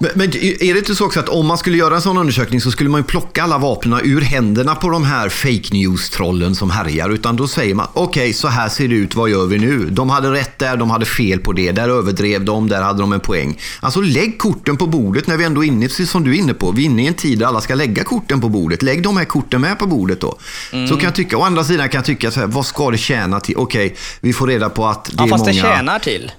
men 0.00 0.28
är 0.36 0.72
det 0.72 0.78
inte 0.78 0.94
så 0.94 1.06
också 1.06 1.20
att 1.20 1.28
om 1.28 1.46
man 1.46 1.58
skulle 1.58 1.78
göra 1.78 1.94
en 1.94 2.02
sån 2.02 2.18
undersökning 2.18 2.60
så 2.60 2.70
skulle 2.70 2.90
man 2.90 3.00
ju 3.00 3.04
plocka 3.04 3.42
alla 3.42 3.58
vapnen 3.58 4.00
ur 4.04 4.20
händerna 4.20 4.74
på 4.74 4.88
de 4.88 5.04
här 5.04 5.28
fake 5.28 5.74
news-trollen 5.74 6.54
som 6.54 6.70
härjar. 6.70 7.10
Utan 7.10 7.36
då 7.36 7.48
säger 7.48 7.74
man, 7.74 7.86
okej, 7.92 8.32
så 8.32 8.48
här 8.48 8.68
ser 8.68 8.88
det 8.88 8.94
ut, 8.94 9.14
vad 9.14 9.30
gör 9.30 9.46
vi 9.46 9.58
nu? 9.58 9.86
De 9.90 10.10
hade 10.10 10.32
rätt 10.32 10.58
där, 10.58 10.76
de 10.76 10.90
hade 10.90 11.04
fel 11.06 11.40
på 11.40 11.52
det, 11.52 11.72
där 11.72 11.88
överdrev 11.88 12.44
de, 12.44 12.68
där 12.68 12.82
hade 12.82 13.00
de 13.00 13.12
en 13.12 13.20
poäng. 13.20 13.58
Alltså 13.80 14.00
lägg 14.00 14.38
korten 14.38 14.76
på 14.76 14.86
bordet 14.86 15.26
när 15.26 15.36
vi 15.36 15.44
ändå 15.44 15.64
är 15.64 15.68
inne, 15.68 15.86
precis 15.86 16.10
som 16.10 16.24
du 16.24 16.30
är 16.30 16.38
inne 16.38 16.54
på, 16.54 16.72
vi 16.72 16.82
är 16.82 16.86
inne 16.86 17.02
i 17.02 17.06
en 17.06 17.14
tid 17.14 17.38
där 17.38 17.46
alla 17.46 17.60
ska 17.60 17.74
lägga 17.74 18.04
korten 18.04 18.40
på 18.40 18.48
bordet. 18.48 18.82
Lägg 18.82 19.02
de 19.02 19.16
här 19.16 19.24
korten 19.24 19.60
med 19.60 19.78
på 19.78 19.86
bordet 19.86 20.20
då. 20.20 20.38
Så 20.70 20.94
kan 20.96 21.04
jag 21.04 21.14
tycka, 21.14 21.38
å 21.38 21.42
andra 21.42 21.64
sidan 21.64 21.88
kan 21.88 21.98
jag 21.98 22.04
tycka 22.04 22.30
så 22.30 22.40
här, 22.40 22.46
vad 22.46 22.66
ska 22.66 22.90
det 22.90 22.98
tjäna 22.98 23.40
till? 23.40 23.56
Okej, 23.56 23.96
vi 24.20 24.32
får 24.32 24.46
reda 24.46 24.70
på 24.70 24.86
att 24.86 25.04
det 25.04 25.14
ja, 25.18 25.24
är 25.24 25.28
fast 25.28 25.46
många... 25.46 25.52
det 25.52 25.68
tjänar 25.68 25.98
till. 25.98 26.32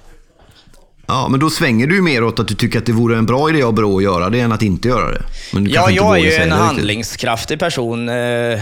Ja, 1.12 1.28
men 1.28 1.40
då 1.40 1.50
svänger 1.50 1.86
du 1.86 1.94
ju 1.94 2.02
mer 2.02 2.24
åt 2.24 2.40
att 2.40 2.48
du 2.48 2.54
tycker 2.54 2.78
att 2.78 2.86
det 2.86 2.92
vore 2.92 3.16
en 3.16 3.26
bra 3.26 3.50
idé 3.50 3.62
av 3.62 3.72
Brå 3.72 3.96
att 3.96 4.02
göra 4.02 4.30
det 4.30 4.40
än 4.40 4.52
att 4.52 4.62
inte 4.62 4.88
göra 4.88 5.10
det. 5.10 5.22
Ja, 5.52 5.90
jag 5.90 6.18
är 6.18 6.22
ju 6.22 6.32
en 6.32 6.52
handlingskraftig 6.52 7.58
person, 7.58 8.08
eh, 8.08 8.14
eh, 8.16 8.58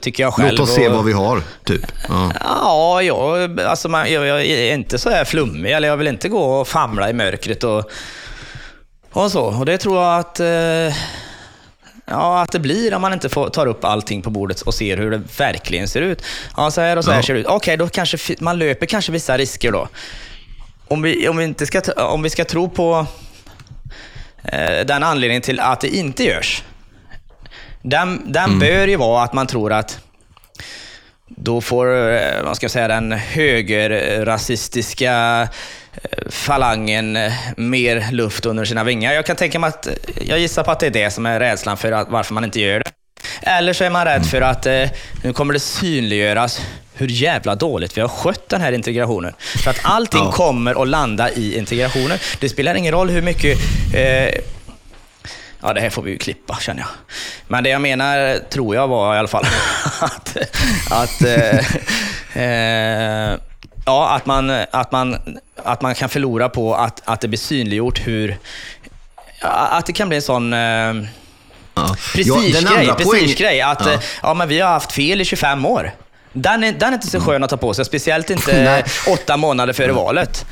tycker 0.00 0.22
jag 0.22 0.34
själv. 0.34 0.50
Låt 0.58 0.60
oss 0.60 0.74
se 0.74 0.88
vad 0.88 1.04
vi 1.04 1.12
har, 1.12 1.42
typ. 1.64 1.92
Ja. 2.08 2.32
Ja, 2.40 3.02
jag, 3.02 3.60
alltså 3.60 3.88
man, 3.88 4.12
jag, 4.12 4.26
jag 4.26 4.44
är 4.44 4.74
inte 4.74 4.98
så 4.98 5.10
här 5.10 5.24
flummig, 5.24 5.72
eller 5.72 5.88
jag 5.88 5.96
vill 5.96 6.06
inte 6.06 6.28
gå 6.28 6.60
och 6.60 6.68
famla 6.68 7.10
i 7.10 7.12
mörkret 7.12 7.64
och, 7.64 7.90
och 9.12 9.32
så. 9.32 9.42
Och 9.42 9.66
det 9.66 9.78
tror 9.78 10.02
jag 10.02 10.18
att, 10.18 10.40
eh, 10.40 10.46
ja, 12.06 12.42
att 12.42 12.52
det 12.52 12.58
blir 12.58 12.94
om 12.94 13.02
man 13.02 13.12
inte 13.12 13.28
får, 13.28 13.48
tar 13.48 13.66
upp 13.66 13.84
allting 13.84 14.22
på 14.22 14.30
bordet 14.30 14.60
och 14.60 14.74
ser 14.74 14.96
hur 14.96 15.10
det 15.10 15.22
verkligen 15.38 15.88
ser 15.88 16.00
ut. 16.00 16.22
Ja, 16.56 16.70
så 16.70 16.80
här 16.80 16.96
och 16.96 17.04
så 17.04 17.10
här 17.10 17.18
Ja. 17.18 17.22
ser 17.22 17.34
det 17.34 17.40
ut. 17.40 17.46
Okej, 17.46 17.76
då 17.76 17.88
kanske 17.88 18.18
man 18.40 18.58
löper 18.58 18.86
kanske 18.86 19.12
vissa 19.12 19.38
risker 19.38 19.72
då. 19.72 19.88
Om 20.92 21.02
vi, 21.02 21.28
om 21.28 21.36
vi, 21.36 21.44
inte 21.44 21.66
ska, 21.66 21.80
om 21.96 22.22
vi 22.22 22.30
ska 22.30 22.44
tro 22.44 22.68
på 22.68 23.06
eh, 24.44 24.86
den 24.86 25.02
anledningen 25.02 25.42
till 25.42 25.60
att 25.60 25.80
det 25.80 25.88
inte 25.88 26.24
görs. 26.24 26.62
Den, 27.82 28.32
den 28.32 28.58
bör 28.58 28.86
ju 28.86 28.96
vara 28.96 29.24
att 29.24 29.32
man 29.32 29.46
tror 29.46 29.72
att 29.72 29.98
då 31.28 31.60
får, 31.60 32.10
eh, 32.10 32.42
vad 32.44 32.56
ska 32.56 32.64
jag 32.64 32.70
säga, 32.70 32.88
den 32.88 33.12
högerrasistiska 33.12 35.48
eh, 35.92 36.30
falangen 36.30 37.16
eh, 37.16 37.32
mer 37.56 38.12
luft 38.12 38.46
under 38.46 38.64
sina 38.64 38.84
vingar. 38.84 39.12
Jag 39.12 39.26
kan 39.26 39.36
tänka 39.36 39.58
mig 39.58 39.68
att, 39.68 39.88
jag 40.26 40.38
gissar 40.38 40.64
på 40.64 40.70
att 40.70 40.80
det 40.80 40.86
är 40.86 40.90
det 40.90 41.10
som 41.10 41.26
är 41.26 41.40
rädslan 41.40 41.76
för 41.76 41.92
att, 41.92 42.08
varför 42.08 42.34
man 42.34 42.44
inte 42.44 42.60
gör 42.60 42.78
det. 42.78 42.90
Eller 43.42 43.72
så 43.72 43.84
är 43.84 43.90
man 43.90 44.04
rädd 44.04 44.26
för 44.26 44.40
att 44.40 44.66
eh, 44.66 44.90
nu 45.24 45.32
kommer 45.32 45.54
det 45.54 45.60
synliggöras 45.60 46.60
hur 47.02 47.08
jävla 47.08 47.54
dåligt 47.54 47.96
vi 47.96 48.00
har 48.00 48.08
skött 48.08 48.48
den 48.48 48.60
här 48.60 48.72
integrationen. 48.72 49.32
För 49.64 49.70
att 49.70 49.80
allting 49.82 50.20
Ja. 50.24 50.32
kommer 50.32 50.82
att 50.82 50.88
landa 50.88 51.30
i 51.30 51.58
integrationen. 51.58 52.18
Det 52.40 52.48
spelar 52.48 52.74
ingen 52.74 52.92
roll 52.92 53.10
hur 53.10 53.22
mycket 53.22 53.58
eh, 53.94 54.28
Ja, 55.64 55.72
det 55.72 55.80
här 55.80 55.90
får 55.90 56.02
vi 56.02 56.10
ju 56.10 56.18
klippa 56.18 56.58
känner 56.60 56.80
jag. 56.80 56.88
Men 57.48 57.64
det 57.64 57.70
jag 57.70 57.80
menar, 57.80 58.38
tror 58.50 58.74
jag 58.74 58.88
var 58.88 59.14
i 59.14 59.18
alla 59.18 59.28
fall, 59.28 59.44
att, 60.00 60.36
att, 60.90 61.22
eh, 61.22 61.58
eh, 62.42 63.34
ja, 63.86 64.10
att, 64.16 64.26
man, 64.26 64.50
att, 64.70 64.92
man, 64.92 65.16
att 65.56 65.82
man 65.82 65.94
kan 65.94 66.08
förlora 66.08 66.48
på 66.48 66.74
att, 66.74 67.02
att 67.04 67.20
det 67.20 67.28
blir 67.28 67.38
synliggjort 67.38 68.06
hur... 68.06 68.36
ja, 69.40 69.48
Att 69.48 69.86
det 69.86 69.92
kan 69.92 70.08
bli 70.08 70.16
en 70.16 70.22
sån... 70.22 70.52
Eh, 70.52 70.58
Ja. 71.74 71.96
prestigegrej, 72.14 72.64
poäng- 72.64 72.94
prestigegrej. 72.96 73.60
Att 73.60 73.86
Ja. 73.86 73.92
ja. 73.92 73.98
ja, 74.22 74.34
men 74.34 74.48
vi 74.48 74.60
har 74.60 74.70
haft 74.70 74.92
fel 74.92 75.20
i 75.20 75.24
25 75.24 75.66
år. 75.66 75.90
Den 76.32 76.64
är, 76.64 76.72
den 76.72 76.88
är 76.88 76.92
inte 76.94 77.06
så 77.06 77.20
skön 77.20 77.42
att 77.44 77.50
ta 77.50 77.56
på 77.56 77.74
sig, 77.74 77.84
speciellt 77.84 78.30
inte 78.30 78.84
åtta 79.06 79.36
månader 79.36 79.72
före 79.72 79.92
valet. 79.92 80.46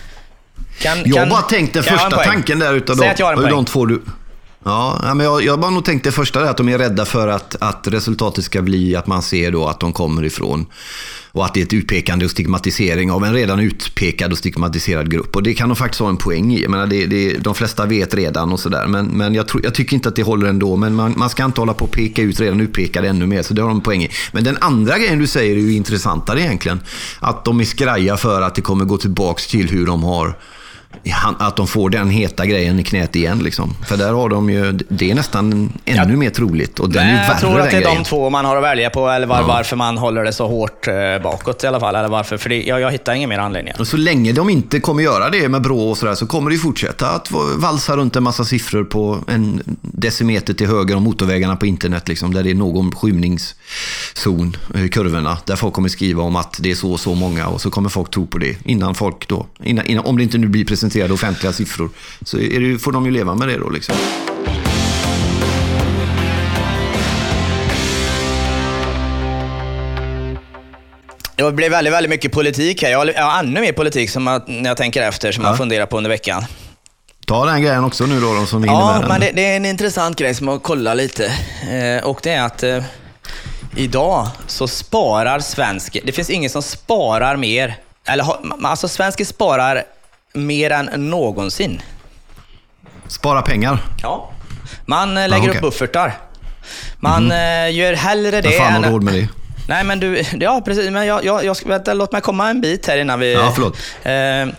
Kan, 0.81 0.99
Jag 1.05 1.15
kan- 1.17 1.29
bara 1.29 1.43
tänkte 1.43 1.83
första 1.83 2.11
tanken 2.11 2.59
där 2.59 2.75
utav 2.75 2.95
Säg 2.95 3.15
poäng. 3.17 3.51
de 3.51 3.65
två 3.65 3.87
du... 3.87 4.03
Ja, 4.65 5.01
ja, 5.03 5.15
men 5.15 5.27
jag, 5.27 5.43
jag 5.45 5.61
bara 5.61 5.71
nog 5.71 5.85
tänkte 5.85 6.13
första 6.13 6.41
där 6.41 6.47
att 6.51 6.57
de 6.57 6.69
är 6.69 6.79
rädda 6.79 7.05
för 7.05 7.29
att, 7.29 7.57
att 7.61 7.87
resultatet 7.89 8.45
ska 8.45 8.63
bli 8.63 8.97
att 8.97 9.07
man 9.07 9.23
ser 9.23 9.51
då 9.51 9.67
att 9.69 9.81
de 9.81 9.93
kommer 9.93 10.25
ifrån 10.25 10.67
och 11.33 11.45
att 11.45 11.55
det 11.55 11.61
är 11.61 11.65
ett 11.65 11.73
utpekande 11.73 12.25
och 12.25 12.31
stigmatisering 12.31 13.11
av 13.11 13.25
en 13.25 13.35
redan 13.35 13.61
utpekad 13.61 14.33
och 14.33 14.39
stigmatiserad 14.39 15.11
grupp. 15.11 15.37
Och 15.37 15.43
det 15.43 15.55
kan 15.55 15.69
de 15.69 15.77
faktiskt 15.77 16.01
ha 16.01 16.09
en 16.09 16.17
poäng 16.17 16.53
i. 16.53 16.63
Jag 16.63 16.71
menar, 16.71 16.87
det, 16.87 17.07
det, 17.07 17.33
de 17.33 17.55
flesta 17.55 17.87
vet 17.87 18.15
redan 18.15 18.53
och 18.53 18.61
sådär. 18.61 18.87
Men, 18.87 19.07
men 19.07 19.35
jag, 19.35 19.49
tro, 19.49 19.61
jag 19.63 19.75
tycker 19.75 19.95
inte 19.95 20.09
att 20.09 20.17
det 20.17 20.23
håller 20.23 20.47
ändå. 20.47 20.77
Men 20.77 20.95
man, 20.95 21.15
man 21.17 21.31
ska 21.31 21.45
inte 21.45 21.61
hålla 21.61 21.75
på 21.75 21.85
och 21.85 21.91
peka 21.91 22.23
ut 22.23 22.41
redan 22.41 22.61
utpekade 22.61 23.09
ännu 23.09 23.27
mer. 23.27 23.43
Så 23.43 23.55
det 23.55 23.63
har 23.63 23.69
de 23.69 23.77
en 23.77 23.83
poäng 23.83 24.03
i. 24.03 24.11
Men 24.33 24.45
den 24.45 24.57
andra 24.61 24.99
grejen 24.99 25.19
du 25.19 25.27
säger 25.27 25.57
är 25.57 25.61
ju 25.61 25.73
intressantare 25.73 26.41
egentligen. 26.41 26.81
Att 27.21 27.45
de 27.45 27.61
är 27.61 27.65
skraja 27.65 28.17
för 28.17 28.43
att 28.43 28.55
det 28.55 28.63
kommer 28.63 28.85
gå 28.85 28.97
tillbaks 28.97 29.47
till 29.47 29.71
hur 29.71 29.87
de 29.87 30.03
har 30.03 30.35
att 31.39 31.57
de 31.57 31.67
får 31.67 31.91
den 31.91 32.11
heta 32.11 32.47
grejen 32.47 32.81
i 32.81 32.85
knät 32.85 33.17
igen. 33.17 33.39
Liksom. 33.39 33.75
För 33.89 33.97
där 33.97 34.13
har 34.13 34.29
de 34.29 34.51
ju, 34.51 34.73
det 34.89 35.11
är 35.11 35.15
nästan 35.15 35.73
ännu 35.85 36.13
Ja. 36.13 36.17
mer 36.17 36.31
troligt. 36.31 36.79
Och 36.79 36.91
den 36.91 37.07
Nej, 37.07 37.13
är 37.15 37.19
värre 37.19 37.29
jag 37.31 37.41
tror 37.41 37.61
att 37.61 37.71
det 37.71 37.77
är 37.77 37.81
grejen. 37.81 37.97
de 37.97 38.05
två 38.05 38.31
man 38.31 38.45
har 38.45 38.57
att 38.57 38.63
välja 38.63 38.91
på, 38.91 39.09
eller 39.09 39.27
var, 39.27 39.43
varför 39.43 39.77
man 39.77 39.99
håller 39.99 40.25
det 40.25 40.33
så 40.33 40.47
hårt 40.49 40.89
eh, 40.89 40.95
bakåt 41.23 41.65
i 41.65 41.67
alla 41.67 41.81
fall. 41.81 41.95
Eller 41.95 42.09
varför, 42.09 42.37
för 42.37 42.49
det, 42.49 42.63
jag, 42.63 42.81
jag 42.81 42.91
hittar 42.91 43.13
inga 43.15 43.27
mer 43.29 43.39
anledningar. 43.39 43.81
Och 43.81 43.87
så 43.87 43.97
länge 43.97 44.33
de 44.33 44.51
inte 44.51 44.81
kommer 44.81 45.03
göra 45.03 45.31
det 45.31 45.49
med 45.49 45.63
Brå 45.63 45.91
och 45.91 45.99
sådär 45.99 46.15
så 46.15 46.27
kommer 46.27 46.51
det 46.51 46.55
ju 46.55 46.61
fortsätta 46.61 47.11
att 47.11 47.31
valsa 47.57 47.97
runt 47.97 48.17
en 48.17 48.23
massa 48.23 48.45
siffror 48.45 48.85
på 48.85 49.19
en 49.29 49.63
decimeter 49.83 50.55
till 50.55 50.67
höger 50.67 50.97
om 50.97 51.03
motorvägarna 51.03 51.57
på 51.57 51.67
internet. 51.67 52.09
Liksom, 52.09 52.35
där 52.35 52.43
det 52.43 52.51
är 52.51 52.55
någon 52.55 52.93
skymningszon 52.93 54.57
i 54.85 54.89
kurvorna. 54.89 55.39
Där 55.45 55.57
folk 55.57 55.75
kommer 55.75 55.89
skriva 55.89 56.23
om 56.23 56.37
att 56.37 56.57
det 56.61 56.71
är 56.71 56.75
så 56.75 56.93
och 56.93 57.01
så 57.01 57.15
många 57.15 57.47
och 57.47 57.61
så 57.61 57.71
kommer 57.71 57.89
folk 57.89 58.11
tro 58.11 58.27
på 58.27 58.39
det. 58.39 58.57
Innan 58.65 58.95
folk 58.95 59.29
då, 59.29 59.47
innan, 59.63 59.87
innan, 59.87 60.05
om 60.05 60.17
det 60.17 60.23
inte 60.23 60.39
nu 60.39 60.47
blir 60.49 60.65
presenterade 60.81 61.15
offentliga 61.15 61.53
siffror 61.53 61.91
så 62.25 62.37
det, 62.37 62.79
får 62.79 62.93
de 62.93 63.07
ju 63.07 63.11
leva 63.11 63.35
med 63.35 63.49
det 63.49 63.57
då. 63.59 63.71
Liksom. 63.71 63.95
Det 71.37 71.53
blir 71.53 71.71
väldigt, 71.71 71.93
väldigt 71.93 72.11
mycket 72.11 72.33
politik 72.33 72.83
här. 72.83 72.91
Jag 72.91 72.99
har, 72.99 73.39
ännu 73.41 73.61
mer 73.61 73.73
politik 73.73 74.11
som 74.11 74.27
jag, 74.27 74.43
när 74.49 74.71
jag 74.71 74.77
tänker 74.77 75.03
efter, 75.03 75.33
som 75.33 75.45
Ja. 75.45 75.51
jag 75.51 75.57
funderar 75.57 75.87
på 75.87 75.97
under 75.97 76.11
veckan. 76.11 76.45
Ta 77.27 77.45
den 77.45 77.63
grejen 77.63 77.85
också 77.85 78.07
nu 78.07 78.21
då, 78.21 78.35
de 78.35 78.47
som 78.47 78.65
hinner 78.65 78.79
Ja, 78.79 79.05
men 79.09 79.21
det, 79.21 79.31
det 79.35 79.47
är 79.47 79.57
en 79.57 79.67
intressant 79.67 80.19
grej 80.19 80.35
som 80.35 80.49
jag 80.49 80.63
kollar 80.63 80.95
lite. 80.95 81.27
Eh, 81.71 82.05
och 82.05 82.21
det 82.23 82.31
är 82.31 82.43
att 82.43 82.63
eh, 82.63 82.85
idag 83.77 84.29
så 84.47 84.69
sparar 84.69 85.41
svensk... 85.41 85.99
Det 86.05 86.13
finns 86.13 86.31
ingen 86.31 86.51
som 86.51 86.63
sparar 86.63 87.37
mer. 87.37 87.77
Eller 88.05 88.27
alltså 88.63 88.89
svenskar 88.89 89.25
sparar 89.25 89.85
mer 90.33 90.71
än 90.71 91.11
någonsin. 91.11 91.83
Spara 93.07 93.43
pengar. 93.43 93.79
Ja. 94.03 94.31
Man 94.87 95.17
eh, 95.17 95.29
lägger 95.29 95.49
okej. 95.49 95.57
upp 95.57 95.61
buffertar. 95.61 96.19
Man 96.97 97.31
eh, 97.31 97.71
gör 97.75 97.95
hellre 97.95 98.41
det 98.41 98.49
Vem 98.49 98.59
fan 98.59 98.73
har 98.73 98.83
än... 98.83 98.93
råd 98.93 99.03
med 99.03 99.15
det? 99.15 99.29
Nej, 99.69 99.85
men 99.85 100.01
du, 100.01 100.23
ja 100.41 100.63
precis. 100.65 100.91
Men 100.91 101.07
jag, 101.07 101.25
jag, 101.25 101.45
jag 101.45 101.57
vänta, 101.67 101.95
låt 101.95 102.13
mig 102.13 102.21
komma 102.21 102.51
en 102.51 102.61
bit 102.61 102.87
här 102.87 102.99
innan 102.99 103.21
vi... 103.21 103.33
Ja, 103.33 103.53
förlåt. 103.55 103.77
Eh, 104.03 104.57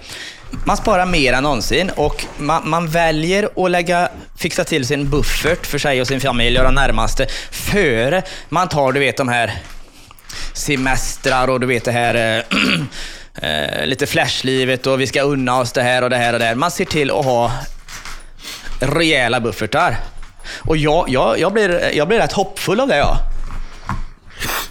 man 0.65 0.77
sparar 0.77 1.05
mer 1.05 1.33
än 1.33 1.43
någonsin 1.43 1.89
och 1.95 2.25
man, 2.37 2.69
man 2.69 2.87
väljer 2.87 3.49
att 3.65 3.71
lägga, 3.71 4.09
fixa 4.37 4.63
till 4.63 4.87
sin 4.87 5.09
buffert 5.09 5.65
för 5.65 5.77
sig 5.77 6.01
och 6.01 6.07
sin 6.07 6.21
familj 6.21 6.57
och 6.57 6.63
de 6.63 6.73
närmaste 6.73 7.27
före 7.51 8.23
man 8.49 8.69
tar, 8.69 8.91
du 8.91 8.99
vet, 8.99 9.17
de 9.17 9.27
här 9.27 9.59
semestrar 10.53 11.47
och 11.47 11.59
du 11.59 11.67
vet 11.67 11.85
det 11.85 11.91
här 11.91 12.45
eh, 13.35 13.85
lite 13.85 14.05
flashlivet 14.07 14.87
och 14.87 15.01
vi 15.01 15.07
ska 15.07 15.21
unna 15.21 15.59
oss 15.59 15.71
det 15.71 15.81
här 15.83 16.01
och 16.01 16.09
det 16.09 16.17
här 16.17 16.33
och 16.33 16.39
det 16.39 16.45
här. 16.45 16.55
Man 16.55 16.71
ser 16.71 16.85
till 16.85 17.11
att 17.11 17.25
ha 17.25 17.51
rejäla 18.79 19.39
buffertar. 19.39 19.97
Och 20.59 20.77
jag, 20.77 21.09
jag, 21.09 21.39
jag, 21.39 21.53
blir, 21.53 21.91
jag 21.97 22.07
blir 22.07 22.17
rätt 22.17 22.31
hoppfull 22.33 22.79
av 22.79 22.87
det, 22.87 22.97
ja. 22.97 23.17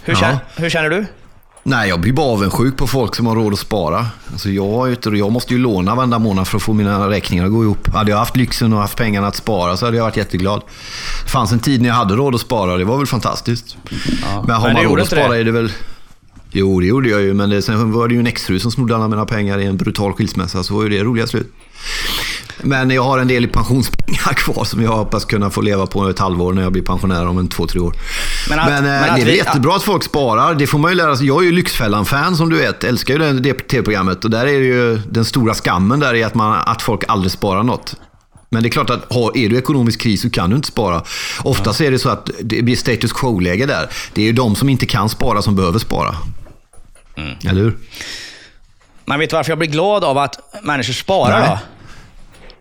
Hur, 0.03 0.13
Ja. 0.13 0.19
känner, 0.19 0.39
hur 0.55 0.69
känner 0.69 0.89
du? 0.89 1.05
Nej, 1.63 1.89
jag 1.89 1.99
blir 1.99 2.13
bara 2.13 2.27
avundsjuk 2.27 2.77
på 2.77 2.87
folk 2.87 3.15
som 3.15 3.27
har 3.27 3.35
råd 3.35 3.53
att 3.53 3.59
spara. 3.59 4.07
Alltså 4.31 4.49
jag, 4.49 4.97
jag 5.05 5.31
måste 5.31 5.53
ju 5.53 5.59
låna 5.59 5.95
varenda 5.95 6.19
månad 6.19 6.47
för 6.47 6.57
att 6.57 6.63
få 6.63 6.73
mina 6.73 7.09
räkningar 7.09 7.45
att 7.45 7.51
gå 7.51 7.63
ihop. 7.63 7.93
Hade 7.93 8.11
jag 8.11 8.17
haft 8.17 8.35
lyxen 8.37 8.73
och 8.73 8.79
haft 8.79 8.97
pengarna 8.97 9.27
att 9.27 9.35
spara 9.35 9.77
så 9.77 9.85
hade 9.85 9.97
jag 9.97 10.03
varit 10.03 10.17
jätteglad. 10.17 10.61
Det 11.25 11.29
fanns 11.31 11.51
en 11.51 11.59
tid 11.59 11.81
när 11.81 11.89
jag 11.89 11.95
hade 11.95 12.15
råd 12.15 12.35
att 12.35 12.41
spara, 12.41 12.77
det 12.77 12.83
var 12.85 12.97
väl 12.97 13.07
fantastiskt. 13.07 13.77
Men 14.45 14.55
har 14.55 14.67
Men 14.67 14.73
man 14.73 14.83
råd 14.83 14.99
att 14.99 15.05
inte 15.05 15.15
det? 15.15 15.21
spara 15.23 15.37
är 15.37 15.43
det 15.43 15.51
väl... 15.51 15.71
Jo, 16.51 16.79
det 16.79 16.85
gjorde 16.85 17.09
jag 17.09 17.21
ju, 17.21 17.33
men 17.33 17.49
det, 17.49 17.61
sen 17.61 17.91
var 17.91 18.07
det 18.07 18.13
ju 18.13 18.19
en 18.19 18.27
exfru 18.27 18.59
som 18.59 18.71
snodde 18.71 18.95
alla 18.95 19.07
mina 19.07 19.25
pengar 19.25 19.59
i 19.59 19.65
en 19.65 19.77
brutal 19.77 20.13
skilsmässa, 20.13 20.63
så 20.63 20.75
var 20.75 20.83
ju 20.83 20.89
det 20.89 21.03
roliga 21.03 21.27
slut. 21.27 21.53
Men 22.63 22.89
jag 22.89 23.03
har 23.03 23.19
en 23.19 23.27
del 23.27 23.43
i 23.45 23.47
pensionspengar 23.47 24.33
kvar 24.35 24.63
som 24.63 24.83
jag 24.83 24.91
hoppas 24.91 25.25
kunna 25.25 25.49
få 25.49 25.61
leva 25.61 25.87
på 25.87 26.09
ett 26.09 26.19
halvår 26.19 26.53
när 26.53 26.61
jag 26.61 26.71
blir 26.71 26.81
pensionär 26.83 27.27
om 27.27 27.37
en 27.37 27.47
två, 27.47 27.67
tre 27.67 27.79
år. 27.79 27.93
Men 28.49 28.57
Men, 28.57 28.67
att- 28.69 28.79
eh, 28.79 28.83
men 28.83 29.15
det 29.15 29.21
är 29.21 29.25
vi- 29.25 29.37
jättebra 29.37 29.75
att 29.75 29.83
folk 29.83 30.03
sparar. 30.03 30.55
Det 30.55 30.67
får 30.67 30.79
man 30.79 30.91
ju 30.91 30.97
lära 30.97 31.15
sig. 31.17 31.27
Jag 31.27 31.41
är 31.41 31.45
ju 31.45 31.51
Lyxfällan-fan 31.51 32.35
som 32.35 32.49
du 32.49 32.55
vet. 32.57 32.83
Älskar 32.83 33.13
ju 33.13 33.19
det, 33.19 33.33
det 33.33 33.53
tv-programmet. 33.53 34.23
Och 34.25 34.31
där 34.31 34.45
är 34.45 34.59
det 34.59 34.65
ju 34.65 34.97
den 35.09 35.25
stora 35.25 35.53
skammen 35.53 35.99
där 35.99 36.13
är 36.13 36.25
att, 36.25 36.35
man, 36.35 36.61
att 36.65 36.81
folk 36.81 37.03
aldrig 37.07 37.31
sparar 37.31 37.63
något. 37.63 37.95
Men 38.49 38.63
det 38.63 38.69
är 38.69 38.71
klart 38.71 38.89
att 38.89 39.11
är 39.35 39.49
du 39.49 39.55
i 39.55 39.57
ekonomisk 39.57 40.01
kris 40.01 40.21
så 40.21 40.29
kan 40.29 40.49
du 40.49 40.55
inte 40.55 40.67
spara. 40.67 41.03
Ofta 41.43 41.73
så 41.73 41.83
är 41.83 41.91
det 41.91 41.99
så 41.99 42.09
att 42.09 42.29
det 42.41 42.61
blir 42.61 42.75
status 42.75 43.13
quo-läge 43.13 43.65
där. 43.65 43.89
Det 44.13 44.21
är 44.21 44.25
ju 44.25 44.31
de 44.31 44.55
som 44.55 44.69
inte 44.69 44.85
kan 44.85 45.09
spara 45.09 45.41
som 45.41 45.55
behöver 45.55 45.79
spara. 45.79 46.15
Mm. 47.17 47.37
Eller 47.49 47.61
hur? 47.61 47.77
Man 49.05 49.19
vet 49.19 49.33
varför 49.33 49.51
jag 49.51 49.57
blir 49.59 49.69
glad 49.69 50.03
av 50.03 50.17
att 50.17 50.63
människor 50.63 50.93
sparar 50.93 51.39
Nej. 51.39 51.49
då? 51.49 51.59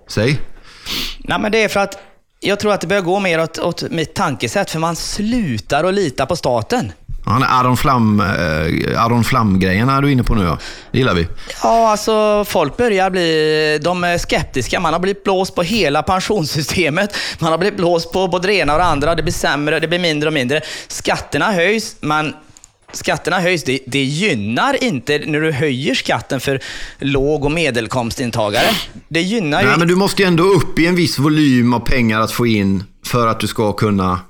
Säg. 0.09 0.41
Nej, 1.19 1.39
men 1.39 1.53
det 1.53 1.63
är 1.63 1.69
för 1.69 1.81
att 1.81 1.99
jag 2.41 2.61
tror 2.61 2.73
att 2.73 2.81
det 2.81 2.87
börjar 2.87 3.03
gå 3.03 3.21
mer 3.21 3.41
åt, 3.41 3.59
åt 3.59 3.83
mitt 3.91 4.15
tankesätt, 4.15 4.71
för 4.71 4.79
man 4.79 4.97
slutar 4.97 5.85
att 5.85 5.95
lita 5.95 6.27
på 6.27 6.37
staten. 6.37 6.93
Han 7.25 7.43
är 7.43 7.47
Aron 7.47 7.77
Flam, 7.77 8.21
eh, 8.21 9.05
Aron 9.05 9.25
Flam-grejen 9.25 9.89
är 9.89 10.03
du 10.03 10.13
inne 10.13 10.23
på 10.23 10.35
nu 10.35 10.45
ja. 10.45 10.59
Det 10.93 10.99
gillar 10.99 11.15
vi. 11.15 11.27
Ja, 11.63 11.91
alltså 11.91 12.45
folk 12.45 12.77
börjar 12.77 13.11
bli 13.11 13.79
de 13.83 14.05
är 14.05 14.19
skeptiska. 14.19 14.81
Man 14.81 14.93
har 14.93 15.01
blivit 15.01 15.25
blåst 15.25 15.55
på 15.55 15.63
hela 15.63 16.03
pensionssystemet. 16.03 17.17
Man 17.39 17.51
har 17.51 17.59
blivit 17.59 17.77
blåst 17.77 18.13
på 18.13 18.29
både 18.29 18.49
det 18.49 18.55
ena 18.55 18.73
och 18.73 18.79
det 18.79 18.85
andra. 18.85 19.15
Det 19.15 19.23
blir 19.23 19.33
sämre, 19.33 19.81
det 19.81 19.89
blir 19.89 19.99
mindre 19.99 20.27
och 20.27 20.33
mindre. 20.33 20.61
Skatterna 20.89 21.53
höjs, 21.53 21.97
men 22.01 22.35
skatterna 22.93 23.41
höjs. 23.41 23.65
Det, 23.65 23.79
det 23.87 24.03
gynnar 24.05 24.85
inte 24.85 25.19
när 25.27 25.41
du 25.41 25.53
höjer 25.53 25.95
skatten 25.95 26.41
för 26.41 26.61
låg 26.99 27.45
och 27.45 27.53
medelkomstintagare. 27.53 28.67
Det 29.09 29.21
gynnar 29.23 29.63
ju... 29.63 29.69
Nej, 29.69 29.79
men 29.79 29.89
du 29.89 29.97
måste 29.97 30.23
ju 30.23 30.29
ändå 30.29 30.45
upp 30.45 30.79
i 30.79 30.87
en 30.87 30.95
viss 30.95 31.19
volym 31.19 31.75
av 31.75 31.81
pengar 31.81 32.21
att 32.21 32.33
få 32.33 32.47
in 32.47 32.85
för 33.07 33.27
att 33.27 33.41
du 33.41 33.47
ska 33.47 33.73
kunna 33.73 34.21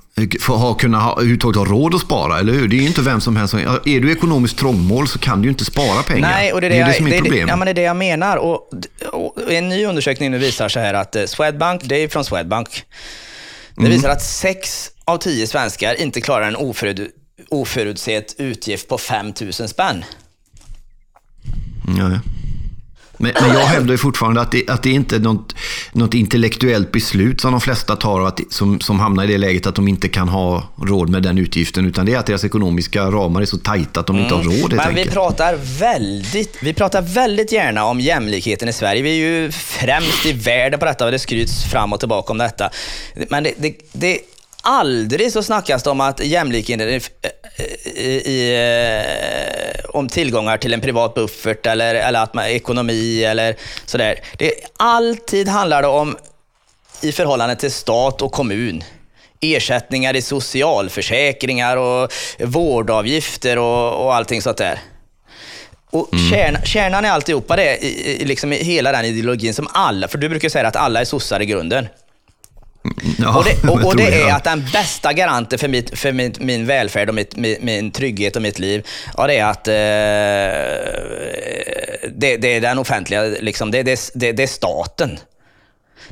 få 0.41 0.57
ha, 0.57 0.75
kunna 0.75 0.99
ha, 0.99 1.13
överhuvudtaget 1.13 1.57
ha 1.57 1.65
råd 1.65 1.95
att 1.95 2.01
spara, 2.01 2.39
eller 2.39 2.53
hur? 2.53 2.69
Det 2.69 2.77
är 2.77 2.81
ju 2.81 2.87
inte 2.87 3.01
vem 3.03 3.21
som 3.21 3.37
helst 3.37 3.51
som... 3.51 3.61
Är 3.61 4.01
du 4.01 4.13
ekonomiskt 4.13 4.59
trångmål 4.59 5.09
så 5.09 5.19
kan 5.19 5.43
du 5.43 5.47
ju 5.47 5.51
inte 5.51 5.65
spara 5.65 6.03
pengar. 6.03 6.31
Nej, 6.31 6.53
och 6.53 6.61
det 6.61 6.67
är 6.67 6.71
det, 6.71 6.77
det, 6.77 6.79
är 6.79 6.81
jag, 6.81 6.89
det 6.89 6.95
som 6.95 7.07
är 7.07 7.11
det, 7.11 7.19
problemet. 7.19 7.49
ja, 7.49 7.57
men 7.57 7.67
det 7.67 7.71
är 7.71 7.75
det 7.75 7.83
jag 7.83 7.97
menar. 7.97 8.37
Och, 8.37 8.71
och 9.13 9.53
en 9.53 9.69
ny 9.69 9.85
undersökning 9.85 10.31
nu 10.31 10.39
visar 10.39 10.69
så 10.69 10.81
här 10.81 10.95
att 10.95 11.17
eh, 11.17 11.25
Swedbank, 11.25 11.81
det 11.85 11.97
är 11.97 12.09
från 12.09 12.25
Swedbank, 12.25 12.85
det 13.75 13.81
Mm. 13.81 13.93
visar 13.93 14.09
att 14.09 14.23
sex 14.23 14.91
av 15.05 15.19
tio 15.19 15.47
svenskar 15.47 16.01
inte 16.01 16.21
klarar 16.21 16.49
en 16.49 16.57
oförut, 16.57 17.01
oförutsedd 17.49 18.25
utgift 18.39 18.89
på 18.89 18.99
5 18.99 19.33
000 19.41 19.53
spänn. 19.53 20.05
Ja, 21.99 22.11
ja. 22.11 22.21
Men, 23.23 23.33
men 23.41 23.51
jag 23.55 23.67
hävdar 23.67 23.93
ju 23.93 23.99
fortfarande 23.99 24.41
att 24.41 24.53
det, 24.53 24.69
att 24.69 24.83
det 24.83 24.91
är 24.91 24.95
inte 24.95 25.17
är 25.17 25.21
något... 25.21 25.55
något 25.93 26.15
intellektuellt 26.15 26.93
beslut 26.93 27.41
som 27.41 27.53
de 27.53 27.61
flesta 27.61 27.97
tar 27.97 28.21
och 28.21 28.29
att, 28.29 28.41
som, 28.51 28.81
som 28.81 29.01
hamnar 29.01 29.25
i 29.25 29.27
det 29.27 29.39
läget 29.39 29.67
att 29.67 29.75
de 29.75 29.89
inte 29.89 30.09
kan 30.09 30.29
ha 30.29 30.69
råd 30.83 31.09
med 31.09 31.23
den 31.23 31.39
utgiften. 31.39 31.87
Utan 31.87 32.07
det 32.07 32.15
är 32.15 32.19
att 32.19 32.27
deras 32.27 32.45
ekonomiska 32.45 33.05
ramar 33.05 33.43
är 33.43 33.47
så 33.47 33.59
tajta 33.59 34.01
att 34.01 34.07
de 34.07 34.19
inte 34.19 34.35
har 34.35 34.43
råd 34.43 34.53
helt 34.55 34.75
Men 34.75 34.95
vi 34.95 35.01
enkelt. 35.01 35.13
pratar, 35.13 35.57
väldigt, 35.79 36.57
vi 36.63 36.75
pratar 36.75 37.03
väldigt 37.03 37.53
gärna 37.53 37.85
om 37.85 38.01
jämlikheten 38.01 38.69
i 38.69 38.73
Sverige. 38.73 39.03
Vi 39.03 39.11
är 39.11 39.15
ju 39.43 39.53
främst 39.53 40.27
i 40.27 40.33
världen 40.33 40.79
på 40.81 40.87
detta 40.87 41.05
och 41.05 41.11
det 41.11 41.19
skryts 41.19 41.65
fram 41.65 41.93
och 41.93 42.01
tillbaka 42.01 42.33
om 42.33 42.39
detta. 42.39 42.71
Men 43.29 43.45
det, 43.45 43.55
det, 43.59 43.75
det 43.93 44.19
aldrig 44.63 45.33
så 45.33 45.43
snackas 45.43 45.83
det 45.83 45.91
om 45.91 46.01
att 46.01 46.21
jämlikheten 46.21 46.89
i, 46.89 47.01
i, 47.85 48.33
i, 48.33 48.55
eh, 48.55 49.85
om 49.91 50.09
tillgångar 50.09 50.57
till 50.57 50.75
en 50.75 50.81
privat 50.81 51.15
buffert 51.15 51.67
eller, 51.67 51.95
eller 51.95 52.23
att 52.23 52.35
man, 52.35 52.45
ekonomi 52.45 53.25
eller 53.25 53.57
sådär. 53.87 54.21
Det 54.39 54.53
alltid 54.77 55.49
handlar 55.49 55.83
det 55.83 55.89
om 55.89 56.17
i 57.01 57.13
förhållande 57.13 57.57
till 57.57 57.73
stat 57.73 58.23
och 58.23 58.33
kommun. 58.33 58.85
Ersättningar 59.41 60.17
i 60.17 60.23
socialförsäkringar 60.23 61.77
och 61.77 62.13
vårdavgifter 62.39 63.59
och, 63.59 64.05
och 64.05 64.15
allting 64.15 64.43
sånt 64.43 64.57
där. 64.57 64.79
Och 65.91 66.09
kärn, 66.31 66.59
kärnan 66.65 67.05
i 67.05 67.09
alltihopa 67.09 67.57
det, 67.57 67.77
i, 67.77 68.23
i, 68.23 68.25
liksom 68.25 68.53
i 68.53 68.65
hela 68.65 68.93
den 68.93 69.05
ideologin 69.05 69.55
som 69.55 69.69
alla, 69.73 70.09
för 70.09 70.19
du 70.19 70.29
brukar 70.29 70.49
säga 70.49 70.69
att 70.69 70.77
alla 70.77 71.01
är 71.01 71.05
sossar 71.05 71.43
i 71.43 71.47
grunden. 71.47 71.89
Ja, 73.19 73.39
Och 73.39 73.45
det, 73.45 73.69
och, 73.69 73.85
och 73.85 73.97
det 73.97 74.23
är 74.23 74.35
att 74.35 74.45
den 74.45 74.65
bästa 74.73 75.13
garanten 75.13 75.59
för, 75.59 75.69
mitt, 75.69 75.99
för 75.99 76.13
min, 76.13 76.35
min 76.41 76.67
välfärd 76.67 77.09
och 77.09 77.15
mitt, 77.15 77.37
min, 77.37 77.57
min 77.61 77.91
trygghet 77.91 78.37
och 78.37 78.43
mitt 78.43 78.59
liv, 78.59 78.87
ja, 79.17 79.27
det 79.27 79.37
är 79.37 79.45
att 79.45 79.69
eh, 79.69 79.75
det, 82.13 82.37
det 82.37 82.57
är 82.57 82.61
den 82.61 82.79
offentliga, 82.79 83.23
liksom, 83.23 83.71
det, 83.71 83.83
det 83.83 84.43
är 84.43 84.47
staten. 84.47 85.19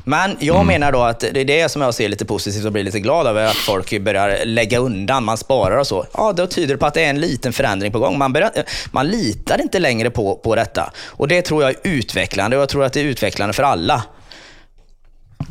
Men 0.03 0.37
jag 0.39 0.55
Mm. 0.55 0.67
menar 0.67 0.91
då 0.91 1.01
att 1.01 1.19
det 1.19 1.39
är 1.41 1.45
det 1.45 1.69
som 1.69 1.81
jag 1.81 1.93
ser 1.93 2.09
lite 2.09 2.25
positivt 2.25 2.65
och 2.65 2.71
blir 2.71 2.83
lite 2.83 2.99
glad 2.99 3.27
över, 3.27 3.45
att 3.45 3.55
folk 3.55 3.99
börjar 4.01 4.45
lägga 4.45 4.79
undan, 4.79 5.23
man 5.23 5.37
sparar 5.37 5.77
och 5.77 5.87
så. 5.87 6.05
Ja, 6.13 6.33
då 6.33 6.47
tyder 6.47 6.73
det 6.73 6.77
på 6.77 6.85
att 6.85 6.93
det 6.93 7.03
är 7.05 7.09
en 7.09 7.19
liten 7.21 7.53
förändring 7.53 7.91
på 7.91 7.99
gång. 7.99 8.17
Man, 8.17 8.33
börjar, 8.33 8.51
man 8.91 9.07
litar 9.07 9.61
inte 9.61 9.79
längre 9.79 10.09
på, 10.09 10.35
på 10.35 10.55
detta. 10.55 10.91
Och 11.05 11.27
det 11.27 11.41
tror 11.41 11.63
jag 11.63 11.71
är 11.71 11.77
utvecklande 11.83 12.57
och 12.57 12.61
jag 12.61 12.69
tror 12.69 12.83
att 12.83 12.93
det 12.93 12.99
är 12.99 13.03
utvecklande 13.03 13.53
för 13.53 13.63
alla. 13.63 14.03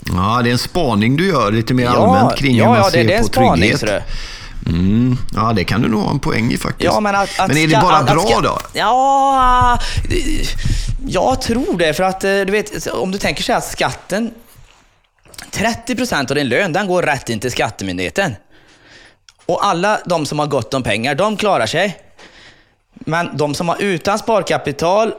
Ja, 0.06 0.40
det 0.44 0.50
är 0.50 0.52
en 0.52 0.58
spaning 0.58 1.16
du 1.16 1.26
gör 1.28 1.52
lite 1.52 1.74
mer 1.74 1.86
allmänt 1.88 2.36
kring 2.38 2.54
hur 2.54 2.62
ja, 2.62 2.68
man 2.68 2.78
ja, 2.78 2.84
det, 2.84 2.90
ser 2.90 3.04
det 3.04 3.12
är 3.14 3.16
en 3.18 3.22
på 3.22 3.28
spaning. 3.28 3.54
trygghet. 3.60 3.80
så 3.80 3.86
det. 3.86 4.02
Mm, 4.66 5.16
ja, 5.34 5.52
det 5.56 5.64
kan 5.64 5.82
du 5.82 5.88
nog 5.88 6.02
ha 6.02 6.10
en 6.10 6.18
poäng 6.18 6.52
i 6.52 6.56
faktiskt. 6.58 6.84
Ja, 6.84 7.00
men 7.00 7.14
att, 7.14 7.40
att 7.40 7.48
men 7.48 7.56
är 7.56 7.66
det 7.66 7.70
ska- 7.72 7.80
bara 7.80 7.96
att- 7.96 8.06
bra 8.06 8.26
ska- 8.26 8.40
då? 8.40 8.58
Ja, 8.72 9.78
jag 11.08 11.40
tror 11.42 11.78
det. 11.78 11.94
För 11.94 12.02
att 12.04 12.24
eh, 12.24 12.30
du 12.30 12.44
vet, 12.52 12.86
om 12.86 13.10
du 13.10 13.18
tänker 13.18 13.42
sig 13.42 13.54
att 13.54 13.64
skatten, 13.64 14.30
30% 15.50 16.30
av 16.30 16.34
din 16.36 16.48
lön, 16.48 16.72
den 16.72 16.86
går 16.86 17.02
rätt 17.02 17.28
in 17.28 17.40
till 17.40 17.50
skattemyndigheten. 17.52 18.34
Och 19.46 19.66
alla 19.66 19.98
de 20.06 20.26
som 20.26 20.38
har 20.38 20.46
gott 20.46 20.74
om 20.74 20.82
pengar, 20.82 21.14
de 21.14 21.36
klarar 21.36 21.66
sig. 21.66 21.96
Men 22.94 23.36
de 23.36 23.54
som 23.54 23.68
har 23.68 23.76
utan 23.82 24.18
sparkapital 24.18 25.12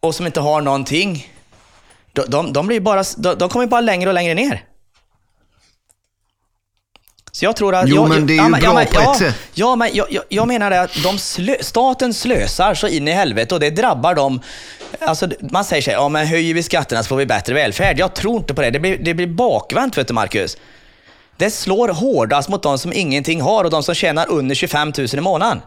och 0.00 0.14
som 0.14 0.26
inte 0.26 0.40
har 0.40 0.60
någonting, 0.60 1.31
de, 2.12 2.22
de, 2.28 2.52
de, 2.52 2.66
blir 2.66 2.80
bara, 2.80 3.04
de, 3.16 3.38
de 3.38 3.48
kommer 3.48 3.66
bara 3.66 3.80
längre 3.80 4.08
och 4.10 4.14
längre 4.14 4.34
ner. 4.34 4.64
Så 7.32 7.44
jag 7.44 7.56
tror 7.56 7.74
att... 7.74 7.88
Jo, 7.88 7.96
jag, 7.96 8.08
men 8.08 8.26
det 8.26 8.32
är 8.32 8.34
ju 8.34 8.42
ja, 8.42 8.48
men- 8.48 8.60
bra 8.60 8.68
ja, 8.68 8.74
på 8.74 8.80
ett 8.80 9.04
ja, 9.04 9.14
sätt. 9.18 9.34
Ja, 9.54 9.76
men 9.76 9.90
jag, 9.92 10.12
jag, 10.12 10.24
jag 10.28 10.48
menar 10.48 10.70
att 10.70 11.02
de 11.02 11.18
slö, 11.18 11.56
staten 11.60 12.14
slösar 12.14 12.74
så 12.74 12.88
in 12.88 13.08
i 13.08 13.10
helvete 13.10 13.54
och 13.54 13.60
det 13.60 13.70
drabbar 13.70 14.14
dem. 14.14 14.40
Alltså, 15.00 15.28
man 15.40 15.64
säger 15.64 15.82
sig, 15.82 15.92
ja 15.92 16.08
men 16.08 16.26
höjer 16.26 16.54
vi 16.54 16.62
skatterna 16.62 17.02
så 17.02 17.08
får 17.08 17.16
vi 17.16 17.26
bättre 17.26 17.54
välfärd. 17.54 17.98
Jag 17.98 18.14
tror 18.14 18.36
inte 18.36 18.54
på 18.54 18.62
det. 18.62 18.70
Det 18.70 18.80
blir, 18.80 18.98
det 18.98 19.14
blir 19.14 19.26
bakvänt, 19.26 19.98
vet 19.98 20.08
du 20.08 20.14
Marcus. 20.14 20.56
Det 21.36 21.50
slår 21.50 21.88
hårdast 21.88 22.48
mot 22.48 22.62
de 22.62 22.78
som 22.78 22.92
ingenting 22.92 23.40
har 23.40 23.64
och 23.64 23.70
de 23.70 23.82
som 23.82 23.94
tjänar 23.94 24.30
under 24.30 24.54
25 24.54 24.92
000 24.98 25.06
i 25.12 25.20
månaden. 25.20 25.60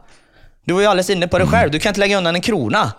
Du 0.66 0.74
var 0.74 0.82
ju 0.82 0.88
alldeles 0.88 1.10
inne 1.10 1.28
på 1.28 1.40
det 1.40 1.48
själv. 1.48 1.72
Du 1.72 1.80
kan 1.80 1.90
inte 1.90 2.00
lägga 2.00 2.18
undan 2.18 2.36
en 2.36 2.42
krona. 2.42 2.92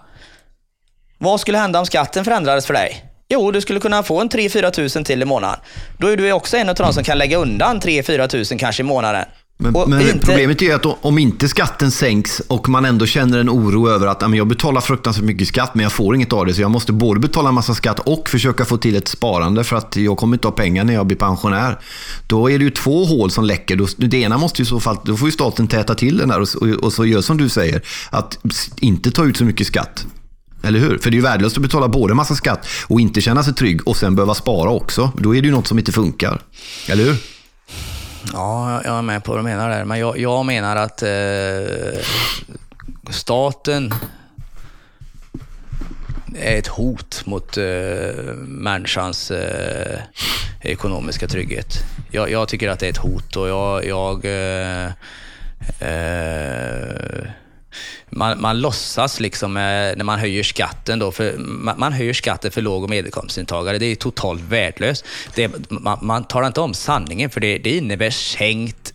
Vad 1.19 1.41
skulle 1.41 1.59
hända 1.59 1.79
om 1.79 1.87
skatten 1.87 2.25
förändrades 2.25 2.67
för 2.67 2.75
dig? 2.75 3.05
Jo, 3.29 3.51
du 3.51 3.61
skulle 3.61 3.81
kunna 3.81 4.03
få 4.03 4.21
en 4.21 4.29
3-4 4.29 4.71
tusen 4.71 5.05
till 5.05 5.23
i 5.23 5.25
månaden. 5.25 5.59
Då 5.99 6.07
är 6.07 6.17
du 6.17 6.33
också 6.33 6.57
en 6.57 6.69
av 6.69 6.75
de 6.75 6.93
som 6.93 7.05
kan 7.05 7.19
lägga 7.19 7.37
undan 7.39 7.81
3-4 7.81 8.29
tusen 8.29 8.59
kanske 8.59 8.83
i 8.83 8.87
månaden. 8.87 9.25
Men, 9.59 9.73
men 9.87 10.01
inte- 10.01 10.19
problemet 10.27 10.63
är 10.63 10.75
att 10.75 10.87
om 11.05 11.19
inte 11.19 11.49
skatten 11.49 11.91
sänks 11.91 12.41
och 12.41 12.69
man 12.69 12.85
ändå 12.85 13.07
känner 13.07 13.39
en 13.39 13.51
oro 13.51 13.89
över 13.89 14.07
att 14.07 14.19
"Ja, 14.23 14.29
men 14.29 14.39
jag 14.39 14.47
betalar 14.47 14.81
fruktansvärt 14.81 15.25
mycket 15.25 15.49
skatt 15.49 15.75
men 15.75 15.83
jag 15.83 15.93
får 15.93 16.15
inget 16.17 16.33
av 16.33 16.47
det 16.47 16.55
så 16.55 16.61
jag 16.61 16.71
måste 16.71 16.93
både 16.93 17.21
betala 17.21 17.49
en 17.49 17.55
massa 17.55 17.75
skatt 17.75 17.99
och 17.99 18.29
försöka 18.29 18.65
få 18.65 18.77
till 18.77 18.97
ett 18.97 19.09
sparande 19.09 19.65
för 19.65 19.77
att 19.77 19.97
jag 19.97 20.17
kommer 20.17 20.37
inte 20.37 20.49
ha 20.49 20.53
pengar 20.53 20.85
när 20.85 20.95
jag 20.95 21.07
blir 21.07 21.17
pensionär. 21.17 21.79
Då 22.27 22.51
är 22.51 22.59
det 22.59 22.65
ju 22.65 22.71
två 22.71 23.05
hål 23.05 23.31
som 23.31 23.45
läcker. 23.45 24.07
Det 24.09 24.17
ena 24.17 24.39
måste 24.39 24.63
ju 24.63 24.67
så 24.67 24.81
fall, 24.81 24.97
då 25.05 25.17
får 25.17 25.29
ju 25.29 25.33
staten 25.33 25.69
täta 25.69 25.95
till 25.95 26.17
den 26.17 26.31
här 26.31 26.41
och, 26.41 26.49
och, 26.61 26.69
och 26.69 26.93
så 26.93 27.07
gör 27.07 27.21
som 27.21 27.37
du 27.37 27.49
säger, 27.49 27.83
att 28.11 28.39
inte 28.81 29.11
ta 29.11 29.25
ut 29.25 29.37
så 29.37 29.45
mycket 29.45 29.67
skatt. 29.67 30.07
Eller 30.67 30.79
hur? 30.79 30.99
För 30.99 31.11
det 31.11 31.15
är 31.15 31.19
ju 31.19 31.23
värdelöst 31.23 31.57
att 31.57 31.63
betala 31.63 31.89
både 31.89 32.15
massa 32.15 32.35
skatt 32.35 32.67
och 32.89 33.01
inte 33.01 33.21
känna 33.21 33.43
sig 33.43 33.55
trygg 33.55 33.89
och 33.89 33.97
sen 33.97 34.15
behöva 34.17 34.35
spara 34.35 34.71
också. 34.71 35.13
Då 35.19 35.35
är 35.37 35.41
det 35.43 35.47
ju 35.49 35.55
något 35.55 35.67
som 35.67 35.79
inte 35.79 35.93
funkar. 35.93 36.41
Eller 36.89 37.05
hur? 37.05 37.17
Ja, 38.33 38.81
jag- 38.85 38.99
är 38.99 39.03
med 39.03 39.25
på 39.25 39.33
vad 39.33 39.39
du 39.39 39.45
menar 39.45 39.71
där. 39.71 39.85
Men 39.85 39.99
jag, 39.99 40.19
jag 40.19 40.47
menar 40.47 40.77
att 40.77 41.03
eh, 41.03 42.01
staten 43.11 43.95
är 46.39 46.59
ett 46.59 46.67
hot 46.67 47.23
mot 47.27 47.57
eh, 47.57 47.65
människans 48.47 49.31
eh, 49.31 49.99
ekonomiska 50.61 51.29
trygghet. 51.29 51.79
Jag, 52.11 52.31
jag 52.31 52.49
tycker 52.49 52.69
att 52.69 52.79
det 52.79 52.87
är 52.87 52.91
ett 52.91 52.97
hot 52.97 53.37
och 53.37 53.49
jag... 53.49 53.85
jag 53.87 54.25
eh, 54.25 54.87
eh, 55.81 57.31
man, 58.17 58.41
man 58.41 58.61
låtsas 58.61 59.21
liksom 59.21 59.57
eh, 59.57 59.63
när 59.63 60.05
man 60.05 60.19
höjer 60.19 60.43
skatten 60.43 60.99
då, 60.99 61.13
för 61.13 61.37
man, 61.39 61.79
man 61.79 61.93
höjer 61.93 62.13
skatten 62.13 62.51
för 62.51 62.63
låg 62.63 62.83
och 62.83 62.91
medelinkomsttagare. 62.91 63.79
Det 63.79 63.87
är 63.87 63.95
totalt 63.95 64.41
värdelöst. 64.41 65.05
Det, 65.35 65.71
man, 65.71 65.99
man 66.03 66.25
talar 66.25 66.47
inte 66.47 66.61
om 66.61 66.75
sanningen 66.75 67.31
för 67.31 67.41
det, 67.41 67.59
det 67.59 67.77
innebär 67.77 68.11
sänkt 68.11 68.93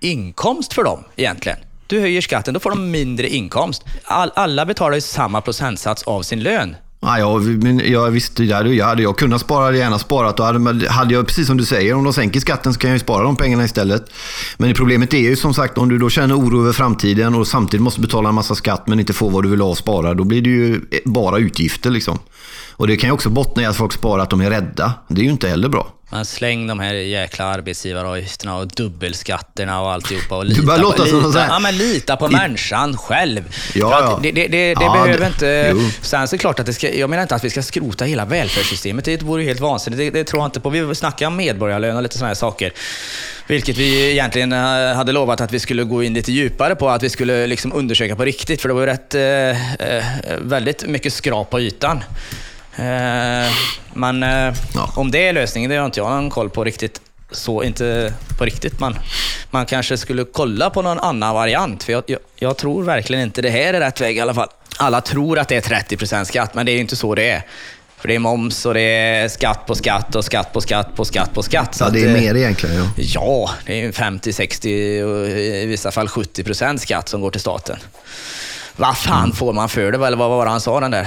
inkomst 0.00 0.72
för 0.72 0.84
dem 0.84 1.04
egentligen. 1.16 1.58
Du 1.86 2.00
höjer 2.00 2.20
skatten, 2.20 2.54
då 2.54 2.60
får 2.60 2.70
de 2.70 2.90
mindre 2.90 3.28
inkomst. 3.28 3.84
All, 4.04 4.32
alla 4.34 4.66
betalar 4.66 4.94
ju 4.94 5.00
samma 5.00 5.40
procentsats 5.40 6.02
av 6.02 6.22
sin 6.22 6.42
lön. 6.42 6.76
Ja, 7.06 7.18
jag, 7.18 7.62
men 7.62 7.92
jag 7.92 8.10
visste, 8.10 8.44
jag 8.44 8.56
hade, 8.56 8.74
jag 8.74 8.86
hade 8.86 9.02
jag 9.02 9.18
kunnat 9.18 9.40
spara, 9.40 9.64
hade 9.64 9.78
gärna 9.78 9.98
sparat. 9.98 10.40
Och 10.40 10.46
hade, 10.46 10.90
hade 10.90 11.14
jag, 11.14 11.26
precis 11.26 11.46
som 11.46 11.56
du 11.56 11.64
säger, 11.64 11.94
om 11.94 12.04
de 12.04 12.12
sänker 12.12 12.40
skatten 12.40 12.74
så 12.74 12.80
kan 12.80 12.90
jag 12.90 12.94
ju 12.94 13.00
spara 13.00 13.22
de 13.22 13.36
pengarna 13.36 13.64
istället. 13.64 14.10
Men 14.56 14.74
problemet 14.74 15.14
är 15.14 15.18
ju 15.18 15.36
som 15.36 15.54
sagt, 15.54 15.78
om 15.78 15.88
du 15.88 15.98
då 15.98 16.10
känner 16.10 16.38
oro 16.38 16.60
över 16.62 16.72
framtiden 16.72 17.34
och 17.34 17.46
samtidigt 17.46 17.82
måste 17.82 18.00
betala 18.00 18.28
en 18.28 18.34
massa 18.34 18.54
skatt 18.54 18.86
men 18.86 19.00
inte 19.00 19.12
får 19.12 19.30
vad 19.30 19.42
du 19.42 19.48
vill 19.48 19.60
ha 19.60 19.68
och 19.68 19.78
spara, 19.78 20.14
då 20.14 20.24
blir 20.24 20.42
det 20.42 20.50
ju 20.50 20.74
eh, 20.74 20.80
bara 21.04 21.38
utgifter 21.38 21.90
liksom. 21.90 22.18
Och 22.70 22.86
det 22.86 22.96
kan 22.96 23.08
ju 23.08 23.14
också 23.14 23.30
bottna 23.30 23.62
i 23.62 23.66
att 23.66 23.76
folk 23.76 23.92
sparar 23.92 24.22
att 24.22 24.30
de 24.30 24.40
är 24.40 24.50
rädda. 24.50 24.92
Det 25.08 25.20
är 25.20 25.24
ju 25.24 25.30
inte 25.30 25.48
heller 25.48 25.68
bra. 25.68 25.92
Man 26.10 26.24
släng 26.24 26.66
de 26.66 26.80
här 26.80 26.94
jäkla 26.94 27.44
arbetsgivaravgifterna 27.44 28.56
och 28.56 28.66
dubbelskatterna 28.68 29.80
och 29.82 29.92
alltihopa. 29.92 30.36
Och 30.36 30.44
Du 30.44 30.50
lita 30.50 30.62
börjar 30.62 30.78
på, 30.78 30.82
låta 30.82 31.06
som 31.06 31.26
lita, 31.26 31.40
här- 31.40 31.48
ja, 31.48 31.58
men 31.58 31.76
lita 31.78 32.16
på 32.16 32.28
människan 32.28 32.96
själv. 32.96 33.42
Ja, 33.74 34.00
ja. 34.00 34.18
Det, 34.22 34.32
det, 34.32 34.46
det, 34.48 34.74
det 34.74 34.84
Ja, 34.84 34.92
behöver 34.92 35.26
inte... 35.26 35.68
jo. 35.72 35.90
Sen 36.02 36.28
så 36.28 36.34
är 36.34 36.38
det 36.38 36.40
klart 36.40 36.60
att 36.60 36.66
det 36.66 36.72
ska, 36.74 36.94
jag 36.94 37.10
menar 37.10 37.22
inte 37.22 37.34
att 37.34 37.44
vi 37.44 37.50
ska 37.50 37.62
skrota 37.62 38.04
hela 38.04 38.24
välfärdssystemet. 38.24 39.04
Det 39.04 39.22
vore 39.22 39.42
ju 39.42 39.48
helt 39.48 39.60
vansinnigt. 39.60 39.98
Det, 39.98 40.10
det 40.20 40.24
tror 40.24 40.42
jag 40.42 40.46
inte 40.46 40.60
på. 40.60 40.70
Vi 40.70 40.94
snackar 40.94 41.26
om 41.26 41.36
medborgarlön 41.36 41.96
och 41.96 42.02
lite 42.02 42.14
sådana 42.18 42.28
här 42.28 42.34
saker. 42.34 42.72
Vilket 43.46 43.76
vi 43.78 44.10
egentligen 44.10 44.52
eh, 44.52 44.58
hade 44.94 45.12
lovat 45.12 45.40
att 45.40 45.52
vi 45.52 45.60
skulle 45.60 45.84
gå 45.84 46.02
in 46.02 46.14
lite 46.14 46.32
djupare 46.32 46.74
på. 46.74 46.88
Att 46.90 47.02
vi 47.02 47.10
skulle 47.10 47.46
liksom 47.46 47.72
undersöka 47.72 48.16
på 48.16 48.24
riktigt. 48.24 48.62
För 48.62 48.68
det 48.68 48.74
var 48.74 48.80
ju 48.80 48.86
rätt, 48.86 49.14
eh, 49.14 49.96
eh, 49.96 50.04
väldigt 50.40 50.86
mycket 50.86 51.12
skrap 51.12 51.50
på 51.50 51.60
ytan. 51.60 52.04
Eh, 52.76 53.52
men 53.94 54.22
eh, 54.22 54.54
Ja. 54.74 54.92
om 54.96 55.10
det 55.10 55.28
är 55.28 55.32
lösningen, 55.32 55.70
det 55.70 55.76
har 55.76 55.86
inte 55.86 56.00
jag 56.00 56.10
någon 56.10 56.30
koll 56.30 56.50
på 56.50 56.64
riktigt. 56.64 57.00
Så 57.30 57.62
inte 57.62 58.12
på 58.38 58.44
riktigt. 58.44 58.80
Man, 58.80 58.98
man 59.50 59.66
kanske 59.66 59.96
skulle 59.96 60.24
kolla 60.24 60.70
på 60.70 60.82
någon 60.82 60.98
annan 61.00 61.34
variant. 61.34 61.82
För 61.84 61.92
jag, 61.92 62.02
jag, 62.06 62.18
jag 62.36 62.56
tror 62.56 62.82
verkligen 62.82 63.22
inte 63.22 63.42
det 63.42 63.50
här 63.50 63.74
är 63.74 63.80
rätt 63.80 64.00
väg 64.00 64.16
i 64.16 64.20
alla 64.20 64.34
fall. 64.34 64.48
Alla 64.76 65.00
tror 65.00 65.38
att 65.38 65.48
det 65.48 65.56
är 65.56 65.60
30% 65.80 66.24
skatt, 66.24 66.54
men 66.54 66.66
det 66.66 66.72
är 66.72 66.74
ju 66.74 66.80
inte 66.80 66.96
så 66.96 67.14
det 67.14 67.30
är. 67.30 67.42
För 67.98 68.08
det 68.08 68.14
är 68.14 68.18
moms 68.18 68.66
och 68.66 68.74
det 68.74 68.80
är 68.80 69.28
skatt 69.28 69.66
på 69.66 69.74
skatt 69.74 70.14
och 70.14 70.24
skatt 70.24 70.52
på 70.52 70.60
skatt 70.60 70.94
på 70.96 71.04
skatt 71.04 71.34
på 71.34 71.42
skatt. 71.42 71.74
Så 71.74 71.84
Ja, 71.84 71.88
det 71.90 72.00
är 72.02 72.06
eh, 72.08 72.12
mer 72.12 72.34
egentligen. 72.36 72.76
Ja. 72.76 72.84
Ja, 72.96 73.50
det 73.66 73.72
är 73.72 73.76
ju 73.76 73.92
50, 73.92 74.32
60 74.32 75.02
och 75.02 75.26
i 75.28 75.66
vissa 75.66 75.90
fall 75.90 76.08
70 76.08 76.44
procent 76.44 76.80
skatt 76.80 77.08
som 77.08 77.20
går 77.20 77.30
till 77.30 77.40
staten. 77.40 77.76
Vad 78.76 78.98
fan 78.98 79.32
får 79.32 79.52
man 79.52 79.68
för 79.68 79.92
det? 79.92 80.06
Eller 80.06 80.16
vad 80.16 80.30
var 80.30 80.44
det 80.44 80.50
han 80.50 80.60
sa 80.60 80.80
den 80.80 80.90
där? 80.90 81.06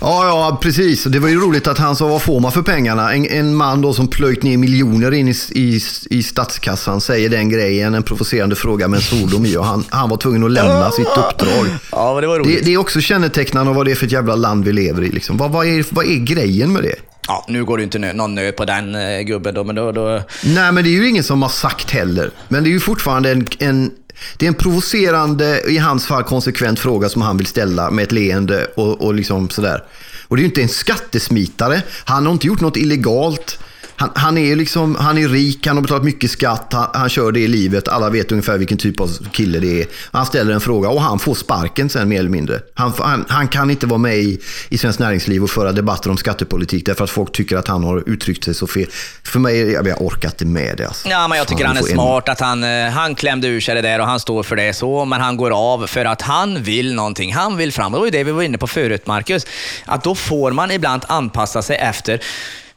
Ja, 0.00 0.26
ja, 0.26 0.58
precis. 0.62 1.04
Det 1.04 1.18
var 1.18 1.28
ju 1.28 1.40
roligt 1.40 1.66
att 1.66 1.78
han 1.78 1.96
sa 1.96 2.08
vad 2.08 2.22
får 2.22 2.40
man 2.40 2.52
för 2.52 2.62
pengarna? 2.62 3.12
En, 3.14 3.26
en 3.26 3.54
man 3.54 3.80
då 3.82 3.92
som 3.92 4.08
plöjt 4.08 4.42
ner 4.42 4.56
miljoner 4.56 5.14
in 5.14 5.28
i, 5.28 5.34
i, 5.52 5.80
i 6.10 6.22
statskassan 6.22 7.00
säger 7.00 7.28
den 7.28 7.48
grejen, 7.48 7.94
en 7.94 8.02
provocerande 8.02 8.56
fråga 8.56 8.88
med 8.88 8.96
en 8.96 9.02
svordom 9.02 9.46
i 9.46 9.56
och 9.56 9.64
han, 9.64 9.84
han 9.88 10.10
var 10.10 10.16
tvungen 10.16 10.44
att 10.44 10.50
lämna 10.50 10.90
sitt 10.90 11.06
uppdrag. 11.16 11.66
Ja, 11.92 12.12
men 12.14 12.22
det 12.22 12.28
var 12.28 12.38
Det, 12.38 12.44
roligt. 12.44 12.64
det 12.64 12.72
är 12.74 12.78
också 12.78 13.00
kännetecknande 13.00 13.70
av 13.70 13.76
vad 13.76 13.86
det 13.86 13.90
är 13.90 13.96
för 13.96 14.06
ett 14.06 14.12
jävla 14.12 14.34
land 14.36 14.64
vi 14.64 14.72
lever 14.72 15.02
i. 15.02 15.08
Liksom. 15.10 15.36
Vad, 15.36 15.50
vad, 15.50 15.66
är, 15.66 15.84
vad 15.90 16.04
är 16.06 16.16
grejen 16.18 16.72
med 16.72 16.82
det? 16.82 16.94
Ja, 17.28 17.44
nu 17.48 17.64
går 17.64 17.76
det 17.76 17.80
ju 17.80 17.84
inte 17.84 17.98
nö, 17.98 18.12
någon 18.12 18.34
nöd 18.34 18.56
på 18.56 18.64
den 18.64 18.94
eh, 18.94 19.20
gubben 19.20 19.54
då, 19.54 19.64
men 19.64 19.74
då, 19.76 19.92
då... 19.92 20.22
Nej, 20.44 20.72
men 20.72 20.84
det 20.84 20.90
är 20.90 20.92
ju 21.02 21.08
ingen 21.08 21.24
som 21.24 21.42
har 21.42 21.48
sagt 21.48 21.90
heller. 21.90 22.30
Men 22.48 22.62
det 22.64 22.68
är 22.68 22.72
ju 22.72 22.80
fortfarande 22.80 23.30
en, 23.30 23.46
en, 23.58 23.90
det 24.36 24.46
är 24.46 24.48
en 24.48 24.54
provocerande, 24.54 25.62
i 25.68 25.78
hans 25.78 26.06
fall 26.06 26.22
konsekvent 26.22 26.80
fråga 26.80 27.08
som 27.08 27.22
han 27.22 27.36
vill 27.36 27.46
ställa 27.46 27.90
med 27.90 28.02
ett 28.02 28.12
leende 28.12 28.66
och, 28.74 29.00
och 29.00 29.14
liksom 29.14 29.50
sådär. 29.50 29.84
Och 30.28 30.36
det 30.36 30.40
är 30.40 30.42
ju 30.42 30.48
inte 30.48 30.62
en 30.62 30.68
skattesmitare. 30.68 31.82
Han 32.04 32.26
har 32.26 32.32
inte 32.32 32.46
gjort 32.46 32.60
något 32.60 32.76
illegalt. 32.76 33.58
Han, 33.96 34.10
han, 34.14 34.38
är 34.38 34.56
liksom, 34.56 34.96
han 34.96 35.18
är 35.18 35.28
rik, 35.28 35.66
han 35.66 35.76
har 35.76 35.82
betalat 35.82 36.04
mycket 36.04 36.30
skatt, 36.30 36.72
han, 36.72 36.86
han, 36.94 37.08
kör 37.08 37.32
det 37.32 37.40
i 37.40 37.48
livet. 37.48 37.88
Alla 37.88 38.10
vet 38.10 38.32
ungefär 38.32 38.58
vilken 38.58 38.78
typ 38.78 39.00
av 39.00 39.10
kille 39.32 39.58
det 39.58 39.82
är. 39.82 39.86
Han 40.12 40.26
ställer 40.26 40.54
en 40.54 40.60
fråga 40.60 40.88
och 40.88 41.02
han 41.02 41.18
får 41.18 41.34
sparken 41.34 41.88
sen 41.88 42.08
mer 42.08 42.18
eller 42.18 42.30
mindre. 42.30 42.60
Han, 42.74 42.92
han, 42.98 43.24
han 43.28 43.48
kan 43.48 43.70
inte 43.70 43.86
vara 43.86 43.98
med 43.98 44.16
i, 44.16 44.40
i 44.68 44.78
Svenskt 44.78 45.00
Näringsliv 45.00 45.42
och 45.42 45.50
föra 45.50 45.72
debatter 45.72 46.10
om 46.10 46.16
skattepolitik 46.16 46.86
därför 46.86 47.04
att 47.04 47.10
folk 47.10 47.32
tycker 47.32 47.56
att 47.56 47.68
han 47.68 47.84
har 47.84 48.08
uttryckt 48.08 48.44
sig 48.44 48.54
så 48.54 48.66
fel. 48.66 48.86
För 49.24 49.38
mig, 49.38 49.72
jag, 49.72 49.86
jag 49.88 50.02
orkar 50.02 50.28
inte 50.28 50.44
med 50.44 50.76
det. 50.76 50.86
Alltså. 50.86 51.08
Ja, 51.08 51.28
men 51.28 51.38
jag 51.38 51.48
tycker 51.48 51.64
han 51.64 51.76
är 51.76 51.80
får 51.80 51.88
en- 51.88 51.94
smart 51.94 52.28
att 52.28 52.40
han, 52.40 52.64
eh, 52.64 52.90
han 52.90 53.14
klämde 53.14 53.48
ur 53.48 53.60
sig 53.60 53.74
det 53.74 53.82
där 53.82 54.00
och 54.00 54.06
han 54.06 54.20
står 54.20 54.42
för 54.42 54.56
det 54.56 54.72
så, 54.72 55.04
men 55.04 55.20
han 55.20 55.36
går 55.36 55.50
av 55.50 55.86
för 55.86 56.04
att 56.04 56.22
han 56.22 56.62
vill 56.62 56.94
någonting. 56.94 57.34
Han 57.34 57.56
vill 57.56 57.72
fram. 57.72 57.92
Det 57.92 57.98
var 57.98 58.04
ju 58.04 58.10
det 58.10 58.24
vi 58.24 58.32
var 58.32 58.42
inne 58.42 58.58
på 58.58 58.66
förut, 58.66 59.06
Marcus. 59.06 59.46
Att 59.84 60.04
då 60.04 60.14
får 60.14 60.52
man 60.52 60.70
ibland 60.70 61.02
anpassa 61.08 61.62
sig 61.62 61.76
efter 61.76 62.20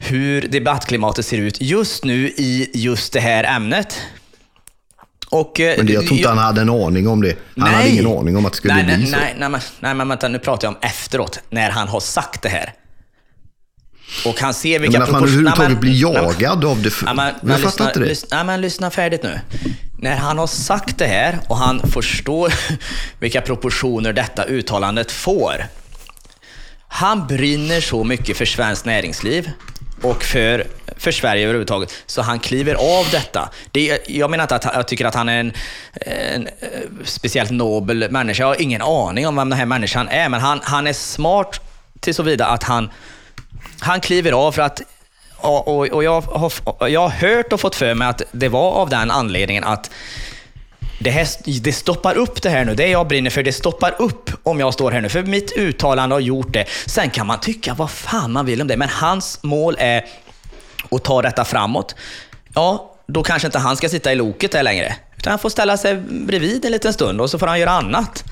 hur 0.00 0.48
debattklimatet 0.48 1.26
ser 1.26 1.38
ut 1.38 1.60
just 1.60 2.04
nu 2.04 2.28
i 2.28 2.70
just 2.74 3.12
det 3.12 3.20
här 3.20 3.44
ämnet. 3.44 4.00
Och, 5.30 5.60
eh, 5.60 5.76
Men 5.76 5.86
det, 5.86 5.92
jag 5.92 6.06
tror 6.06 6.16
inte 6.16 6.28
han 6.28 6.38
hade 6.38 6.60
en 6.60 6.70
aning 6.70 7.08
om 7.08 7.22
det. 7.22 7.36
Han 7.56 7.74
hade 7.74 7.88
ingen 7.88 8.06
aning 8.06 8.36
om 8.36 8.46
att 8.46 8.52
det 8.52 8.56
skulle 8.56 8.74
nej, 8.74 8.84
bli 8.84 8.96
nej, 8.96 9.06
så. 9.06 9.16
Nej, 9.16 9.34
nej, 9.38 9.48
men, 9.48 9.60
nej, 9.80 9.94
men 9.94 10.08
vänta, 10.08 10.28
nu 10.28 10.38
pratar 10.38 10.68
jag 10.68 10.72
om 10.72 10.78
efteråt, 10.82 11.40
när 11.50 11.70
han 11.70 11.88
har 11.88 12.00
sagt 12.00 12.42
det 12.42 12.48
här. 12.48 12.74
Och 14.26 14.40
han 14.40 14.54
ser 14.54 14.78
vilka 14.78 14.98
Men 14.98 15.02
att 15.02 15.12
man 15.12 15.22
överhuvudtaget 15.22 15.70
Nej, 15.70 15.80
blir 15.80 16.04
nej, 16.04 16.22
jagad 16.22 16.64
av 16.64 16.82
det. 16.82 16.92
Ja, 17.06 17.14
men, 17.14 17.34
jag 17.42 17.60
fattar 17.60 17.86
inte 17.86 18.00
det. 18.00 18.24
Ja, 18.30 18.44
men 18.44 18.60
lyssna 18.60 18.90
färdigt 18.90 19.22
nu. 19.22 19.40
När 19.98 20.16
han 20.16 20.38
har 20.38 20.46
sagt 20.46 20.98
det 20.98 21.06
här 21.06 21.38
och 21.48 21.56
han 21.56 21.80
förstår 21.90 22.52
vilka 23.18 23.40
proportioner 23.40 24.12
detta 24.12 24.44
uttalandet 24.44 25.12
får. 25.12 25.66
Han 26.88 27.26
brinner 27.26 27.80
så 27.80 28.04
mycket 28.04 28.36
för 28.36 28.44
svenskt 28.44 28.84
näringsliv 28.84 29.50
och 30.02 30.24
för, 30.24 30.66
för 30.96 31.12
Sverige 31.12 31.42
överhuvudtaget, 31.44 31.92
så 32.06 32.22
han 32.22 32.38
kliver 32.38 32.74
av 32.74 33.06
detta. 33.10 33.48
Det, 33.70 34.08
jag 34.08 34.30
menar 34.30 34.44
inte 34.44 34.56
att 34.56 34.64
jag 34.64 34.88
tycker 34.88 35.04
att 35.04 35.14
han 35.14 35.28
är 35.28 35.40
en, 35.40 35.52
en 35.92 36.46
eh, 36.46 36.68
speciellt 37.04 37.50
nobel 37.50 38.10
människa. 38.10 38.42
Jag 38.42 38.48
har 38.48 38.62
ingen 38.62 38.82
aning 38.82 39.26
om 39.26 39.36
vem 39.36 39.50
den 39.50 39.58
här 39.58 39.66
människan 39.66 40.08
är, 40.08 40.28
men 40.28 40.40
han, 40.40 40.60
han 40.62 40.86
är 40.86 40.92
smart 40.92 41.60
till 42.00 42.14
så 42.14 42.42
att 42.42 42.62
han, 42.62 42.90
han 43.80 44.00
kliver 44.00 44.32
av 44.32 44.52
för 44.52 44.62
att 44.62 44.82
och, 45.42 45.68
och, 45.68 45.86
och 45.86 46.04
jag, 46.04 46.20
har, 46.20 46.52
jag 46.88 47.00
har 47.00 47.08
hört 47.08 47.52
och 47.52 47.60
fått 47.60 47.74
för 47.76 47.94
mig 47.94 48.08
att 48.08 48.22
det 48.32 48.48
var 48.48 48.72
av 48.72 48.88
den 48.88 49.10
anledningen 49.10 49.64
att 49.64 49.90
det, 51.00 51.10
här, 51.10 51.28
det 51.60 51.72
stoppar 51.72 52.14
upp 52.14 52.42
det 52.42 52.50
här 52.50 52.64
nu. 52.64 52.74
Det 52.74 52.88
jag 52.88 53.06
brinner 53.06 53.30
för, 53.30 53.42
det 53.42 53.52
stoppar 53.52 53.94
upp 53.98 54.30
om 54.42 54.60
jag 54.60 54.74
står 54.74 54.90
här 54.90 55.00
nu. 55.00 55.08
För 55.08 55.22
mitt 55.22 55.52
uttalande 55.56 56.14
har 56.14 56.20
gjort 56.20 56.52
det. 56.52 56.64
Sen 56.86 57.10
kan 57.10 57.26
man 57.26 57.40
tycka 57.40 57.74
vad 57.74 57.90
fan 57.90 58.32
man 58.32 58.46
vill 58.46 58.60
om 58.60 58.68
det, 58.68 58.76
men 58.76 58.88
hans 58.88 59.38
mål 59.42 59.76
är 59.78 60.04
att 60.90 61.04
ta 61.04 61.22
detta 61.22 61.44
framåt. 61.44 61.94
Ja, 62.54 62.94
då 63.06 63.22
kanske 63.22 63.48
inte 63.48 63.58
han 63.58 63.76
ska 63.76 63.88
sitta 63.88 64.12
i 64.12 64.14
loket 64.14 64.52
där 64.52 64.62
längre. 64.62 64.94
Utan 65.16 65.30
han 65.30 65.38
får 65.38 65.50
ställa 65.50 65.76
sig 65.76 65.96
bredvid 66.10 66.64
en 66.64 66.72
liten 66.72 66.92
stund 66.92 67.20
och 67.20 67.30
så 67.30 67.38
får 67.38 67.46
han 67.46 67.60
göra 67.60 67.70
annat. 67.70 68.24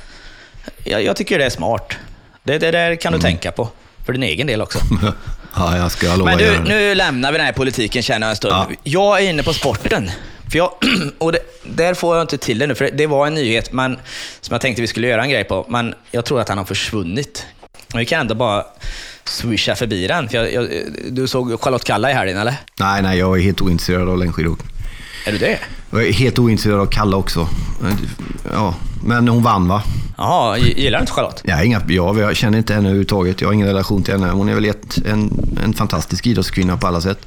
Jag, 0.85 1.05
jag 1.05 1.17
tycker 1.17 1.39
det 1.39 1.45
är 1.45 1.51
smart. 1.51 1.93
Det, 2.43 2.59
det 2.59 2.71
där 2.71 2.97
kan 2.97 3.13
du 3.13 3.19
tänka 3.19 3.53
på. 3.53 3.69
För 4.07 4.13
din 4.13 4.23
egen 4.23 4.47
del 4.47 4.63
också. 4.63 4.79
Ja, 5.55 5.77
jag 5.77 5.91
ska 5.91 6.17
lova 6.17 6.25
Men 6.25 6.39
du, 6.39 6.59
nu 6.59 6.95
lämnar 6.95 7.33
vi 7.33 7.39
den 7.39 7.47
här 7.47 7.53
politiken 7.53 8.03
känner 8.03 8.27
jag 8.27 8.31
en 8.31 8.37
stund. 8.37 8.55
Ja. 8.55 8.69
Jag 8.83 9.23
är 9.23 9.31
inne 9.31 9.43
på 9.43 9.53
sporten. 9.53 10.11
För 10.51 10.59
jag, 10.59 10.73
och 11.19 11.33
det, 11.33 11.39
där 11.65 11.95
får 11.95 12.17
jag 12.17 12.25
inte 12.25 12.39
till 12.39 12.59
det 12.59 12.67
nu, 12.67 12.75
för 12.75 12.91
det 12.91 13.07
var 13.07 13.27
en 13.27 13.35
nyhet 13.35 13.73
men, 13.73 13.99
som 14.41 14.55
jag 14.55 14.61
tänkte 14.61 14.83
vi 14.83 14.89
skulle 14.89 15.07
göra 15.09 15.23
en 15.23 15.31
grej 15.31 15.45
på, 15.45 15.67
men 15.69 15.95
jag 16.11 16.25
tror 16.25 16.41
att 16.41 16.49
han 16.49 16.59
har 16.59 16.65
försvunnit. 16.65 17.47
Vi 17.95 18.07
kan 18.07 18.21
ändå 18.21 18.35
bara 18.35 18.65
swisha 19.25 19.75
förbi 19.75 20.07
den. 20.07 20.29
För 20.29 20.37
jag, 20.37 20.53
jag, 20.53 20.69
du 21.11 21.29
såg 21.29 21.61
Charlotte 21.61 21.85
Kalla 21.85 22.11
i 22.11 22.15
helgen, 22.15 22.39
eller? 22.39 22.55
Nej, 22.81 23.03
nej, 23.03 23.19
jag 23.19 23.39
är 23.39 23.43
helt 23.43 23.61
ointresserad 23.61 24.09
av 24.09 24.19
längdskidåkning. 24.19 24.69
Är 25.27 25.33
du 25.33 25.39
det? 25.39 25.59
Jag 25.91 26.07
är 26.07 26.13
helt 26.13 26.39
ointresserad 26.39 26.81
av 26.81 26.87
Kalla 26.87 27.17
också. 27.17 27.49
Ja, 28.53 28.75
men 29.05 29.29
hon 29.29 29.43
vann 29.43 29.69
va? 29.69 29.83
Jaha, 30.21 30.59
gillar 30.59 30.99
du 30.99 31.03
inte 31.03 31.13
Charlotte? 31.13 31.41
Jag, 31.45 31.65
inga, 31.65 31.83
jag, 31.89 32.19
jag 32.19 32.37
känner 32.37 32.59
inte 32.59 32.75
henne 32.75 32.89
överhuvudtaget. 32.89 33.41
Jag 33.41 33.49
har 33.49 33.53
ingen 33.53 33.67
relation 33.67 34.03
till 34.03 34.15
henne. 34.15 34.31
Hon 34.31 34.49
är 34.49 34.55
väl 34.55 34.65
ett, 34.65 34.99
en, 35.07 35.31
en 35.65 35.75
fantastisk 35.75 36.27
idrottskvinna 36.27 36.77
på 36.77 36.87
alla 36.87 37.01
sätt. 37.01 37.19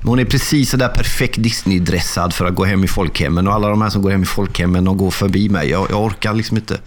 Men 0.00 0.08
hon 0.08 0.18
är 0.18 0.24
precis 0.24 0.70
sådär 0.70 0.88
perfekt 0.88 1.38
Disney-dressad 1.38 2.30
för 2.34 2.44
att 2.44 2.54
gå 2.54 2.64
hem 2.64 2.84
i 2.84 2.88
folkhemmen. 2.88 3.48
Och 3.48 3.54
alla 3.54 3.68
de 3.68 3.82
här 3.82 3.90
som 3.90 4.02
går 4.02 4.10
hem 4.10 4.22
i 4.22 4.26
folkhemmen, 4.26 4.84
de 4.84 4.96
går 4.96 5.10
förbi 5.10 5.48
mig. 5.48 5.70
Jag, 5.70 5.86
jag 5.90 6.02
orkar 6.04 6.34
liksom 6.34 6.56
inte. 6.56 6.78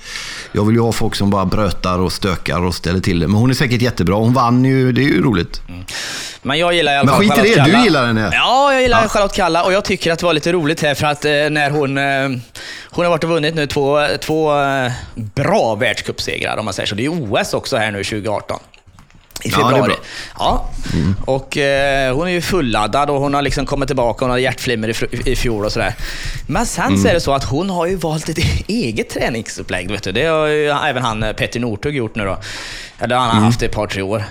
Jag 0.52 0.66
vill 0.66 0.76
ju 0.76 0.82
ha 0.82 0.92
folk 0.92 1.16
som 1.16 1.30
bara 1.30 1.46
brötar 1.46 2.00
och 2.00 2.12
stökar 2.12 2.62
och 2.62 2.76
ställer 2.76 3.00
till 3.00 3.20
det. 3.20 3.28
Men 3.28 3.36
hon 3.38 3.50
är 3.50 3.54
säkert 3.54 3.82
jättebra. 3.82 4.16
Hon 4.16 4.34
vann 4.34 4.66
ju, 4.66 4.92
det 4.92 5.02
är 5.02 5.08
ju 5.08 5.22
roligt. 5.22 5.62
Men 6.42 6.60
jag 6.60 6.74
gillar 6.74 6.92
i 6.94 6.98
alla 6.98 7.06
Men 7.18 7.28
fall 7.28 7.38
skit 7.38 7.46
i 7.46 7.56
det, 7.56 7.64
du 7.64 7.84
gillar 7.84 8.08
henne. 8.08 8.30
Ja, 8.34 8.74
jag 8.74 8.82
gillar 8.82 9.02
Ja. 9.02 9.08
Charlotte 9.10 9.36
Kalla 9.36 9.64
och 9.64 9.74
jag 9.74 9.86
tycker 9.86 10.12
att 10.12 10.20
det 10.20 10.26
var 10.26 10.34
lite 10.34 10.52
roligt 10.52 10.82
här 10.82 10.89
för 10.96 11.08
att 11.08 11.26
eh, 11.26 11.32
när 11.32 11.70
hon... 11.70 11.98
Eh, 11.98 12.30
hon 12.92 13.06
har 13.06 13.10
varit 13.10 13.24
och 13.24 13.30
vunnit 13.30 13.56
nu 13.56 13.68
två, 13.68 14.08
två 14.22 14.62
eh, 14.62 14.92
bra 15.16 15.76
världscupsegrar 15.76 16.58
om 16.58 16.66
man 16.66 16.74
säger 16.74 16.88
så. 16.88 16.96
Det 16.96 17.06
är 17.06 17.10
OS 17.34 17.54
också 17.54 17.78
här 17.78 17.92
nu 17.92 18.04
2018. 18.04 18.60
I 19.44 19.50
Ja, 19.50 19.58
det 19.58 19.64
är 19.64 19.70
februari. 19.70 19.88
bra. 19.88 19.98
Ja, 20.40 20.70
och 21.26 21.58
eh, 21.58 22.16
hon 22.16 22.28
är 22.28 22.32
ju 22.32 22.42
fulladdad 22.42 23.10
och 23.10 23.20
hon 23.22 23.34
har 23.34 23.42
liksom 23.42 23.66
kommit 23.66 23.88
tillbaka. 23.90 24.26
Hon 24.26 24.30
hade 24.30 24.42
hjärtflimmer 24.42 25.16
i, 25.16 25.32
i 25.32 25.36
fjol 25.36 25.66
och 25.66 25.72
sådär. 25.72 25.94
Men 26.48 26.66
sen 26.66 26.86
Mm. 26.88 27.02
så 27.02 27.08
är 27.08 27.14
det 27.14 27.20
så 27.22 27.34
att 27.34 27.44
hon 27.44 27.70
har 27.70 27.86
ju 27.86 27.96
valt 27.96 28.30
ett 28.30 28.38
eget 28.68 29.10
träningsupplägg. 29.10 29.92
Vet 29.92 30.04
du. 30.04 30.12
Det 30.12 30.26
har 30.26 30.48
ju 30.48 30.68
även 30.70 31.04
han 31.04 31.24
eh, 31.24 31.34
Petter 31.34 31.60
Northug 31.60 31.96
gjort 31.96 32.16
nu 32.16 32.26
då. 32.26 32.38
Ja, 33.00 33.08
det 33.08 33.16
har 33.16 33.24
Mm. 33.24 33.36
han 33.36 33.44
haft 33.44 33.62
i 33.62 33.66
ett 33.66 33.72
par, 33.76 33.88
tre 33.88 34.02
år. 34.02 34.24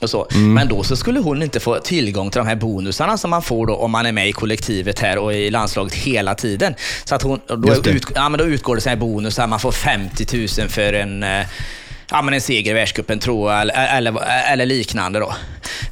Och 0.00 0.10
så. 0.10 0.26
Men 0.30 0.68
då 0.68 0.82
så 0.82 0.96
skulle 0.96 1.20
hon 1.20 1.42
inte 1.42 1.60
få 1.60 1.78
tillgång 1.78 2.30
till 2.30 2.38
de 2.38 2.46
här 2.46 2.56
bonusarna 2.56 3.18
som 3.18 3.30
man 3.30 3.42
får 3.42 3.66
då 3.66 3.76
om 3.76 3.90
man 3.90 4.06
är 4.06 4.12
med 4.12 4.28
i 4.28 4.32
kollektivet 4.32 4.98
här 4.98 5.18
och 5.18 5.34
i 5.34 5.50
landslaget 5.50 5.94
hela 5.94 6.34
tiden. 6.34 6.74
Så 7.04 7.14
att 7.14 7.22
hon, 7.22 7.40
då, 7.46 7.74
ut, 7.74 8.04
ja, 8.14 8.28
men 8.28 8.38
då 8.38 8.44
utgår 8.44 8.74
det 8.74 8.80
så 8.80 8.88
här 8.88 8.96
bonusar, 8.96 9.46
man 9.46 9.60
får 9.60 9.72
50 9.72 10.48
000 10.58 10.68
för 10.68 10.92
en, 10.92 11.22
eh, 11.22 11.46
ja, 12.10 12.22
men 12.22 12.34
en 12.34 12.40
seger 12.40 12.70
i 12.70 12.74
världscupen 12.74 13.18
tror 13.18 13.52
jag, 13.52 13.60
eller, 13.60 13.96
eller, 13.96 14.14
eller 14.52 14.66
liknande. 14.66 15.18
Då. 15.18 15.34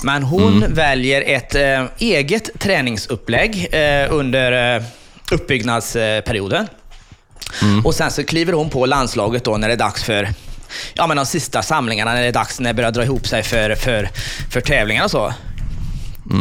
Men 0.02 0.22
hon 0.22 0.64
väljer 0.68 1.22
ett 1.26 1.54
eh, 1.54 1.84
eget 1.98 2.50
träningsupplägg 2.58 3.68
eh, 3.72 4.06
under 4.10 4.76
eh, 4.76 4.82
uppbyggnadsperioden. 5.30 6.66
Och 7.84 7.94
sen 7.94 8.10
så 8.10 8.24
kliver 8.24 8.52
hon 8.52 8.70
på 8.70 8.86
landslaget 8.86 9.44
då 9.44 9.56
när 9.56 9.68
det 9.68 9.74
är 9.74 9.78
dags 9.78 10.04
för 10.04 10.28
ja, 10.94 11.06
men 11.06 11.16
de 11.16 11.26
sista 11.26 11.62
samlingarna, 11.62 12.14
när 12.14 12.22
det 12.22 12.28
är 12.28 12.32
dags 12.32 12.60
när 12.60 12.70
det 12.70 12.74
börjar 12.74 12.90
dra 12.90 13.04
ihop 13.04 13.26
sig 13.26 13.42
för, 13.42 13.74
för, 13.74 14.08
för 14.50 14.60
tävlingar 14.60 15.04
och 15.04 15.10
så. 15.10 15.34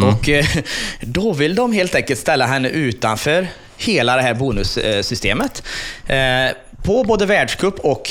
Och 0.03 0.29
eh, 0.29 0.45
då 1.01 1.33
vill 1.33 1.55
de 1.55 1.73
helt 1.73 1.95
enkelt 1.95 2.19
ställa 2.19 2.45
henne 2.45 2.69
utanför 2.69 3.47
hela 3.77 4.15
det 4.15 4.21
här 4.21 4.33
bonussystemet. 4.33 5.63
Eh, 6.07 6.47
på 6.83 7.03
både 7.03 7.25
världscup 7.25 7.79
och, 7.79 8.09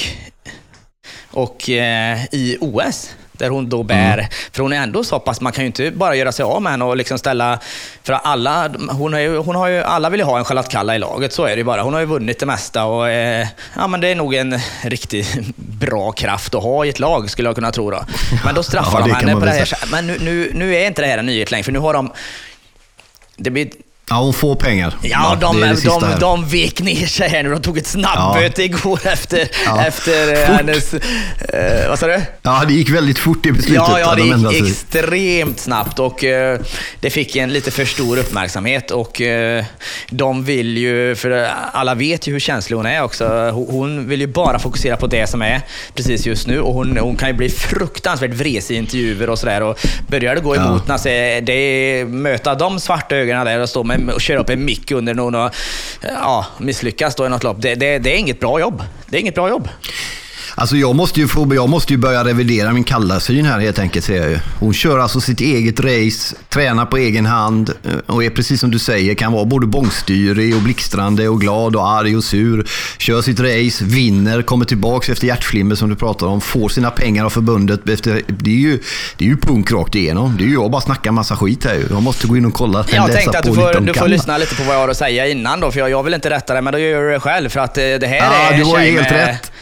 och 1.31 1.71
eh, 1.71 2.25
i 2.33 2.57
OS. 2.61 3.11
Där 3.39 3.49
hon 3.49 3.69
då 3.69 3.83
bär, 3.83 4.29
för 4.53 4.63
hon 4.63 4.73
är 4.73 4.77
ändå 4.77 5.05
så 5.05 5.21
pass, 5.21 5.41
man 5.41 5.53
kan 5.53 5.65
ju 5.65 5.67
inte 5.67 5.91
bara 5.91 6.15
göra 6.17 6.33
sig 6.33 6.43
av 6.43 6.63
med 6.63 6.73
henne 6.73 6.85
och 6.85 6.97
liksom 6.97 7.19
ställa, 7.19 7.59
för 8.03 8.13
alla, 8.13 8.71
hon, 8.91 9.15
är 9.15 9.19
ju, 9.19 9.37
hon 9.37 9.57
har 9.57 9.69
ju, 9.69 9.83
alla 9.83 10.11
vill 10.11 10.21
ju 10.21 10.27
ha 10.27 10.39
en 10.39 10.45
Charlotte 10.45 10.69
Kalla 10.69 10.97
i 10.97 10.99
laget, 10.99 11.33
så 11.33 11.45
är 11.45 11.51
det 11.51 11.57
ju 11.57 11.65
bara. 11.65 11.83
Hon 11.83 11.93
har 11.93 12.01
ju 12.01 12.07
vunnit 12.07 12.39
det 12.39 12.47
mesta 12.47 12.85
och 12.85 13.11
eh, 13.11 13.47
ja 13.77 13.87
men 13.87 14.01
det 14.01 14.09
är 14.09 14.15
nog 14.15 14.35
en 14.35 14.59
riktigt 14.83 15.39
bra 15.57 16.13
kraft 16.13 16.55
att 16.55 16.63
ha 16.63 16.85
i 16.85 16.89
ett 16.89 16.99
lag, 16.99 17.31
skulle 17.31 17.49
jag 17.49 17.55
kunna 17.55 17.73
tro 17.73 17.91
då. 17.91 18.05
Men 18.45 18.55
då 18.55 18.63
straffar 18.63 19.01
Ja, 19.01 19.07
de 19.07 19.13
henne 19.13 19.33
på 19.33 19.45
det 19.45 19.51
här. 19.51 19.69
Men 19.91 20.07
nu, 20.07 20.19
nu, 20.21 20.51
nu 20.55 20.77
är 20.77 20.87
inte 20.87 21.03
det 21.03 21.09
här 21.09 21.19
en 21.19 21.27
nyhet 21.27 21.51
längre, 21.51 21.65
för 21.65 21.73
nu 21.73 21.79
har 21.79 21.95
de, 21.95 22.13
det 23.37 23.51
blir 23.51 23.69
Ja, 24.11 24.17
hon 24.17 24.35
får 24.35 24.55
pengar. 24.55 24.95
Ja, 25.03 25.37
de, 25.41 25.61
det 25.61 25.67
det 25.69 25.77
sista 25.77 26.01
de, 26.01 26.07
här. 26.07 26.21
de 26.21 26.49
vek 26.49 26.81
ner 26.81 27.07
sig 27.07 27.29
här 27.29 27.43
nu. 27.43 27.51
De 27.51 27.63
tog 27.63 27.79
ett 27.79 27.87
snabbböte 27.87 28.63
igår 28.63 29.01
efter, 29.05 29.49
Ja. 29.65 29.85
efter 29.87 30.33
eh, 30.33 30.47
Fort. 30.47 30.57
hennes... 30.57 30.95
Eh, 30.95 31.89
vad 31.89 31.99
sa 31.99 32.07
du? 32.07 32.21
Ja, 32.43 32.65
det 32.69 32.75
gick 32.75 32.91
väldigt 32.91 33.19
fort 33.19 33.47
i 33.47 33.53
beslutet. 33.53 33.75
Ja, 33.89 34.01
ja, 34.01 34.15
det 34.15 34.31
de 34.31 34.53
gick 34.55 34.69
extremt 34.71 35.61
snabbt 35.61 35.99
och 35.99 36.25
eh, 36.25 36.61
det 37.01 37.11
fick 37.11 37.37
en 37.37 37.53
lite 37.53 37.71
för 37.71 37.85
stor 37.85 38.19
uppmärksamhet 38.19 38.91
och 38.91 39.21
eh, 39.21 39.65
de 40.11 40.45
vill 40.45 40.79
ju, 40.79 41.15
för 41.15 41.49
alla 41.73 41.95
vet 41.95 42.27
ju 42.29 42.33
hur 42.33 42.41
känslig 42.41 42.77
hon 42.77 42.87
är 42.87 43.03
också. 43.03 43.51
Hon, 43.51 44.09
vill 44.09 44.21
ju 44.21 44.27
bara 44.27 44.59
fokusera 44.59 44.97
på 44.97 45.07
det 45.07 45.27
som 45.27 45.43
är 45.43 45.61
precis 45.95 46.27
just 46.27 46.47
nu 46.47 46.61
och 46.61 46.75
hon, 46.75 46.97
hon 47.01 47.17
kan 47.17 47.29
ju 47.29 47.35
bli 47.35 47.49
fruktansvärt 47.49 48.35
vresig 48.35 48.75
i 48.75 48.79
intervjuer 48.79 49.31
och 49.31 49.39
sådär 49.39 49.63
och 49.63 49.79
börjar 50.09 50.35
det 50.35 50.41
gå 50.41 50.57
Ja. 50.57 50.67
emot 50.67 50.89
när 50.89 50.99
det, 51.05 51.41
det 51.41 52.05
möta 52.05 52.55
de 52.55 52.81
svarta 52.81 53.17
ögonen 53.17 53.47
där 53.47 53.61
och 53.61 53.69
stå 53.69 53.85
med, 53.85 53.96
och 54.15 54.21
köra 54.21 54.41
upp 54.41 54.51
en 54.51 54.65
mick 54.65 54.91
under 54.91 55.15
någon 55.15 55.35
och 55.35 55.45
eh, 55.45 56.11
ja, 56.15 56.47
misslyckas 56.59 57.15
då 57.15 57.27
i 57.27 57.29
något 57.29 57.45
lopp. 57.45 57.57
Det, 57.61 57.75
det, 57.75 57.99
det 57.99 58.15
är 58.15 58.19
inget 58.19 58.41
bra 58.41 58.61
jobb. 58.61 58.83
Det 59.07 59.17
är 59.17 59.21
inget 59.21 59.35
bra 59.35 59.49
jobb. 59.49 59.69
Alltså 60.59 60.77
jag 60.77 60.95
måste, 60.97 61.21
ju 61.21 61.29
få, 61.29 61.55
jag 61.55 61.69
måste 61.69 61.93
ju 61.93 61.97
börja 61.99 62.25
revidera 62.25 62.73
min 62.73 62.85
kallarsyn 62.85 63.47
här 63.47 63.61
helt 63.61 63.79
enkelt, 63.79 64.05
säger 64.05 64.21
jag 64.23 64.31
ju. 64.31 64.39
Hon 64.59 64.75
kör 64.75 64.99
alltså 64.99 65.21
sitt 65.21 65.41
eget 65.41 65.81
race, 65.81 66.37
tränar 66.49 66.87
på 66.87 66.97
egen 66.97 67.27
hand 67.27 67.71
eh, 67.85 67.93
och 68.07 68.25
är 68.25 68.31
precis 68.31 68.61
som 68.61 68.71
du 68.71 68.79
säger, 68.79 69.15
kan 69.15 69.33
vara 69.33 69.45
både 69.45 69.67
bångstyrig 69.67 70.57
och 70.57 70.63
blixtrande 70.63 71.29
och 71.29 71.41
glad 71.41 71.77
och 71.77 71.89
arg 71.89 72.17
och 72.17 72.25
sur. 72.25 72.67
Kör 72.99 73.23
sitt 73.23 73.41
race, 73.41 73.85
vinner, 73.85 74.43
kommer 74.43 74.65
tillbaks 74.65 75.09
efter 75.09 75.27
hjärtflimmer 75.27 75.75
som 75.75 75.89
du 75.89 75.97
pratar 75.97 76.27
om, 76.27 76.41
får 76.41 76.69
sina 76.69 76.91
pengar 76.91 77.25
av 77.25 77.31
förbundet. 77.31 77.89
Efter, 77.89 78.23
det, 78.27 78.51
är 78.51 78.55
ju, 78.55 78.79
det 79.17 79.25
är 79.25 79.29
ju 79.29 79.37
punk 79.37 79.73
rakt 79.73 79.95
igenom. 79.95 80.37
Det 80.39 80.45
är 80.45 80.49
ju 80.49 80.55
jag 80.55 80.71
bara 80.71 80.81
snackar 80.83 81.11
massa 81.13 81.37
skit 81.37 81.65
här 81.65 81.75
ju. 81.75 81.87
Jag 81.91 82.03
måste 82.03 82.27
gå 82.27 82.37
in 82.37 82.45
och 82.45 82.55
kolla. 82.55 82.85
Jag 82.93 83.13
tänkte 83.13 83.39
att 83.39 83.45
du 83.45 83.55
får, 83.55 83.81
du 83.81 83.95
får 83.95 84.09
lyssna 84.09 84.39
lite 84.39 84.55
på 84.55 84.63
vad 84.63 84.75
jag 84.75 84.81
har 84.81 84.89
att 84.89 84.97
säga 84.97 85.27
innan 85.27 85.61
då, 85.61 85.71
för 85.73 85.79
jag, 85.81 85.91
jag 85.91 86.03
vill 86.03 86.15
inte 86.15 86.31
rätta 86.31 86.53
dig, 86.53 86.63
men 86.63 86.73
då 86.73 86.79
gör 86.79 87.03
du 87.03 87.11
det 87.11 87.21
själv. 87.21 87.49
För 87.49 87.61
att 87.61 87.79
eh, 87.79 87.83
det 87.85 88.07
här 88.07 88.17
Ja, 88.17 88.55
är 88.55 88.59
du 88.59 88.65
har 88.65 88.81
ju 88.81 88.91
helt 88.93 89.11
med- 89.11 89.27
rätt. 89.27 89.53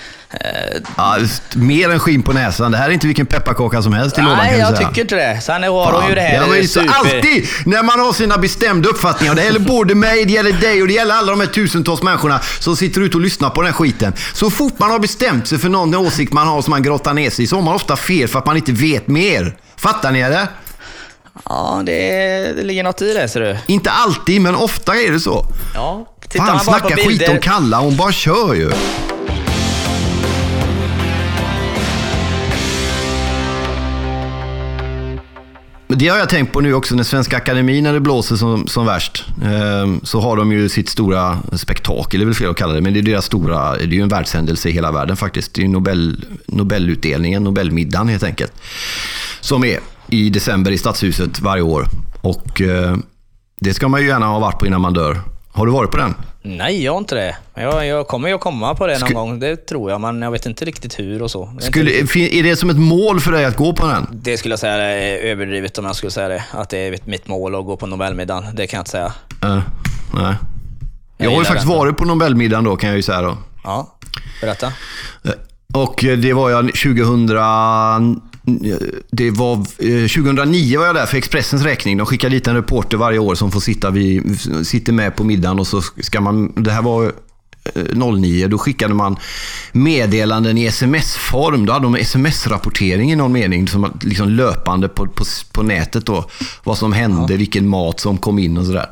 Ja, 0.97 1.17
mer 1.55 1.91
än 1.91 1.99
skinn 1.99 2.23
på 2.23 2.33
näsan. 2.33 2.73
Det 2.73 2.79
här 2.79 2.89
är 2.89 2.93
inte 2.93 3.07
vilken 3.07 3.27
pepparkaka 3.27 3.83
som 3.83 3.93
helst 3.93 4.19
i 4.19 4.21
lådan 4.21 4.37
kan 4.37 4.47
Nej, 4.47 4.55
vi 4.55 4.61
jag 4.61 4.77
säga. 4.77 4.89
tycker 4.89 5.03
inte 5.03 5.15
det. 5.15 5.41
Sen 5.41 5.63
har 5.63 5.93
hon 5.93 6.09
ju 6.09 6.15
det 6.15 6.21
här 6.21 6.47
men 6.49 6.69
så 6.69 6.81
super... 6.81 6.95
Alltid 6.95 7.49
när 7.67 7.83
man 7.83 8.01
har 8.01 8.13
sina 8.13 8.39
bestämda 8.39 8.89
uppfattningar, 8.89 9.35
det 9.35 9.45
gäller 9.45 9.61
både 9.61 9.95
mig, 9.95 10.25
det 10.25 10.33
gäller 10.33 10.53
dig 10.53 10.83
och 10.83 10.89
det 10.89 10.95
gäller 10.95 11.15
alla 11.15 11.31
de 11.31 11.41
här 11.41 11.47
tusentals 11.47 12.03
människorna 12.03 12.41
som 12.61 12.77
sitter 12.77 13.01
ute 13.01 13.17
och 13.17 13.21
lyssnar 13.21 13.51
på 13.51 13.63
den 13.63 13.71
här 13.73 13.79
skiten. 13.79 14.13
Så 14.35 14.51
fort 14.51 14.79
man 14.79 14.91
har 14.91 14.99
bestämt 14.99 15.47
sig 15.49 15.59
för 15.59 15.69
någon 15.69 15.95
åsikt 15.95 16.33
man 16.33 16.47
har 16.47 16.63
som 16.63 16.71
man 16.71 16.83
grottar 16.83 17.15
ner 17.15 17.31
sig 17.31 17.45
i, 17.45 17.49
så 17.49 17.57
har 17.57 17.63
man 17.63 17.75
ofta 17.75 17.97
fel 17.97 18.29
för 18.29 18.39
att 18.39 18.47
man 18.47 18.57
inte 18.57 18.73
vet 18.73 19.09
mer. 19.09 19.57
Fattar 19.77 20.11
ni 20.11 20.21
eller? 20.21 20.47
Ja, 21.45 21.83
det, 21.87 21.93
det 22.57 22.63
ligger 22.63 22.85
något 22.85 23.03
i 23.03 23.13
det 23.13 23.29
ser 23.29 23.41
du. 23.41 23.57
Inte 23.67 23.91
alltid, 23.91 24.41
men 24.41 24.55
ofta 24.55 24.97
är 24.97 25.13
det 25.13 25.21
så. 25.21 25.45
Ja, 25.75 26.07
Fan, 26.37 26.61
snacka 26.61 26.97
skit 26.97 27.29
om 27.29 27.39
Kalla, 27.39 27.81
hon 27.81 27.97
bara 27.97 28.13
kör 28.13 28.55
ju. 28.55 28.73
Det 35.97 36.09
har 36.09 36.19
jag 36.19 36.29
tänkt 36.29 36.53
på 36.53 36.61
nu 36.61 36.75
också 36.75 36.95
när 36.95 37.03
Svenska 37.03 37.37
Akademin, 37.37 37.85
när 37.85 37.93
det 37.93 38.01
blåser 38.01 38.37
som, 38.37 38.67
som 38.67 38.87
värst, 38.87 39.25
eh, 39.43 39.95
så 40.03 40.21
har 40.21 40.37
de 40.37 40.53
ju 40.53 40.69
sitt 40.69 40.89
stora 40.89 41.39
spektakel, 41.53 42.21
det 42.21 42.25
är 42.25 42.27
väl 42.27 42.35
fel 42.35 42.51
att 42.51 42.57
kalla 42.57 42.73
det, 42.73 42.81
men 42.81 42.93
det 42.93 43.01
är 43.01 43.03
deras 43.03 43.25
stora, 43.25 43.77
det 43.77 43.83
är 43.83 43.87
ju 43.87 44.01
en 44.01 44.09
världshändelse 44.09 44.69
i 44.69 44.73
hela 44.73 44.93
världen 44.93 45.17
faktiskt. 45.17 45.55
Det 45.55 45.61
är 45.61 45.63
ju 45.63 45.69
Nobel, 45.69 46.25
Nobelutdelningen, 46.47 47.45
Nobelmiddagen 47.45 48.09
helt 48.09 48.23
enkelt, 48.23 48.53
som 49.41 49.65
är 49.65 49.81
i 50.09 50.31
december 50.31 50.71
i 50.71 50.79
Stadshuset 50.79 51.41
varje 51.41 51.63
år. 51.63 51.87
Och 52.21 52.61
eh, 52.61 52.97
det 53.61 53.75
ska 53.75 53.89
man 53.89 54.01
ju 54.01 54.07
gärna 54.07 54.27
ha 54.27 54.39
varit 54.39 54.59
på 54.59 54.67
innan 54.67 54.81
man 54.81 54.95
dör. 54.95 55.21
Har 55.53 55.67
du 55.67 55.73
varit 55.73 55.91
på 55.91 55.97
den? 55.97 56.15
Nej, 56.47 56.85
jag 56.85 56.93
har 56.93 56.99
inte 56.99 57.15
det. 57.15 57.37
Jag, 57.55 57.87
jag 57.87 58.09
kommer 58.09 58.29
ju 58.29 58.39
komma 58.39 58.75
på 58.75 58.87
det 58.87 58.99
någon 58.99 59.09
Sku- 59.09 59.15
gång, 59.15 59.39
det 59.41 59.57
tror 59.57 59.91
jag, 59.91 60.01
men 60.01 60.23
jag 60.23 60.31
vet 60.31 60.47
inte 60.47 60.65
riktigt 60.65 60.99
hur 60.99 61.23
och 61.23 61.31
så. 61.31 61.53
Skulle, 61.61 61.91
är 61.91 62.43
det 62.43 62.57
som 62.57 62.71
ett 62.71 62.79
mål 62.79 63.21
för 63.21 63.33
dig 63.33 63.45
att 63.45 63.57
gå 63.57 63.73
på 63.73 63.87
den? 63.87 64.07
Det 64.13 64.37
skulle 64.39 64.53
jag 64.53 64.59
säga 64.59 64.75
är 64.75 65.17
överdrivet 65.19 65.79
om 65.79 65.85
jag 65.85 65.97
skulle 65.97 66.11
säga 66.11 66.29
det. 66.29 66.45
Att 66.53 66.69
det 66.71 66.79
är 66.79 66.99
mitt 67.05 67.27
mål 67.29 67.55
att 67.55 67.65
gå 67.65 67.77
på 67.77 67.87
Nobelmiddagen. 67.87 68.45
Det 68.55 68.67
kan 68.67 68.77
jag 68.79 68.81
inte 68.81 68.91
säga. 68.91 69.13
Eh, 69.43 69.61
nej. 70.15 70.35
Jag 71.17 71.27
Jag 71.27 71.31
har 71.31 71.39
ju 71.39 71.45
faktiskt 71.45 71.69
den. 71.69 71.77
varit 71.79 71.97
på 71.97 72.05
Nobelmiddagen 72.05 72.65
då, 72.65 72.77
kan 72.77 72.89
jag 72.89 72.97
ju 72.97 73.03
säga 73.03 73.23
då. 73.23 73.37
Ja, 73.65 73.99
berätta. 74.41 74.67
Eh, 75.25 75.31
Och 75.75 76.05
eh, 76.05 76.19
det 76.19 76.33
var 76.33 76.51
jag 76.51 76.67
2000... 76.75 78.21
Det 79.11 79.31
var, 79.31 79.55
eh, 79.57 80.09
2009 80.09 80.79
var 80.79 80.87
jag 80.87 80.95
där 80.95 81.07
för 81.07 81.17
Expressens 81.17 81.63
räkning. 81.63 81.97
De 81.97 82.07
skickar 82.07 82.31
dit 82.31 82.47
en 82.47 82.55
reporter 82.55 82.97
varje 82.97 83.19
år 83.19 83.35
som 83.35 83.53
får 83.53 83.61
sitta 83.61 83.91
vid, 83.91 84.41
sitter 84.67 84.93
med 84.93 85.17
på 85.17 85.25
middagen 85.25 85.59
och 85.59 85.67
så 85.67 85.83
ska 86.01 86.21
man... 86.21 86.53
Det 86.57 86.71
här 86.71 86.83
var 86.83 87.13
eh, 87.75 88.13
09, 88.15 88.49
då 88.49 88.59
skickade 88.59 88.95
man 88.95 89.17
meddelanden 89.73 90.59
i 90.59 90.67
sms-form. 90.67 91.67
Då 91.67 91.73
hade 91.73 91.85
de 91.85 91.97
sms-rapportering 91.97 93.13
i 93.13 93.17
någon 93.17 93.33
mening, 93.33 93.69
som 93.69 93.93
liksom 94.01 94.29
löpande 94.29 94.89
på, 94.89 95.07
på, 95.07 95.25
på 95.53 95.63
nätet 95.63 96.07
då. 96.07 96.31
Vad 96.65 96.79
som 96.79 96.93
hände, 96.93 97.37
vilken 97.37 97.69
mat 97.69 98.01
som 98.01 98.19
kom 98.19 98.39
in 98.39 98.57
och 98.59 98.67
sådär. 98.67 98.87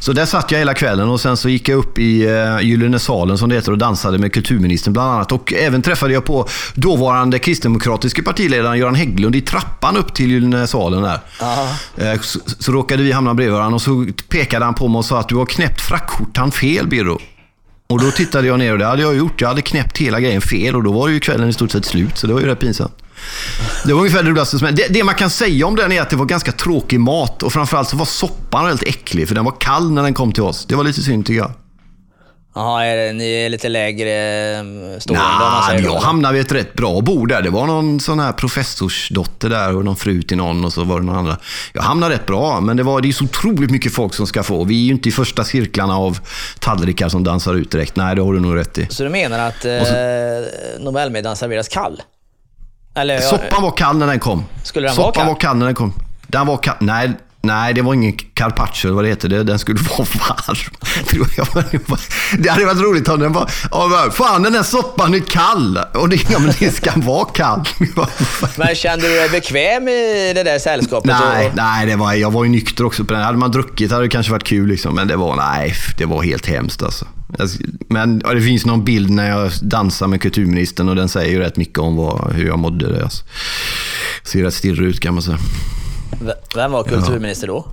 Så 0.00 0.12
där 0.12 0.26
satt 0.26 0.50
jag 0.50 0.58
hela 0.58 0.74
kvällen 0.74 1.08
och 1.08 1.20
sen 1.20 1.36
så 1.36 1.48
gick 1.48 1.68
jag 1.68 1.78
upp 1.78 1.98
i 1.98 2.26
uh, 2.26 2.62
Gyllene 2.62 2.98
salen 2.98 3.38
som 3.38 3.48
det 3.48 3.54
heter 3.54 3.72
och 3.72 3.78
dansade 3.78 4.18
med 4.18 4.32
kulturministern 4.32 4.92
bland 4.92 5.10
annat. 5.10 5.32
Och 5.32 5.52
även 5.52 5.82
träffade 5.82 6.12
jag 6.12 6.24
på 6.24 6.48
dåvarande 6.74 7.38
kristdemokratiske 7.38 8.22
partiledaren 8.22 8.78
Göran 8.78 8.94
Hägglund 8.94 9.36
i 9.36 9.40
trappan 9.40 9.96
upp 9.96 10.14
till 10.14 10.30
Gyllene 10.30 10.66
salen 10.66 11.02
där. 11.02 11.20
Eh, 11.96 12.20
så, 12.20 12.38
så 12.58 12.72
råkade 12.72 13.02
vi 13.02 13.12
hamna 13.12 13.34
bredvid 13.34 13.54
varandra 13.54 13.74
och 13.74 13.82
så 13.82 14.06
pekade 14.28 14.64
han 14.64 14.74
på 14.74 14.88
mig 14.88 14.98
och 14.98 15.04
sa 15.04 15.20
att 15.20 15.28
du 15.28 15.36
har 15.36 15.46
knäppt 15.46 15.80
frackskjortan 15.80 16.52
fel 16.52 16.88
Birro. 16.88 17.20
Och 17.88 18.00
då 18.00 18.10
tittade 18.10 18.46
jag 18.46 18.58
ner 18.58 18.72
och 18.72 18.78
det 18.78 18.86
hade 18.86 19.02
jag 19.02 19.16
gjort. 19.16 19.40
Jag 19.40 19.48
hade 19.48 19.62
knäppt 19.62 19.98
hela 19.98 20.20
grejen 20.20 20.40
fel 20.40 20.76
och 20.76 20.82
då 20.82 20.92
var 20.92 21.08
ju 21.08 21.20
kvällen 21.20 21.48
i 21.48 21.52
stort 21.52 21.70
sett 21.70 21.84
slut. 21.84 22.18
Så 22.18 22.26
det 22.26 22.32
var 22.32 22.40
ju 22.40 22.46
rätt 22.46 22.60
pinsamt. 22.60 23.03
Det 23.84 23.92
var 23.92 24.00
ungefär 24.00 24.22
det 24.22 24.30
roligaste 24.30 24.58
som 24.58 24.74
det, 24.74 24.86
det 24.90 25.04
man 25.04 25.14
kan 25.14 25.30
säga 25.30 25.66
om 25.66 25.76
den 25.76 25.92
är 25.92 26.02
att 26.02 26.10
det 26.10 26.16
var 26.16 26.26
ganska 26.26 26.52
tråkig 26.52 27.00
mat 27.00 27.42
och 27.42 27.52
framförallt 27.52 27.88
så 27.88 27.96
var 27.96 28.06
soppan 28.06 28.66
väldigt 28.66 28.88
äcklig 28.88 29.28
för 29.28 29.34
den 29.34 29.44
var 29.44 29.54
kall 29.60 29.90
när 29.90 30.02
den 30.02 30.14
kom 30.14 30.32
till 30.32 30.42
oss. 30.42 30.66
Det 30.66 30.74
var 30.74 30.84
lite 30.84 31.02
synd 31.02 31.26
tycker 31.26 31.40
jag. 31.40 31.52
Jaha, 32.56 32.84
är 32.84 32.96
det, 32.96 33.12
ni 33.12 33.32
är 33.32 33.48
lite 33.48 33.68
lägre 33.68 34.10
eh, 34.58 34.64
stående 34.98 35.24
om 35.24 35.52
man 35.52 35.62
säger 35.62 35.82
jag 35.84 36.00
hamnade 36.00 36.34
vid 36.34 36.42
ett 36.42 36.52
rätt 36.52 36.74
bra 36.74 37.00
bord 37.00 37.28
där. 37.28 37.42
Det 37.42 37.50
var 37.50 37.66
någon 37.66 38.00
sån 38.00 38.20
här 38.20 38.32
professorsdotter 38.32 39.48
där 39.48 39.76
och 39.76 39.84
någon 39.84 39.96
fru 39.96 40.22
till 40.22 40.36
någon 40.36 40.64
och 40.64 40.72
så 40.72 40.84
var 40.84 41.00
det 41.00 41.06
någon 41.06 41.16
andra. 41.16 41.36
Jag 41.72 41.82
hamnade 41.82 42.14
rätt 42.14 42.26
bra, 42.26 42.60
men 42.60 42.76
det, 42.76 42.82
var, 42.82 43.00
det 43.00 43.08
är 43.08 43.12
så 43.12 43.24
otroligt 43.24 43.70
mycket 43.70 43.92
folk 43.92 44.14
som 44.14 44.26
ska 44.26 44.42
få. 44.42 44.64
Vi 44.64 44.74
är 44.74 44.84
ju 44.84 44.92
inte 44.92 45.08
i 45.08 45.12
första 45.12 45.44
cirklarna 45.44 45.96
av 45.96 46.18
tallrikar 46.58 47.08
som 47.08 47.24
dansar 47.24 47.54
ut 47.54 47.70
direkt. 47.70 47.96
Nej, 47.96 48.16
det 48.16 48.22
har 48.22 48.32
du 48.32 48.40
nog 48.40 48.56
rätt 48.56 48.78
i. 48.78 48.86
Så 48.90 49.02
du 49.02 49.08
menar 49.08 49.38
att 49.38 49.64
eh, 49.64 49.72
Nobelmiddagen 50.80 51.36
serveras 51.36 51.68
kall? 51.68 52.02
Eller, 52.94 53.20
Soppan 53.20 53.62
var 53.62 53.70
kall 53.70 53.96
när 53.96 54.06
den 54.06 54.20
kom. 54.20 54.44
Skulle 54.62 54.88
den 54.88 54.96
vara 54.96 55.06
Soppan 55.06 55.22
kall? 55.22 55.28
var 55.34 55.40
kall 55.40 55.56
när 55.56 55.66
den 55.66 55.74
kom. 55.74 55.92
Den 56.26 56.46
var 56.46 56.56
kall. 56.56 56.76
Nej, 56.80 57.10
nej, 57.44 57.74
det 57.74 57.82
var 57.82 57.94
ingen 57.94 58.12
carpaccio 58.34 58.86
eller 58.88 58.94
vad 58.94 59.04
det 59.04 59.08
heter. 59.08 59.28
Det- 59.28 59.42
Den 59.44 59.58
skulle 59.58 59.80
vara 59.98 60.08
varm. 60.28 61.98
Det 62.38 62.48
hade 62.50 62.64
varit 62.64 62.80
roligt 62.80 63.08
om 63.08 63.20
den 63.20 63.32
var... 63.32 64.10
Fan, 64.10 64.42
den 64.42 64.54
här 64.54 64.62
soppan 64.62 65.14
är 65.14 65.18
kall. 65.20 65.78
Och 65.94 66.08
det, 66.08 66.30
ja, 66.30 66.38
men 66.38 66.54
det 66.58 66.70
ska 66.74 66.90
vara 66.96 67.24
kall. 67.24 67.68
Men 68.56 68.74
kände 68.74 69.08
du 69.08 69.14
dig 69.14 69.28
bekväm 69.28 69.88
i 69.88 70.32
det 70.34 70.42
där 70.42 70.58
sällskapet? 70.58 71.10
Nej, 71.20 71.46
Och- 71.48 71.56
nej 71.56 71.86
det 71.86 71.96
var, 71.96 72.12
jag 72.14 72.30
var 72.30 72.44
ju 72.44 72.50
nykter 72.50 72.84
också 72.86 73.04
på 73.04 73.12
den. 73.12 73.22
Hade 73.22 73.38
man 73.38 73.50
druckit 73.50 73.90
hade 73.90 74.04
det 74.04 74.08
kanske 74.08 74.32
varit 74.32 74.44
kul 74.44 74.68
liksom. 74.68 74.94
Men 74.94 75.08
det 75.08 75.16
var, 75.16 75.36
nej, 75.36 75.74
det 75.98 76.04
var 76.04 76.22
helt 76.22 76.46
hemskt 76.46 76.82
alltså. 76.82 77.06
Men 77.88 78.18
det 78.18 78.40
finns 78.42 78.66
någon 78.66 78.84
bild 78.84 79.10
när 79.10 79.28
jag 79.30 79.50
dansar 79.62 80.06
med 80.06 80.22
kulturministern 80.22 80.88
och 80.88 80.96
den 80.96 81.08
säger 81.08 81.30
ju 81.30 81.38
rätt 81.38 81.56
mycket 81.56 81.78
om 81.78 81.96
vad, 81.96 82.32
hur 82.32 82.46
jag 82.46 82.58
mådde. 82.58 83.02
Alltså. 83.04 83.24
Ser 84.22 84.42
rätt 84.42 84.54
stirrig 84.54 84.86
ut 84.88 85.00
kan 85.00 85.14
man 85.14 85.22
säga. 85.22 85.38
Vem 86.54 86.72
var 86.72 86.84
kulturminister 86.84 87.46
då? 87.46 87.66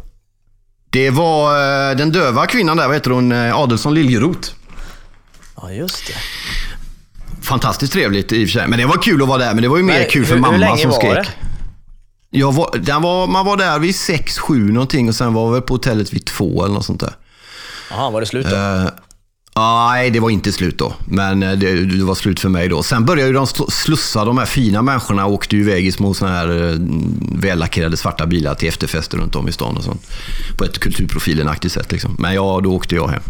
Det 0.89 1.09
var 1.09 1.51
eh, 1.91 1.95
den 1.97 2.11
döva 2.11 2.45
kvinnan 2.45 2.77
där, 2.77 2.87
vad 2.87 2.95
heter 2.95 3.11
hon? 3.11 3.31
Eh, 3.31 3.55
Adelsson 3.59 3.93
Liljeroth. 3.93 4.49
Ja, 5.61 5.71
just 5.71 6.07
det. 6.07 6.13
Fantastiskt 7.41 7.93
trevligt 7.93 8.31
i 8.31 8.45
och 8.45 8.49
för 8.49 8.59
sig. 8.59 8.67
Men 8.67 8.79
det 8.79 8.85
var 8.85 8.97
kul 9.01 9.21
att 9.21 9.27
vara 9.27 9.37
där. 9.37 9.53
Men 9.53 9.61
det 9.63 9.67
var 9.69 9.77
ju 9.77 9.83
mer 9.83 9.99
Men 9.99 10.09
kul 10.09 10.25
för 10.25 10.29
hur- 10.35 10.35
hur 10.35 10.41
mamma 10.41 10.57
länge 10.57 10.77
som 10.77 10.91
var 10.91 10.97
skrek. 10.97 11.13
det? 11.15 11.27
Jag 12.37 12.51
var, 12.51 12.99
var, 12.99 13.27
man 13.27 13.45
var 13.45 13.57
där 13.57 13.79
vid 13.79 13.95
sex, 13.95 14.39
sju 14.39 14.71
någonting 14.71 15.09
och 15.09 15.15
sen 15.15 15.33
var 15.33 15.51
vi 15.51 15.61
på 15.61 15.73
hotellet 15.73 16.13
vid 16.13 16.25
två 16.25 16.63
eller 16.65 16.73
något 16.73 16.85
sånt 16.85 16.99
där. 16.99 17.13
Jaha, 17.89 18.09
var 18.09 18.19
det 18.21 18.27
slut 18.27 18.49
då? 18.49 18.55
Eh, 18.55 18.85
Nej, 19.55 20.09
det 20.09 20.19
var 20.19 20.29
inte 20.29 20.51
slut 20.51 20.77
då. 20.77 20.93
Men 21.05 21.43
eh, 21.43 21.51
det, 21.51 21.85
det 21.85 22.03
var 22.03 22.15
slut 22.15 22.39
för 22.39 22.49
mig 22.49 22.67
då. 22.69 22.83
Sen 22.83 23.05
började 23.05 23.27
ju 23.27 23.33
de 23.33 23.45
sl- 23.45 23.69
slussa, 23.69 24.25
de 24.25 24.37
här 24.37 24.45
fina 24.45 24.81
människorna 24.81 25.25
åkte 25.25 25.55
ju 25.55 25.61
iväg 25.61 25.87
i 25.87 25.91
små 25.91 26.13
såna 26.13 26.31
här 26.31 26.69
eh, 26.69 26.75
vällackerade 27.41 27.97
svarta 27.97 28.25
bilar 28.25 28.55
till 28.55 28.67
efterfester 28.69 29.17
runt 29.17 29.35
om 29.35 29.47
i 29.47 29.51
stan 29.51 29.77
och 29.77 29.83
sånt. 29.83 30.07
På 30.57 30.63
ett 30.63 30.79
kulturprofilen-aktigt 30.79 31.73
sätt 31.73 31.91
liksom. 31.91 32.15
Men 32.19 32.33
ja, 32.33 32.59
då 32.63 32.73
åkte 32.73 32.95
jag 32.95 33.07
hem. 33.07 33.21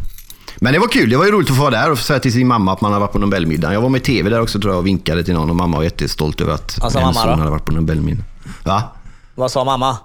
Men 0.57 0.73
det 0.73 0.79
var 0.79 0.87
kul. 0.87 1.09
Det 1.09 1.17
var 1.17 1.25
ju 1.25 1.31
roligt 1.31 1.49
att 1.49 1.55
få 1.55 1.61
vara 1.61 1.71
där 1.81 1.91
och 1.91 1.97
få 1.97 2.03
säga 2.03 2.19
till 2.19 2.33
sin 2.33 2.47
mamma 2.47 2.73
att 2.73 2.81
man 2.81 2.91
hade 2.91 3.01
varit 3.01 3.11
på 3.11 3.19
Nobelmiddagen. 3.19 3.73
Jag 3.73 3.81
var 3.81 3.89
med 3.89 4.01
i 4.01 4.03
TV 4.03 4.29
där 4.29 4.41
också 4.41 4.59
tror 4.59 4.73
jag 4.73 4.79
och 4.79 4.87
vinkade 4.87 5.23
till 5.23 5.33
någon 5.33 5.49
och 5.49 5.55
mamma 5.55 5.77
var 5.77 5.83
jättestolt 5.83 6.41
över 6.41 6.53
att 6.53 6.71
sa 6.71 6.99
hennes 6.99 7.15
son 7.17 7.27
då? 7.27 7.35
hade 7.35 7.49
varit 7.49 7.65
på 7.65 7.71
Nobelmiddagen. 7.71 8.25
Va? 8.63 8.83
Vad 9.35 9.51
sa 9.51 9.63
mamma? 9.63 9.97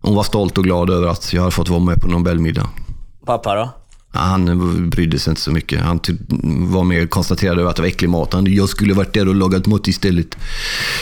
Hon 0.00 0.14
var 0.14 0.22
stolt 0.22 0.58
och 0.58 0.64
glad 0.64 0.90
över 0.90 1.08
att 1.08 1.32
jag 1.32 1.40
hade 1.42 1.52
fått 1.52 1.68
vara 1.68 1.80
med 1.80 2.00
på 2.00 2.08
Nobelmiddagen. 2.08 2.68
Pappa 3.26 3.54
då? 3.54 3.70
Han 4.12 4.90
brydde 4.90 5.18
sig 5.18 5.30
inte 5.30 5.40
så 5.42 5.50
mycket. 5.50 5.80
Han 5.80 5.98
ty- 5.98 6.16
var 6.68 6.84
mer 6.84 7.06
koncentrerad 7.06 7.58
över 7.58 7.70
att 7.70 7.76
det 7.76 7.82
var 7.82 7.88
äcklig 7.88 8.08
mat. 8.10 8.32
Han, 8.32 8.54
jag 8.54 8.68
skulle 8.68 8.94
varit 8.94 9.12
där 9.14 9.28
och 9.28 9.34
lagat 9.34 9.66
mat 9.66 9.88
istället. 9.88 10.26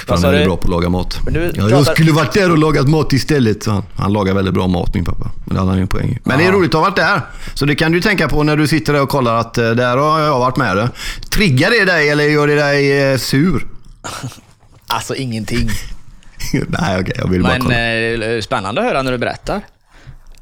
För 0.06 0.14
han 0.16 0.34
är 0.34 0.44
bra 0.44 0.56
på 0.56 0.62
att 0.62 0.70
laga 0.70 0.88
mat. 0.88 1.18
Men 1.24 1.34
ja, 1.34 1.40
pratar- 1.52 1.70
Jag 1.70 1.86
skulle 1.86 2.12
varit 2.12 2.32
där 2.32 2.50
och 2.50 2.58
lagat 2.58 2.88
mat 2.88 3.12
istället, 3.12 3.62
sa 3.62 3.72
han. 3.72 3.82
Han 3.96 4.12
lagar 4.12 4.34
väldigt 4.34 4.54
bra 4.54 4.66
mat, 4.66 4.94
min 4.94 5.04
pappa. 5.04 5.30
Men 5.44 5.54
det 5.54 5.60
hade 5.60 5.70
han 5.70 5.78
ju 5.78 5.82
en 5.82 5.88
poäng 5.88 6.08
i. 6.10 6.18
Men 6.24 6.38
det 6.38 6.44
är 6.46 6.52
roligt 6.52 6.68
att 6.70 6.74
ha 6.74 6.80
varit 6.80 6.96
där. 6.96 7.20
Så 7.54 7.66
det 7.66 7.74
kan 7.74 7.92
du 7.92 8.00
tänka 8.00 8.28
på 8.28 8.42
när 8.42 8.56
du 8.56 8.66
sitter 8.66 8.92
där 8.92 9.02
och 9.02 9.08
kollar 9.08 9.34
att 9.34 9.58
eh, 9.58 9.70
där 9.70 9.96
har 9.96 10.20
jag 10.20 10.38
varit 10.38 10.56
med. 10.56 10.76
Det. 10.76 10.90
Triggar 11.30 11.70
det 11.70 11.84
dig 11.84 12.08
eller 12.08 12.24
gör 12.24 12.46
det 12.46 12.54
dig 12.54 13.12
eh, 13.12 13.18
sur? 13.18 13.66
Alltså 14.86 15.14
ingenting. 15.14 15.68
Nej, 16.68 17.00
okej. 17.00 17.14
jag 17.18 17.28
vill 17.28 17.42
bara 17.42 17.52
Men 17.52 17.62
kolla. 17.62 18.34
eh, 18.34 18.40
spännande 18.40 18.80
att 18.80 18.86
höra 18.86 19.02
när 19.02 19.12
du 19.12 19.18
berättar. 19.18 19.60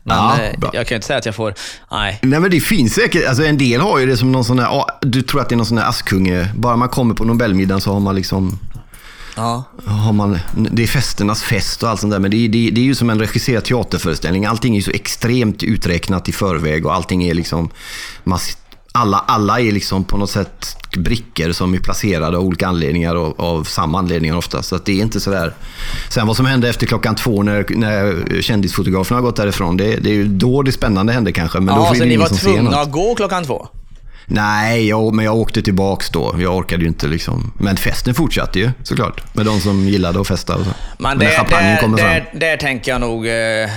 Men 0.06 0.16
Ja, 0.16 0.38
eh, 0.42 0.54
jag 0.72 0.86
kan 0.86 0.94
inte 0.96 1.06
säga 1.06 1.18
att 1.18 1.26
jag 1.26 1.34
får... 1.34 1.54
Nej. 1.90 2.18
Nej 2.22 2.40
men 2.40 2.50
det 2.50 2.60
finns 2.60 2.94
säkert, 2.94 3.28
alltså 3.28 3.44
en 3.44 3.58
del 3.58 3.80
har 3.80 3.98
ju 3.98 4.06
det 4.06 4.16
som 4.16 4.32
någon 4.32 4.44
sån 4.44 4.58
här, 4.58 4.84
du 5.00 5.22
tror 5.22 5.40
att 5.40 5.48
det 5.48 5.54
är 5.54 5.56
någon 5.56 5.66
sån 5.66 5.78
här 5.78 5.88
Askunge, 5.88 6.48
bara 6.56 6.76
man 6.76 6.88
kommer 6.88 7.14
på 7.14 7.24
Nobelmiddagen 7.24 7.80
så 7.80 7.92
har 7.92 8.00
man 8.00 8.14
liksom, 8.14 8.58
Ja. 9.36 9.64
har 9.86 10.12
man, 10.12 10.38
det 10.56 10.82
är 10.82 10.86
festernas 10.86 11.42
fest 11.42 11.82
och 11.82 11.88
allt 11.90 12.00
sånt 12.00 12.10
där. 12.12 12.18
Men 12.18 12.30
det 12.30 12.36
är, 12.36 12.48
det, 12.48 12.68
är- 12.68 12.70
det 12.72 12.80
är 12.80 12.84
ju 12.84 12.94
som 12.94 13.10
en 13.10 13.18
regisserad 13.20 13.64
teaterföreställning. 13.64 14.44
Allting 14.46 14.72
är 14.74 14.76
ju 14.78 14.82
så 14.82 14.90
extremt 14.90 15.62
uträknat 15.62 16.28
i 16.28 16.32
förväg 16.32 16.86
och 16.86 16.94
allting 16.94 17.24
är 17.24 17.34
liksom, 17.34 17.70
man, 18.24 18.38
alla, 18.92 19.18
alla 19.18 19.60
är 19.60 19.72
liksom 19.72 20.04
på 20.04 20.16
något 20.16 20.30
sätt 20.30 20.76
brickor 20.96 21.52
som 21.52 21.74
är 21.74 21.78
placerade 21.78 22.36
av 22.36 22.44
olika 22.44 22.66
anledningar 22.66 23.14
och 23.14 23.40
av 23.40 23.64
samma 23.64 23.98
anledningar 23.98 24.36
ofta. 24.36 24.62
Så 24.62 24.78
det 24.84 24.92
är 24.92 25.02
inte 25.02 25.20
sådär. 25.20 25.54
Sen 26.08 26.26
vad 26.26 26.36
som 26.36 26.46
hände 26.46 26.68
efter 26.68 26.86
klockan 26.86 27.14
två 27.14 27.42
när, 27.42 27.66
när 27.68 28.42
kändisfotograferna 28.42 29.16
har 29.16 29.22
gått 29.22 29.36
därifrån, 29.36 29.76
det, 29.76 29.96
det 29.96 30.10
är 30.10 30.14
ju 30.14 30.24
då 30.28 30.62
det 30.62 30.72
spännande 30.72 31.12
hände 31.12 31.32
kanske. 31.32 31.60
Men 31.60 31.74
då 31.74 31.80
Ja, 31.82 31.94
ju 31.94 31.98
så 32.00 32.04
ni 32.04 32.16
var 32.16 32.28
tvungna 32.28 32.76
att 32.80 32.90
gå 32.90 33.14
klockan 33.14 33.44
två? 33.44 33.68
Nej, 34.28 34.88
jag, 34.88 35.14
men 35.14 35.24
jag 35.24 35.36
åkte 35.36 35.62
tillbaks 35.62 36.10
då. 36.10 36.34
Jag 36.38 36.56
orkade 36.56 36.82
ju 36.82 36.88
inte 36.88 37.06
liksom. 37.06 37.52
Men 37.58 37.76
festen 37.76 38.14
fortsatte 38.14 38.58
ju 38.58 38.70
såklart. 38.82 39.34
Med 39.34 39.46
de 39.46 39.60
som 39.60 39.88
gillade 39.88 40.20
att 40.20 40.28
festa 40.28 40.56
och 40.56 40.64
så. 40.64 40.70
Men 40.98 41.18
När 41.18 41.26
det, 41.26 41.32
champagnen 41.32 41.74
där, 41.74 41.80
kommer 41.80 41.98
fram. 41.98 42.08
där, 42.08 42.30
där 42.34 42.56
tänker 42.56 42.92
jag 42.92 43.00
nog 43.00 43.26
eh, 43.26 43.70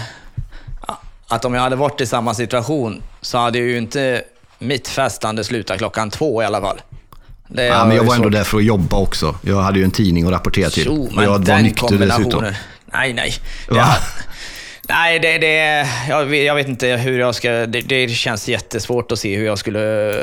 att 1.28 1.46
om 1.46 1.54
jag 1.54 1.62
hade 1.62 1.76
varit 1.76 2.02
i 2.02 2.06
samma 2.06 2.34
situation 2.34 3.02
så 3.22 3.38
hade 3.38 3.58
ju 3.58 3.78
inte 3.78 4.22
mitt 4.60 4.88
festande 4.88 5.44
slutat 5.44 5.78
klockan 5.78 6.10
två 6.10 6.44
i 6.44 6.46
alla 6.46 6.62
fall. 6.62 6.82
Det 7.52 7.66
Ja, 7.66 7.86
men 7.86 7.98
jag 7.98 8.04
var 8.04 8.16
ändå 8.16 8.24
svårt- 8.26 8.34
där 8.34 8.44
för 8.44 8.58
att 8.58 8.64
jobba 8.64 8.98
också. 8.98 9.36
Jag 9.42 9.62
hade 9.62 9.80
ju 9.80 9.86
en 9.86 9.92
tidning 9.92 10.26
att 10.26 10.32
rapportera 10.32 10.70
till. 10.70 10.84
Jo, 10.86 11.10
men 11.14 11.24
jag 11.24 11.46
var 11.48 11.60
nykter 11.60 11.98
dessutom. 11.98 12.54
Nej, 12.94 13.14
nej. 13.14 13.34
Va? 13.68 13.96
nej, 14.90 15.20
det, 15.20 15.38
det, 15.38 15.88
jag, 16.10 16.26
vet, 16.26 16.46
jag 16.46 16.56
vet 16.56 16.68
inte 16.68 16.88
hur 16.88 17.20
jag 17.20 17.36
ska... 17.36 17.50
Det, 17.52 17.82
det 17.82 18.10
känns 18.10 18.48
jättesvårt 18.48 19.12
att 19.12 19.20
se 19.20 19.36
hur 19.38 19.46
jag 19.46 19.58
skulle... 19.60 20.14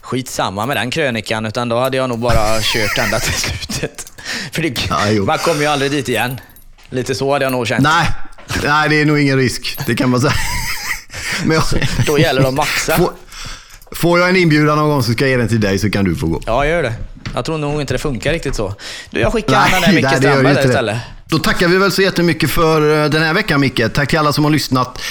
Skitsamma 0.00 0.66
med 0.66 0.76
den 0.76 0.90
krönikan, 0.90 1.46
utan 1.46 1.68
då 1.68 1.78
hade 1.78 1.96
jag 1.96 2.08
nog 2.08 2.18
bara 2.18 2.60
kört 2.62 2.98
ända 2.98 3.18
till 3.20 3.32
slutet. 3.34 4.12
För 4.52 4.62
det, 4.62 4.74
Ja, 4.88 5.22
man 5.24 5.38
kommer 5.38 5.60
ju 5.60 5.66
aldrig 5.66 5.90
dit 5.90 6.08
igen. 6.08 6.40
Lite 6.90 7.14
så 7.14 7.32
hade 7.32 7.44
jag 7.44 7.52
nog 7.52 7.66
känt. 7.66 7.82
Nej, 7.82 8.06
nej, 8.64 8.88
det 8.88 9.00
är 9.00 9.04
nog 9.04 9.18
ingen 9.20 9.36
risk. 9.38 9.78
Det 9.86 9.94
kan 9.94 10.10
man 10.10 10.20
säga. 10.20 10.32
Men 11.44 11.56
jag, 11.56 11.64
Då 12.06 12.18
gäller 12.18 12.42
det 12.42 12.48
att 12.48 12.54
maxa. 12.54 13.00
Får, 13.92 14.18
jag 14.18 14.28
en 14.28 14.36
inbjudan 14.36 14.78
någon 14.78 14.88
gång 14.88 15.02
så 15.02 15.12
ska 15.12 15.24
jag 15.24 15.30
ge 15.30 15.36
den 15.36 15.48
till 15.48 15.60
dig 15.60 15.78
så 15.78 15.90
kan 15.90 16.04
du 16.04 16.16
få 16.16 16.26
gå. 16.26 16.40
Ja, 16.46 16.66
gör 16.66 16.82
det. 16.82 16.92
Jag 17.34 17.44
tror 17.44 17.58
nog 17.58 17.80
inte 17.80 17.94
det 17.94 17.98
funkar 17.98 18.32
riktigt 18.32 18.54
så. 18.54 18.74
Du, 19.10 19.20
jag 19.20 19.32
skickar 19.32 19.54
han 19.54 19.70
den 19.70 19.94
där 19.94 20.02
Micke 20.02 20.16
Strandberg 20.18 20.54
där 20.54 20.68
istället. 20.68 20.94
det. 20.94 21.00
Då 21.30 21.38
tackar 21.38 21.68
vi 21.68 21.76
väl 21.78 21.92
så 21.92 22.02
jättemycket 22.02 22.50
för 22.50 23.04
eh, 23.04 23.10
den 23.10 23.22
här 23.22 23.34
veckan 23.34 23.60
Micke. 23.60 23.82
Tack 23.94 24.08
till 24.08 24.18
alla 24.18 24.32
som 24.32 24.44
har 24.44 24.50
lyssnat. 24.50 25.02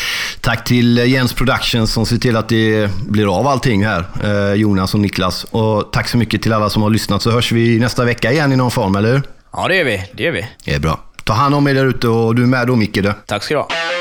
Tack 0.41 0.63
till 0.63 0.97
eh, 0.97 1.05
Jens 1.05 1.33
Productions 1.33 1.93
som 1.93 2.05
ser 2.05 2.17
till 2.17 2.35
att 2.35 2.49
det 2.49 2.89
blir 3.07 3.37
av 3.39 3.47
allting 3.47 3.85
här. 3.85 4.05
Eh, 4.23 4.53
Jonas 4.53 4.93
och 4.93 4.99
Niklas. 4.99 5.43
Och 5.43 5.91
tack 5.91 6.07
så 6.07 6.17
mycket 6.17 6.41
till 6.41 6.53
alla 6.53 6.69
som 6.69 6.81
har 6.81 6.89
lyssnat 6.89 7.21
så 7.21 7.31
hörs 7.31 7.51
vi 7.51 7.79
nästa 7.79 8.05
vecka 8.05 8.31
igen 8.31 8.53
i 8.53 8.55
någon 8.55 8.71
form, 8.71 8.95
eller 8.95 9.11
hur? 9.11 9.21
Ja, 9.53 9.67
det 9.67 9.75
gör 9.75 9.85
vi. 9.85 10.03
Det 10.13 10.23
gör 10.23 10.31
vi. 10.31 10.47
Det 10.65 10.73
är 10.73 10.79
bra. 10.79 10.99
Ta 11.23 11.33
hand 11.33 11.55
om 11.55 11.67
er 11.67 11.73
där 11.73 11.85
ute 11.85 12.07
och 12.07 12.35
du 12.35 12.43
är 12.43 12.47
med 12.47 12.67
då 12.67 12.75
Micke. 12.75 12.99
Tack 13.25 13.43
ska 13.43 13.53
du 13.53 13.59
ha. 13.59 13.98